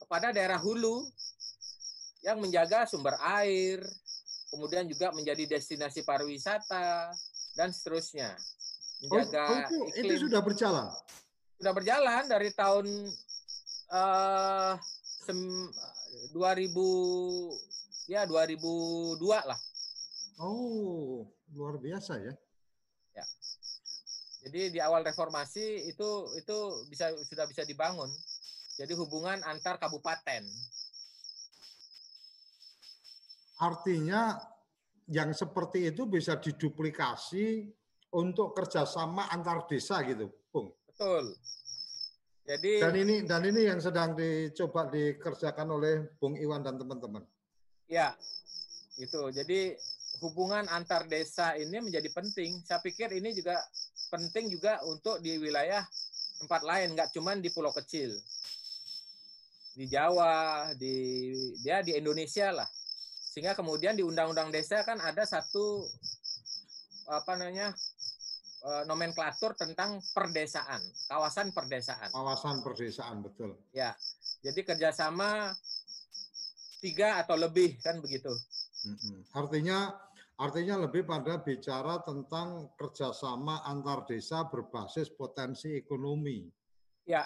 kepada 0.08 0.32
daerah 0.32 0.56
hulu 0.56 1.04
yang 2.24 2.40
menjaga 2.40 2.88
sumber 2.88 3.12
air, 3.20 3.84
kemudian 4.48 4.88
juga 4.88 5.12
menjadi 5.12 5.44
destinasi 5.44 6.00
pariwisata, 6.00 7.12
dan 7.52 7.68
seterusnya. 7.68 8.32
Menjaga 9.04 9.44
oh, 9.52 9.60
itu, 9.60 9.76
iklim. 10.00 10.16
itu 10.16 10.24
sudah 10.24 10.40
berjalan? 10.40 10.88
Sudah 11.60 11.72
berjalan 11.76 12.24
dari 12.24 12.48
tahun 12.56 12.88
uh, 13.92 14.80
2000 15.28 16.40
ya 18.08 18.24
2002 18.24 19.20
lah. 19.44 19.60
Oh, 20.40 21.28
luar 21.52 21.76
biasa 21.76 22.16
ya. 22.16 22.32
Ya. 23.12 23.24
Jadi 24.48 24.72
di 24.72 24.80
awal 24.80 25.04
reformasi 25.04 25.84
itu 25.84 26.10
itu 26.40 26.56
bisa 26.88 27.12
sudah 27.28 27.44
bisa 27.44 27.68
dibangun. 27.68 28.08
Jadi 28.78 28.94
hubungan 28.94 29.42
antar 29.42 29.82
kabupaten. 29.82 30.46
Artinya 33.58 34.38
yang 35.10 35.34
seperti 35.34 35.90
itu 35.90 36.06
bisa 36.06 36.38
diduplikasi 36.38 37.66
untuk 38.14 38.54
kerjasama 38.54 39.26
antar 39.34 39.66
desa 39.66 39.98
gitu, 40.06 40.30
Bung. 40.54 40.70
Betul. 40.86 41.34
Jadi 42.48 42.80
dan 42.80 42.94
ini 42.96 43.16
dan 43.26 43.42
ini 43.44 43.66
yang 43.66 43.82
sedang 43.82 44.16
dicoba 44.16 44.88
dikerjakan 44.88 45.68
oleh 45.68 45.94
Bung 46.16 46.38
Iwan 46.38 46.64
dan 46.64 46.80
teman-teman. 46.80 47.26
Ya, 47.90 48.14
itu. 48.96 49.28
Jadi 49.34 49.76
hubungan 50.24 50.64
antar 50.70 51.04
desa 51.10 51.58
ini 51.58 51.82
menjadi 51.82 52.08
penting. 52.14 52.62
Saya 52.64 52.80
pikir 52.80 53.12
ini 53.12 53.34
juga 53.36 53.58
penting 54.08 54.48
juga 54.48 54.80
untuk 54.88 55.20
di 55.20 55.36
wilayah 55.36 55.84
tempat 56.40 56.62
lain, 56.64 56.96
nggak 56.96 57.10
cuma 57.12 57.36
di 57.36 57.50
pulau 57.52 57.74
kecil. 57.74 58.14
Di 59.78 59.86
Jawa, 59.86 60.74
di 60.74 61.30
dia 61.62 61.86
di 61.86 61.94
Indonesia 61.94 62.50
lah. 62.50 62.66
Sehingga 63.30 63.54
kemudian 63.54 63.94
di 63.94 64.02
Undang-Undang 64.02 64.50
Desa 64.50 64.82
kan 64.82 64.98
ada 64.98 65.22
satu 65.22 65.86
apa 67.06 67.38
namanya 67.38 67.70
eh, 68.66 68.82
nomenklatur 68.90 69.54
tentang 69.54 70.02
perdesaan, 70.10 70.82
kawasan 71.06 71.54
perdesaan. 71.54 72.10
Kawasan 72.10 72.66
perdesaan 72.66 73.22
betul. 73.22 73.54
Ya, 73.70 73.94
jadi 74.42 74.66
kerjasama 74.66 75.54
tiga 76.82 77.22
atau 77.22 77.38
lebih 77.38 77.78
kan 77.78 78.02
begitu. 78.02 78.34
Artinya 79.30 79.94
artinya 80.38 80.90
lebih 80.90 81.06
pada 81.06 81.38
bicara 81.38 82.02
tentang 82.02 82.74
kerjasama 82.74 83.62
antar 83.62 84.02
desa 84.10 84.42
berbasis 84.50 85.14
potensi 85.14 85.70
ekonomi. 85.78 86.46
Ya. 87.06 87.22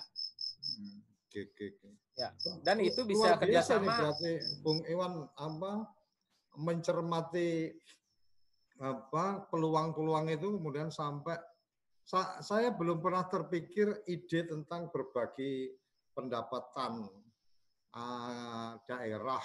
Oke, 1.29 1.49
oke, 1.49 1.65
oke. 1.81 2.02
Ya. 2.23 2.31
Dan 2.63 2.79
itu 2.79 3.03
bisa 3.03 3.35
kerjasama. 3.35 3.83
Nih, 3.83 3.99
berarti 3.99 4.33
Bung 4.63 4.81
Iwan 4.87 5.27
apa 5.35 5.91
mencermati 6.55 7.75
apa 8.83 9.47
peluang-peluang 9.51 10.31
itu 10.31 10.59
kemudian 10.59 10.91
sampai 10.91 11.39
saya 12.43 12.75
belum 12.75 12.99
pernah 12.99 13.27
terpikir 13.31 14.03
ide 14.11 14.51
tentang 14.51 14.91
berbagi 14.91 15.71
pendapatan 16.13 17.07
uh, 17.95 18.75
daerah 18.91 19.43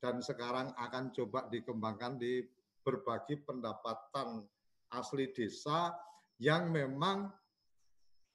dan 0.00 0.20
sekarang 0.20 0.76
akan 0.76 1.08
coba 1.12 1.48
dikembangkan 1.48 2.20
di 2.20 2.44
berbagi 2.84 3.40
pendapatan 3.44 4.44
asli 4.92 5.32
desa 5.32 5.92
yang 6.40 6.68
memang 6.68 7.32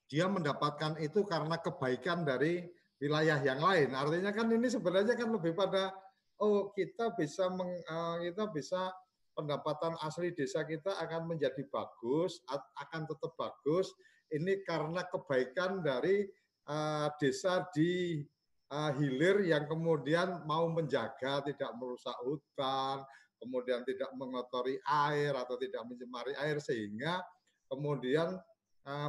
dia 0.05 0.29
mendapatkan 0.29 1.01
itu 1.01 1.25
karena 1.25 1.57
kebaikan 1.57 2.21
dari 2.21 2.65
wilayah 2.99 3.39
yang 3.43 3.59
lain. 3.59 3.91
Artinya 3.91 4.31
kan 4.31 4.47
ini 4.51 4.67
sebenarnya 4.71 5.15
kan 5.19 5.29
lebih 5.31 5.55
pada 5.55 5.91
oh 6.39 6.71
kita 6.75 7.15
bisa 7.15 7.51
meng, 7.51 7.71
uh, 7.87 8.19
kita 8.23 8.51
bisa 8.51 8.91
pendapatan 9.35 9.99
asli 10.03 10.31
desa 10.31 10.63
kita 10.63 10.95
akan 10.95 11.35
menjadi 11.35 11.63
bagus, 11.67 12.39
akan 12.79 13.03
tetap 13.03 13.35
bagus. 13.35 13.91
Ini 14.31 14.63
karena 14.63 15.03
kebaikan 15.05 15.83
dari 15.83 16.23
uh, 16.71 17.11
desa 17.19 17.67
di 17.75 18.23
uh, 18.71 18.91
hilir 18.95 19.43
yang 19.43 19.67
kemudian 19.67 20.47
mau 20.47 20.71
menjaga 20.71 21.43
tidak 21.43 21.71
merusak 21.75 22.15
hutan, 22.23 23.03
kemudian 23.43 23.83
tidak 23.83 24.09
mengotori 24.15 24.79
air 24.87 25.35
atau 25.35 25.59
tidak 25.59 25.83
mencemari 25.83 26.31
air 26.39 26.57
sehingga 26.63 27.19
kemudian 27.67 28.39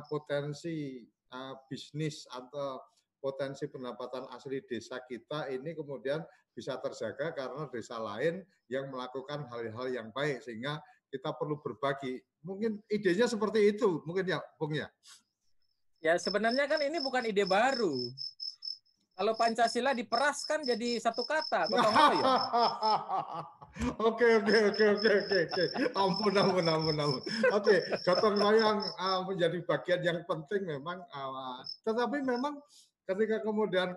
potensi 0.08 1.04
bisnis 1.68 2.24
atau 2.32 2.80
potensi 3.18 3.66
pendapatan 3.66 4.28
asli 4.32 4.62
desa 4.64 5.00
kita 5.04 5.48
ini 5.52 5.72
kemudian 5.72 6.22
bisa 6.56 6.80
terjaga 6.80 7.36
karena 7.36 7.68
desa 7.68 8.00
lain 8.00 8.40
yang 8.72 8.88
melakukan 8.88 9.44
hal-hal 9.52 9.86
yang 9.92 10.08
baik 10.12 10.40
sehingga 10.40 10.80
kita 11.12 11.32
perlu 11.36 11.60
berbagi. 11.60 12.18
Mungkin 12.42 12.82
idenya 12.90 13.26
seperti 13.26 13.74
itu, 13.74 14.02
mungkin 14.06 14.26
ya, 14.26 14.40
Bung 14.58 14.74
ya. 14.74 14.88
Ya 16.04 16.14
sebenarnya 16.20 16.68
kan 16.68 16.80
ini 16.84 17.00
bukan 17.00 17.24
ide 17.26 17.42
baru. 17.48 17.94
Kalau 19.16 19.32
Pancasila 19.32 19.96
diperaskan 19.96 20.60
jadi 20.60 21.00
satu 21.00 21.24
kata, 21.24 21.72
gotong 21.72 21.96
royong. 22.12 22.36
Oke 23.96 24.40
oke 24.44 24.56
oke 24.72 24.84
oke 24.92 25.10
oke 25.24 25.38
oke. 25.48 25.64
Ampun 25.96 26.36
ampun 26.36 26.64
ampun 26.68 26.96
ampun. 27.00 27.22
Oke, 27.56 27.80
gotong 28.04 28.36
royong 28.36 28.84
uh, 29.00 29.24
menjadi 29.24 29.56
bagian 29.64 30.00
yang 30.04 30.20
penting 30.28 30.68
memang. 30.68 31.00
Uh, 31.08 31.64
tetapi 31.88 32.28
memang 32.28 32.60
ketika 33.06 33.42
kemudian 33.46 33.94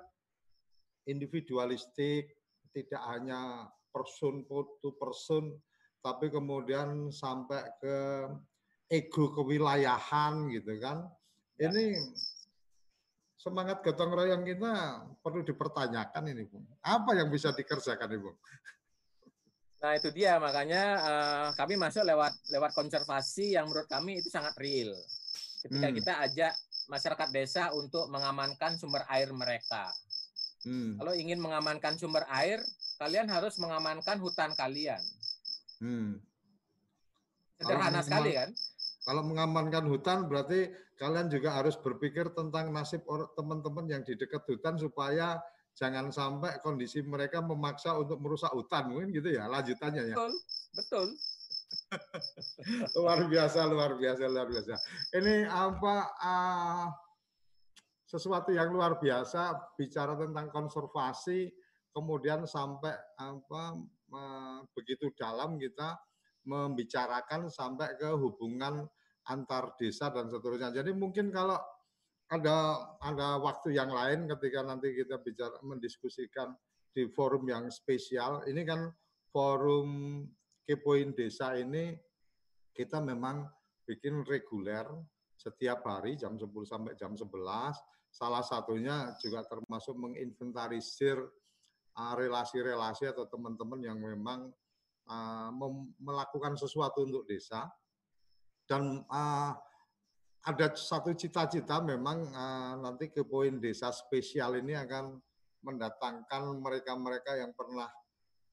individualistik 1.09 2.29
tidak 2.71 3.01
hanya 3.09 3.65
person 3.89 4.45
to 4.45 4.89
person 5.01 5.57
tapi 5.99 6.29
kemudian 6.29 7.09
sampai 7.09 7.65
ke 7.81 7.97
ego 8.87 9.33
kewilayahan 9.33 10.47
gitu 10.53 10.77
kan 10.77 11.09
ya. 11.57 11.73
ini 11.73 11.97
semangat 13.35 13.81
gotong 13.81 14.13
royong 14.13 14.45
kita 14.45 15.03
perlu 15.19 15.41
dipertanyakan 15.41 16.23
ini 16.29 16.45
Bung 16.45 16.65
apa 16.85 17.17
yang 17.17 17.33
bisa 17.33 17.51
dikerjakan 17.51 18.15
Ibu 18.15 18.31
Nah 19.79 19.95
itu 19.95 20.11
dia 20.11 20.35
makanya 20.43 20.83
uh, 20.99 21.47
kami 21.55 21.79
masuk 21.79 22.03
lewat 22.03 22.35
lewat 22.51 22.71
konservasi 22.75 23.55
yang 23.55 23.63
menurut 23.71 23.87
kami 23.87 24.19
itu 24.19 24.27
sangat 24.27 24.51
real. 24.59 24.91
Ketika 25.63 25.87
hmm. 25.87 25.95
kita 25.95 26.13
ajak 26.27 26.53
masyarakat 26.89 27.29
desa 27.29 27.69
untuk 27.77 28.09
mengamankan 28.09 28.75
sumber 28.75 29.05
air 29.07 29.29
mereka. 29.29 29.93
Hmm. 30.65 30.99
Kalau 30.99 31.13
ingin 31.15 31.39
mengamankan 31.39 31.95
sumber 31.95 32.25
air, 32.27 32.59
kalian 32.99 33.29
harus 33.31 33.55
mengamankan 33.61 34.19
hutan 34.19 34.51
kalian. 34.57 34.99
Hmm. 35.79 36.19
Sederhana 37.61 38.01
sekali 38.03 38.35
kan? 38.35 38.49
Kalau 39.07 39.23
mengamankan 39.23 39.87
hutan 39.87 40.27
berarti 40.27 40.69
kalian 40.99 41.31
juga 41.31 41.55
harus 41.55 41.79
berpikir 41.79 42.35
tentang 42.35 42.75
nasib 42.75 43.07
teman-teman 43.39 43.87
yang 43.87 44.01
di 44.03 44.19
dekat 44.19 44.43
hutan 44.43 44.75
supaya 44.75 45.39
jangan 45.79 46.11
sampai 46.11 46.59
kondisi 46.59 46.99
mereka 46.99 47.39
memaksa 47.39 47.95
untuk 47.95 48.19
merusak 48.19 48.51
hutan 48.51 48.91
mungkin 48.91 49.15
gitu 49.15 49.31
ya 49.31 49.47
lanjutannya 49.47 50.11
ya. 50.11 50.15
Betul, 50.19 50.33
betul. 50.75 51.07
luar 52.97 53.25
biasa, 53.25 53.59
luar 53.65 53.97
biasa, 53.97 54.23
luar 54.29 54.47
biasa. 54.49 54.73
Ini 55.17 55.49
apa 55.49 55.95
uh, 56.21 56.85
sesuatu 58.05 58.53
yang 58.53 58.73
luar 58.73 58.97
biasa 58.97 59.73
bicara 59.77 60.17
tentang 60.17 60.49
konservasi, 60.49 61.49
kemudian 61.93 62.45
sampai 62.45 62.93
apa 63.17 63.63
uh, 64.13 64.59
begitu 64.73 65.09
dalam 65.17 65.57
kita 65.57 65.97
membicarakan 66.45 67.51
sampai 67.51 67.93
ke 67.99 68.09
hubungan 68.17 68.87
antar 69.29 69.77
desa 69.77 70.09
dan 70.09 70.29
seterusnya. 70.29 70.73
Jadi 70.73 70.93
mungkin 70.97 71.29
kalau 71.29 71.57
ada 72.29 72.57
ada 73.01 73.41
waktu 73.41 73.73
yang 73.73 73.89
lain 73.89 74.29
ketika 74.29 74.61
nanti 74.61 74.93
kita 74.93 75.21
bicara 75.21 75.57
mendiskusikan 75.65 76.53
di 76.93 77.09
forum 77.13 77.45
yang 77.45 77.69
spesial, 77.69 78.41
ini 78.49 78.65
kan 78.65 78.89
forum 79.29 80.25
Kepoin 80.69 81.17
Desa 81.17 81.57
ini 81.57 81.97
kita 82.77 83.01
memang 83.01 83.41
bikin 83.89 84.21
reguler 84.21 84.85
setiap 85.33 85.81
hari 85.81 86.13
jam 86.13 86.37
10 86.37 86.45
sampai 86.61 86.93
jam 86.93 87.17
11. 87.17 87.25
Salah 88.13 88.45
satunya 88.45 89.17
juga 89.17 89.41
termasuk 89.49 89.97
menginventarisir 89.97 91.17
uh, 91.97 92.13
relasi-relasi 92.13 93.09
atau 93.09 93.25
teman-teman 93.25 93.81
yang 93.81 93.97
memang 93.97 94.53
uh, 95.09 95.49
melakukan 95.97 96.53
sesuatu 96.53 97.01
untuk 97.01 97.25
desa. 97.25 97.65
Dan 98.69 99.01
uh, 99.09 99.57
ada 100.45 100.67
satu 100.77 101.17
cita-cita 101.17 101.81
memang 101.81 102.29
nanti 102.79 103.09
ke 103.09 103.25
poin 103.25 103.57
desa 103.57 103.89
spesial 103.91 104.55
ini 104.55 104.71
akan 104.77 105.17
mendatangkan 105.65 106.61
mereka-mereka 106.63 107.43
yang 107.43 107.51
pernah 107.57 107.91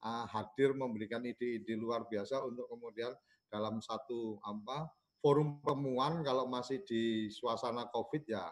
uh, 0.03 0.25
hadir 0.29 0.75
memberikan 0.75 1.23
ide-ide 1.23 1.77
luar 1.77 2.05
biasa 2.05 2.43
untuk 2.45 2.67
kemudian 2.69 3.13
dalam 3.47 3.79
satu 3.79 4.37
apa 4.43 4.91
forum 5.23 5.63
pertemuan 5.63 6.21
kalau 6.21 6.45
masih 6.45 6.83
di 6.83 7.31
suasana 7.31 7.87
Covid 7.89 8.27
ya 8.27 8.45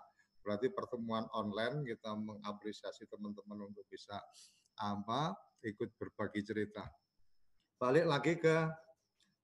berarti 0.45 0.69
pertemuan 0.69 1.25
online 1.33 1.81
kita 1.83 2.13
mengapresiasi 2.13 3.09
teman-teman 3.09 3.65
untuk 3.65 3.81
bisa 3.89 4.21
apa 4.77 5.33
ikut 5.65 5.89
berbagi 5.97 6.45
cerita. 6.45 6.85
Balik 7.81 8.05
lagi 8.05 8.33
ke 8.37 8.69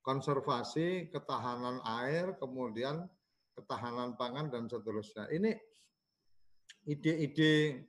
konservasi, 0.06 1.10
ketahanan 1.10 1.82
air, 2.06 2.38
kemudian 2.38 3.10
ketahanan 3.58 4.14
pangan 4.16 4.54
dan 4.54 4.70
seterusnya. 4.70 5.26
Ini 5.34 5.52
ide-ide 6.86 7.86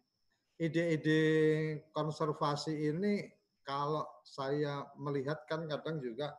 ide-ide 0.61 1.21
konservasi 1.93 2.93
ini 2.93 3.25
kalau 3.63 4.07
saya 4.27 4.87
melihat 4.99 5.47
kan 5.47 5.67
kadang 5.71 6.03
juga 6.03 6.35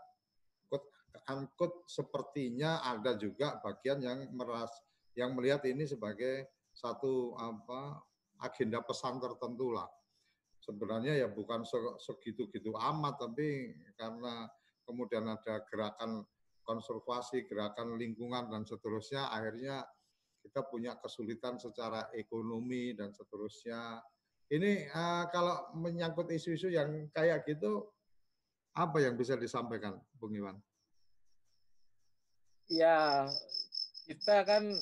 angkut 1.29 1.87
sepertinya 1.87 2.83
ada 2.83 3.15
juga 3.15 3.59
bagian 3.63 4.03
yang 4.03 4.27
meras 4.35 4.71
yang 5.15 5.37
melihat 5.37 5.63
ini 5.69 5.85
sebagai 5.85 6.49
satu 6.73 7.37
apa 7.37 8.01
agenda 8.41 8.81
pesan 8.81 9.21
tertentu 9.21 9.71
lah. 9.71 9.87
Sebenarnya 10.63 11.19
ya 11.19 11.27
bukan 11.27 11.67
segitu-gitu 11.99 12.73
amat, 12.73 13.19
tapi 13.19 13.75
karena 13.99 14.47
kemudian 14.87 15.27
ada 15.27 15.59
gerakan 15.67 16.23
konservasi, 16.63 17.43
gerakan 17.45 17.99
lingkungan 17.99 18.47
dan 18.47 18.63
seterusnya, 18.63 19.27
akhirnya 19.27 19.83
kita 20.39 20.63
punya 20.67 20.95
kesulitan 20.99 21.59
secara 21.59 22.07
ekonomi 22.15 22.95
dan 22.95 23.11
seterusnya. 23.11 23.99
Ini 24.51 24.91
uh, 24.91 25.25
kalau 25.31 25.71
menyangkut 25.77 26.31
isu-isu 26.31 26.69
yang 26.69 27.09
kayak 27.15 27.45
gitu, 27.47 27.87
apa 28.73 28.99
yang 28.99 29.15
bisa 29.15 29.37
disampaikan, 29.37 30.01
Bung 30.17 30.35
Iwan? 30.35 30.61
Ya, 32.67 33.29
kita 34.07 34.43
kan 34.43 34.75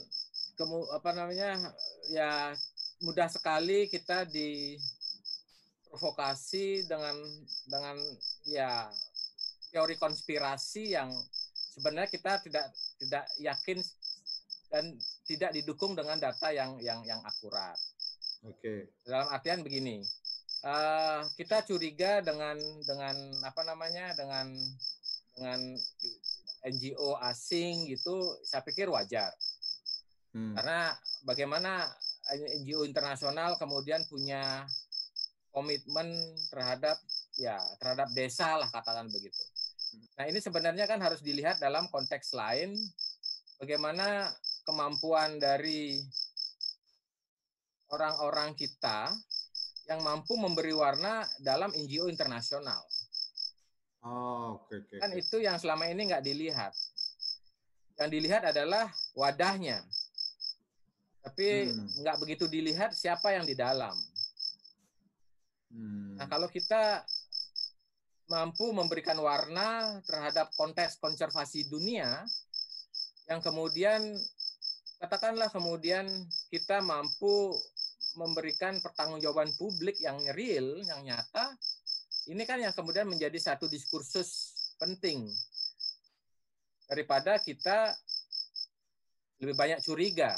kemu 0.58 0.86
apa 0.94 1.14
namanya 1.16 1.74
ya 2.14 2.54
mudah 3.02 3.26
sekali 3.26 3.90
kita 3.90 4.30
diprovokasi 4.30 6.86
dengan 6.86 7.18
dengan 7.66 7.98
ya 8.46 8.94
teori 9.74 9.98
konspirasi 9.98 10.94
yang 10.94 11.10
sebenarnya 11.74 12.14
kita 12.14 12.38
tidak 12.46 12.70
tidak 13.02 13.26
yakin 13.42 13.82
dan 14.72 14.96
tidak 15.26 15.52
didukung 15.52 15.98
dengan 15.98 16.22
data 16.22 16.54
yang 16.54 16.78
yang 16.80 17.04
yang 17.04 17.20
akurat. 17.26 17.76
Oke. 18.42 18.58
Okay. 18.58 18.80
Dalam 19.06 19.30
artian 19.30 19.62
begini, 19.62 20.02
uh, 20.66 21.22
kita 21.38 21.62
curiga 21.62 22.26
dengan 22.26 22.58
dengan 22.82 23.16
apa 23.46 23.62
namanya 23.62 24.18
dengan 24.18 24.50
dengan 25.38 25.60
NGO 26.66 27.18
asing 27.22 27.90
gitu, 27.90 28.38
saya 28.42 28.66
pikir 28.66 28.90
wajar. 28.90 29.30
Hmm. 30.34 30.58
Karena 30.58 30.96
bagaimana 31.22 31.86
NGO 32.62 32.82
internasional 32.88 33.62
kemudian 33.62 34.06
punya 34.10 34.66
komitmen 35.52 36.08
terhadap 36.48 36.98
ya 37.36 37.60
terhadap 37.78 38.08
desa 38.16 38.58
lah 38.58 38.70
katakan 38.72 39.12
begitu. 39.12 39.44
Nah 40.18 40.26
ini 40.26 40.40
sebenarnya 40.40 40.88
kan 40.88 41.04
harus 41.04 41.20
dilihat 41.20 41.60
dalam 41.60 41.92
konteks 41.92 42.32
lain 42.32 42.74
bagaimana 43.60 44.32
kemampuan 44.64 45.36
dari 45.38 46.00
orang-orang 47.92 48.56
kita 48.56 49.12
yang 49.92 50.00
mampu 50.02 50.40
memberi 50.40 50.72
warna 50.72 51.28
dalam 51.44 51.72
NGO 51.76 52.08
internasional. 52.08 52.80
Oh, 54.02 54.58
oke, 54.58 54.72
okay, 54.72 54.78
okay, 54.82 54.98
Kan 54.98 55.12
itu 55.14 55.38
yang 55.44 55.62
selama 55.62 55.86
ini 55.86 56.10
nggak 56.10 56.26
dilihat. 56.26 56.74
Yang 58.02 58.10
dilihat 58.18 58.44
adalah 58.50 58.90
wadahnya. 59.14 59.84
Tapi 61.22 61.70
hmm. 61.70 62.02
nggak 62.02 62.18
begitu 62.18 62.50
dilihat 62.50 62.98
siapa 62.98 63.36
yang 63.38 63.46
di 63.46 63.54
dalam. 63.54 63.94
Hmm. 65.70 66.18
Nah, 66.18 66.26
kalau 66.26 66.50
kita 66.50 67.06
mampu 68.26 68.74
memberikan 68.74 69.20
warna 69.22 70.02
terhadap 70.08 70.50
konteks 70.58 70.98
konservasi 70.98 71.70
dunia, 71.70 72.26
yang 73.30 73.44
kemudian 73.44 74.18
katakanlah 74.98 75.52
kemudian 75.54 76.10
kita 76.50 76.82
mampu 76.82 77.54
memberikan 78.20 78.80
pertanggungjawaban 78.84 79.54
publik 79.56 80.00
yang 80.02 80.20
real, 80.36 80.80
yang 80.84 81.02
nyata, 81.04 81.56
ini 82.30 82.44
kan 82.46 82.62
yang 82.62 82.74
kemudian 82.76 83.08
menjadi 83.10 83.38
satu 83.38 83.66
diskursus 83.66 84.56
penting 84.78 85.30
daripada 86.90 87.40
kita 87.40 87.96
lebih 89.42 89.56
banyak 89.58 89.80
curiga 89.82 90.38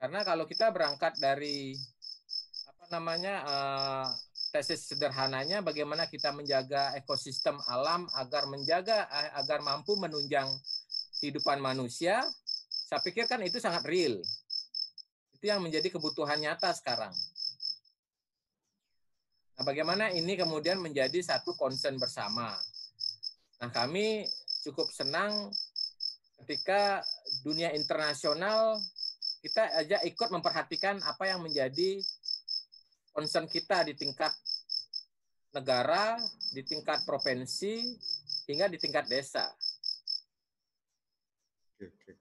karena 0.00 0.24
kalau 0.24 0.48
kita 0.48 0.72
berangkat 0.72 1.12
dari 1.20 1.76
apa 2.64 2.84
namanya 2.88 3.34
uh, 3.44 4.08
tesis 4.48 4.88
sederhananya 4.88 5.60
bagaimana 5.60 6.08
kita 6.08 6.32
menjaga 6.32 6.96
ekosistem 6.96 7.60
alam 7.68 8.08
agar 8.16 8.48
menjaga 8.48 9.06
eh, 9.12 9.30
agar 9.38 9.60
mampu 9.60 9.94
menunjang 10.00 10.48
kehidupan 11.20 11.60
manusia, 11.60 12.24
saya 12.88 13.04
pikir 13.04 13.28
kan 13.28 13.44
itu 13.44 13.60
sangat 13.60 13.84
real. 13.84 14.24
Itu 15.40 15.48
yang 15.48 15.64
menjadi 15.64 15.88
kebutuhan 15.88 16.36
nyata 16.36 16.68
sekarang. 16.76 17.16
Nah, 19.56 19.64
bagaimana 19.64 20.12
ini 20.12 20.36
kemudian 20.36 20.76
menjadi 20.76 21.16
satu 21.24 21.56
concern 21.56 21.96
bersama. 21.96 22.52
Nah, 23.56 23.72
kami 23.72 24.28
cukup 24.68 24.92
senang 24.92 25.48
ketika 26.44 27.00
dunia 27.40 27.72
internasional 27.72 28.76
kita 29.40 29.64
aja 29.80 29.96
ikut 30.04 30.28
memperhatikan 30.28 31.00
apa 31.08 31.24
yang 31.24 31.40
menjadi 31.40 32.04
concern 33.16 33.48
kita 33.48 33.88
di 33.88 33.96
tingkat 33.96 34.36
negara, 35.56 36.20
di 36.52 36.60
tingkat 36.68 37.00
provinsi, 37.08 37.96
hingga 38.44 38.68
di 38.68 38.76
tingkat 38.76 39.08
desa. 39.08 39.48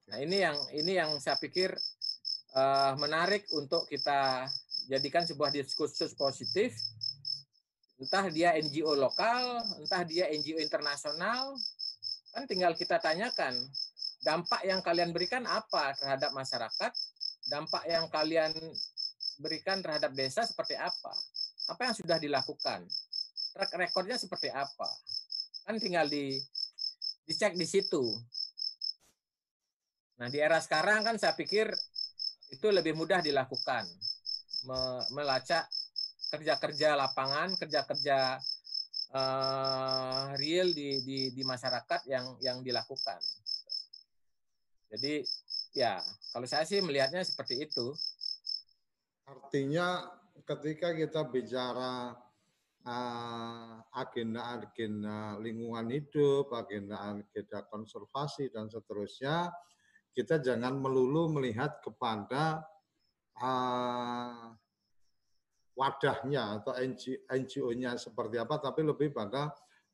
Nah 0.08 0.18
ini 0.24 0.40
yang 0.40 0.56
ini 0.72 0.96
yang 0.96 1.20
saya 1.20 1.36
pikir 1.36 1.76
uh, 2.56 2.94
menarik 2.98 3.46
untuk 3.54 3.86
kita 3.86 4.50
jadikan 4.90 5.26
sebuah 5.26 5.54
diskursus 5.54 6.18
positif. 6.18 6.74
Entah 8.00 8.32
dia 8.32 8.56
NGO 8.56 8.96
lokal, 8.96 9.60
entah 9.84 10.08
dia 10.08 10.32
NGO 10.32 10.58
internasional, 10.64 11.60
kan 12.32 12.48
tinggal 12.48 12.72
kita 12.74 12.96
tanyakan 12.96 13.60
dampak 14.24 14.64
yang 14.64 14.80
kalian 14.80 15.12
berikan 15.12 15.44
apa 15.44 15.96
terhadap 16.00 16.32
masyarakat, 16.32 16.92
dampak 17.52 17.84
yang 17.88 18.08
kalian 18.08 18.52
berikan 19.40 19.80
terhadap 19.80 20.12
desa 20.16 20.44
seperti 20.44 20.76
apa, 20.76 21.14
apa 21.72 21.82
yang 21.92 21.96
sudah 21.96 22.18
dilakukan, 22.20 22.84
track 23.56 23.72
recordnya 23.80 24.20
seperti 24.20 24.52
apa, 24.52 24.88
kan 25.68 25.80
tinggal 25.80 26.08
di 26.08 26.40
dicek 27.28 27.56
di 27.56 27.68
situ. 27.68 28.04
Nah 30.20 30.28
di 30.28 30.44
era 30.44 30.60
sekarang 30.60 31.08
kan 31.08 31.16
saya 31.16 31.32
pikir 31.32 31.72
itu 32.50 32.68
lebih 32.70 32.98
mudah 32.98 33.22
dilakukan, 33.22 33.86
melacak 35.14 35.70
kerja-kerja 36.30 36.94
lapangan, 36.94 37.58
kerja-kerja 37.58 38.38
uh, 39.14 40.34
real 40.38 40.70
di, 40.74 41.02
di 41.02 41.20
di 41.34 41.44
masyarakat 41.46 42.06
yang 42.10 42.26
yang 42.42 42.58
dilakukan. 42.62 43.18
Jadi 44.90 45.22
ya 45.74 46.02
kalau 46.34 46.46
saya 46.50 46.66
sih 46.66 46.82
melihatnya 46.82 47.22
seperti 47.26 47.66
itu. 47.66 47.94
Artinya 49.30 50.10
ketika 50.42 50.90
kita 50.98 51.22
bicara 51.30 52.18
uh, 52.86 53.78
agenda-agenda 53.94 55.38
lingkungan 55.38 55.86
hidup, 55.94 56.50
agenda-agenda 56.50 57.70
konservasi 57.70 58.50
dan 58.50 58.66
seterusnya, 58.70 59.54
kita 60.16 60.42
jangan 60.42 60.76
melulu 60.78 61.32
melihat 61.40 61.80
kepada 61.80 62.64
uh, 63.40 64.52
wadahnya 65.74 66.60
atau 66.60 66.76
NGO-nya 67.30 67.96
seperti 67.96 68.36
apa, 68.42 68.60
tapi 68.60 68.84
lebih 68.84 69.16
pada 69.16 69.54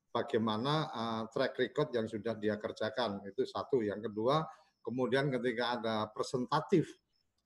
bagaimana 0.09 0.73
uh, 0.89 1.23
track 1.29 1.59
record 1.61 1.89
yang 1.93 2.07
sudah 2.09 2.33
dia 2.39 2.57
kerjakan. 2.57 3.21
Itu 3.27 3.45
satu. 3.45 3.85
Yang 3.85 4.09
kedua, 4.09 4.41
Kemudian 4.85 5.33
ketika 5.33 5.81
ada 5.81 5.95
presentatif 6.13 6.85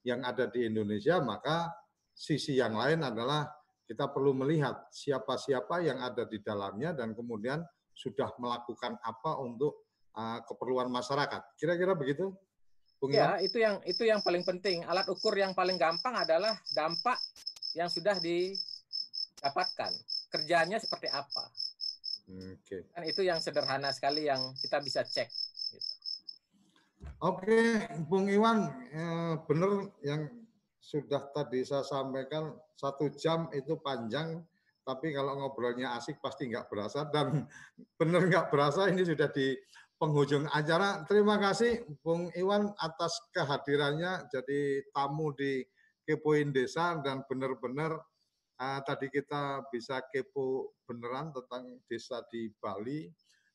yang 0.04 0.28
ada 0.28 0.52
di 0.52 0.68
Indonesia, 0.68 1.24
maka 1.24 1.72
sisi 2.12 2.60
yang 2.60 2.76
lain 2.76 3.00
adalah 3.00 3.48
kita 3.88 4.12
perlu 4.12 4.36
melihat 4.36 4.92
siapa-siapa 4.92 5.80
yang 5.88 6.04
ada 6.04 6.28
di 6.28 6.44
dalamnya 6.44 6.92
dan 6.92 7.16
kemudian 7.16 7.64
sudah 7.96 8.36
melakukan 8.44 9.00
apa 9.00 9.40
untuk 9.40 9.88
uh, 10.20 10.44
keperluan 10.44 10.92
masyarakat. 10.92 11.56
Kira-kira 11.56 11.96
begitu? 11.96 12.36
Bung 13.00 13.16
ya, 13.16 13.40
itu 13.40 13.64
yang 13.64 13.80
itu 13.88 14.04
yang 14.04 14.20
paling 14.20 14.44
penting. 14.44 14.84
Alat 14.84 15.08
ukur 15.08 15.32
yang 15.32 15.56
paling 15.56 15.80
gampang 15.80 16.20
adalah 16.20 16.52
dampak 16.76 17.16
yang 17.72 17.88
sudah 17.88 18.20
didapatkan. 18.20 19.92
Kerjanya 20.28 20.78
seperti 20.84 21.08
apa? 21.08 21.48
Oke. 22.30 22.60
Okay. 22.68 22.82
Kan 22.92 23.04
itu 23.08 23.24
yang 23.24 23.40
sederhana 23.40 23.96
sekali 23.96 24.28
yang 24.28 24.52
kita 24.60 24.84
bisa 24.84 25.08
cek. 25.08 25.32
Gitu. 25.72 25.90
Oke, 27.20 27.88
Bung 28.08 28.28
Iwan, 28.28 28.68
eh, 28.92 29.36
benar 29.48 29.92
yang 30.04 30.28
sudah 30.80 31.32
tadi 31.36 31.64
saya 31.64 31.84
sampaikan 31.84 32.56
satu 32.76 33.12
jam 33.12 33.52
itu 33.52 33.76
panjang, 33.80 34.40
tapi 34.88 35.12
kalau 35.12 35.36
ngobrolnya 35.36 35.96
asik 36.00 36.24
pasti 36.24 36.48
nggak 36.48 36.72
berasa 36.72 37.08
dan 37.12 37.44
benar 38.00 38.24
nggak 38.24 38.48
berasa 38.48 38.88
ini 38.88 39.04
sudah 39.04 39.28
di 39.32 39.56
penghujung 40.00 40.48
acara. 40.50 41.04
Terima 41.04 41.36
kasih 41.38 41.84
Bung 42.00 42.32
Iwan 42.34 42.72
atas 42.80 43.20
kehadirannya 43.36 44.32
jadi 44.32 44.88
tamu 44.96 45.36
di 45.36 45.62
Kepoin 46.08 46.56
Desa 46.56 46.98
dan 47.04 47.22
benar-benar 47.28 48.00
uh, 48.58 48.80
tadi 48.82 49.12
kita 49.12 49.68
bisa 49.70 50.02
kepo 50.10 50.74
beneran 50.90 51.30
tentang 51.36 51.78
desa 51.86 52.26
di 52.34 52.50
Bali 52.58 53.06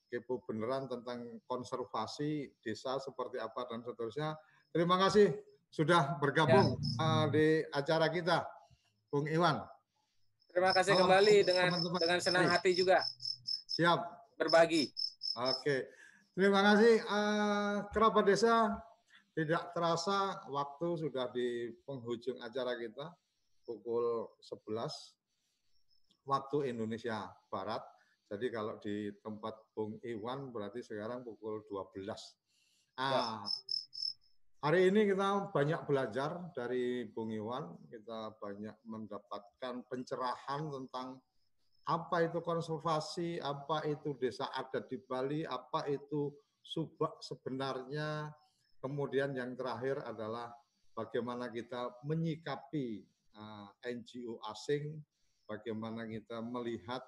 kepo 0.06 0.44
beneran 0.46 0.86
tentang 0.86 1.42
konservasi 1.50 2.46
desa 2.62 3.02
seperti 3.02 3.42
apa 3.42 3.66
dan 3.66 3.82
seterusnya. 3.82 4.38
Terima 4.70 5.00
kasih. 5.00 5.34
sudah 5.74 6.22
bergabung 6.22 6.78
ya. 6.78 7.02
uh, 7.02 7.26
di 7.34 7.58
acara 7.74 8.06
kita, 8.06 8.46
Bung 9.10 9.26
Iwan. 9.26 9.58
Terima 10.46 10.70
kasih 10.70 10.94
oh, 10.94 11.02
kembali 11.02 11.42
dengan 11.42 11.66
teman 11.66 11.82
-teman. 11.82 11.98
dengan 11.98 12.18
senang 12.22 12.46
hati 12.46 12.78
juga. 12.78 13.02
Siap. 13.74 13.98
Berbagi. 14.38 14.86
Oke. 15.34 15.90
Terima 16.34 16.66
kasih 16.66 16.98
uh, 17.06 17.86
kerabat 17.94 18.26
desa. 18.26 18.74
Tidak 19.38 19.70
terasa 19.70 20.42
waktu 20.50 20.98
sudah 20.98 21.30
di 21.30 21.70
penghujung 21.86 22.42
acara 22.42 22.74
kita 22.74 23.14
pukul 23.62 24.26
11 24.42 26.26
waktu 26.26 26.74
Indonesia 26.74 27.30
Barat. 27.46 27.86
Jadi 28.26 28.50
kalau 28.50 28.82
di 28.82 29.14
tempat 29.22 29.54
Bung 29.78 30.02
Iwan 30.02 30.50
berarti 30.50 30.82
sekarang 30.82 31.22
pukul 31.22 31.62
12. 31.70 32.02
Ah, 32.98 33.46
hari 34.58 34.90
ini 34.90 35.14
kita 35.14 35.54
banyak 35.54 35.86
belajar 35.86 36.50
dari 36.50 37.06
Bung 37.14 37.30
Iwan, 37.30 37.78
kita 37.86 38.34
banyak 38.42 38.74
mendapatkan 38.82 39.86
pencerahan 39.86 40.66
tentang 40.66 41.22
apa 41.84 42.24
itu 42.24 42.40
konservasi, 42.40 43.40
apa 43.40 43.84
itu 43.84 44.16
desa 44.16 44.48
adat 44.56 44.88
di 44.88 44.96
Bali, 45.04 45.44
apa 45.44 45.84
itu 45.88 46.32
subak 46.64 47.20
sebenarnya, 47.20 48.32
Kemudian 48.84 49.32
yang 49.32 49.56
terakhir 49.56 50.04
adalah 50.04 50.52
bagaimana 50.92 51.48
kita 51.48 52.04
menyikapi 52.04 53.00
uh, 53.32 53.72
eh, 53.80 53.96
NGO 53.96 54.36
asing, 54.52 55.00
bagaimana 55.48 56.04
kita 56.04 56.44
melihat 56.44 57.00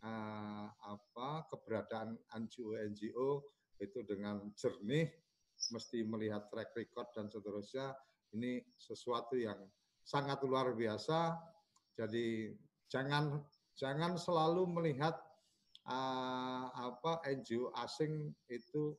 uh, 0.00 0.72
apa 0.72 1.44
keberadaan 1.52 2.16
NGO-NGO 2.32 3.44
itu 3.76 4.00
dengan 4.08 4.40
jernih, 4.56 5.12
mesti 5.68 6.00
melihat 6.08 6.48
track 6.48 6.72
record 6.72 7.12
dan 7.12 7.28
seterusnya. 7.28 7.92
Ini 8.32 8.64
sesuatu 8.80 9.36
yang 9.36 9.68
sangat 10.00 10.40
luar 10.48 10.72
biasa. 10.72 11.36
Jadi 11.92 12.56
jangan 12.88 13.36
jangan 13.78 14.18
selalu 14.18 14.66
melihat 14.66 15.14
uh, 15.86 16.66
apa 16.74 17.22
NGO 17.30 17.70
asing 17.78 18.34
itu 18.50 18.92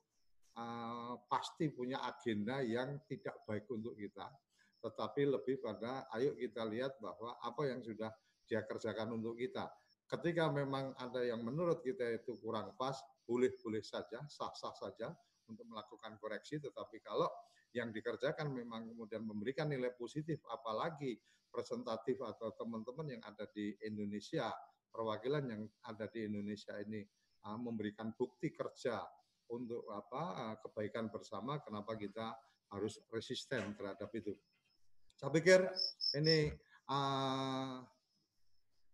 uh, 0.55 1.19
pasti 1.27 1.67
punya 1.67 1.99
agenda 2.07 2.63
yang 2.63 3.03
tidak 3.11 3.43
baik 3.43 3.67
untuk 3.67 3.99
kita, 3.99 4.31
tetapi 4.79 5.27
lebih 5.27 5.59
pada 5.59 6.07
ayo 6.15 6.31
kita 6.39 6.63
lihat 6.63 6.95
bahwa 7.03 7.35
apa 7.43 7.61
yang 7.67 7.83
sudah 7.83 8.09
dia 8.47 8.63
kerjakan 8.63 9.19
untuk 9.19 9.35
kita. 9.35 9.67
Ketika 10.09 10.49
memang 10.49 10.97
ada 10.97 11.21
yang 11.21 11.45
menurut 11.45 11.85
kita 11.85 12.01
itu 12.17 12.33
kurang 12.41 12.73
pas, 12.73 12.97
boleh-boleh 13.29 13.85
saja, 13.85 14.25
sah-sah 14.25 14.73
saja 14.73 15.13
untuk 15.45 15.69
melakukan 15.69 16.17
koreksi, 16.17 16.57
tetapi 16.57 16.97
kalau 17.05 17.29
yang 17.77 17.93
dikerjakan 17.93 18.49
memang 18.49 18.89
kemudian 18.89 19.21
memberikan 19.21 19.69
nilai 19.69 19.93
positif, 19.93 20.41
apalagi 20.49 21.13
presentatif 21.49 22.21
atau 22.21 22.53
teman-teman 22.55 23.17
yang 23.17 23.23
ada 23.25 23.49
di 23.51 23.73
Indonesia, 23.83 24.53
perwakilan 24.89 25.43
yang 25.49 25.63
ada 25.85 26.05
di 26.09 26.25
Indonesia 26.25 26.77
ini 26.81 27.03
uh, 27.45 27.57
memberikan 27.57 28.13
bukti 28.13 28.53
kerja 28.53 29.01
untuk 29.49 29.89
apa 29.89 30.23
eh, 30.37 30.55
kebaikan 30.61 31.09
bersama 31.09 31.57
kenapa 31.65 31.97
kita 31.97 32.37
harus 32.69 33.01
resisten 33.09 33.73
terhadap 33.73 34.13
itu. 34.13 34.37
Saya 35.17 35.33
pikir 35.33 35.65
ini 36.21 36.53
uh, 36.85 37.81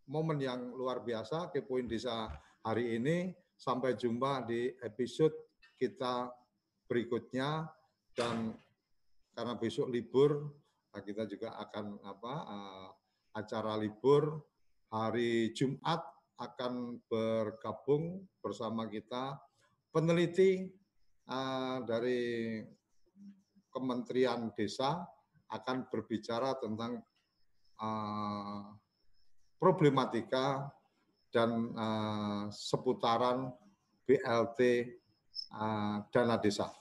momen 0.07 0.39
yang 0.39 0.71
luar 0.71 1.03
biasa 1.03 1.51
Kepoin 1.51 1.85
Desa 1.85 2.31
hari 2.63 2.95
ini. 2.97 3.35
Sampai 3.55 3.95
jumpa 3.95 4.43
di 4.43 4.67
episode 4.83 5.31
kita 5.79 6.27
berikutnya 6.91 7.63
dan 8.11 8.51
karena 9.31 9.55
besok 9.55 9.87
libur 9.87 10.51
kita 11.01 11.27
juga 11.27 11.57
akan 11.59 11.99
apa 12.03 12.33
uh, 12.45 12.89
acara 13.35 13.75
libur 13.75 14.39
hari 14.91 15.51
Jumat 15.51 16.03
akan 16.35 16.99
bergabung 17.07 18.27
bersama 18.43 18.87
kita 18.91 19.39
peneliti 19.91 20.67
uh, 21.31 21.79
dari 21.87 22.59
Kementerian 23.71 24.51
Desa 24.55 25.03
akan 25.51 25.87
berbicara 25.91 26.55
tentang 26.59 27.03
uh, 27.79 28.71
problematika 29.59 30.71
dan 31.31 31.75
uh, 31.75 32.47
seputaran 32.51 33.51
BLT 34.07 34.59
uh, 35.59 36.07
dana 36.07 36.37
desa. 36.39 36.71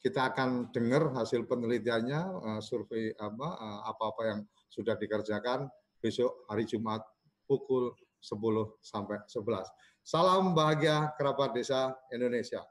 Kita 0.00 0.32
akan 0.32 0.72
dengar 0.72 1.12
hasil 1.12 1.44
penelitiannya, 1.44 2.22
uh, 2.40 2.60
survei 2.64 3.12
apa 3.20 3.48
uh, 3.52 3.80
apa-apa 3.84 4.22
yang 4.32 4.40
sudah 4.72 4.96
dikerjakan 4.96 5.68
besok 6.00 6.48
hari 6.48 6.64
Jumat 6.64 7.04
pukul 7.44 7.92
10 8.24 8.80
sampai 8.80 9.20
11. 9.28 9.60
Salam 10.00 10.56
bahagia 10.56 11.12
kerabat 11.20 11.52
desa 11.52 11.92
Indonesia. 12.08 12.64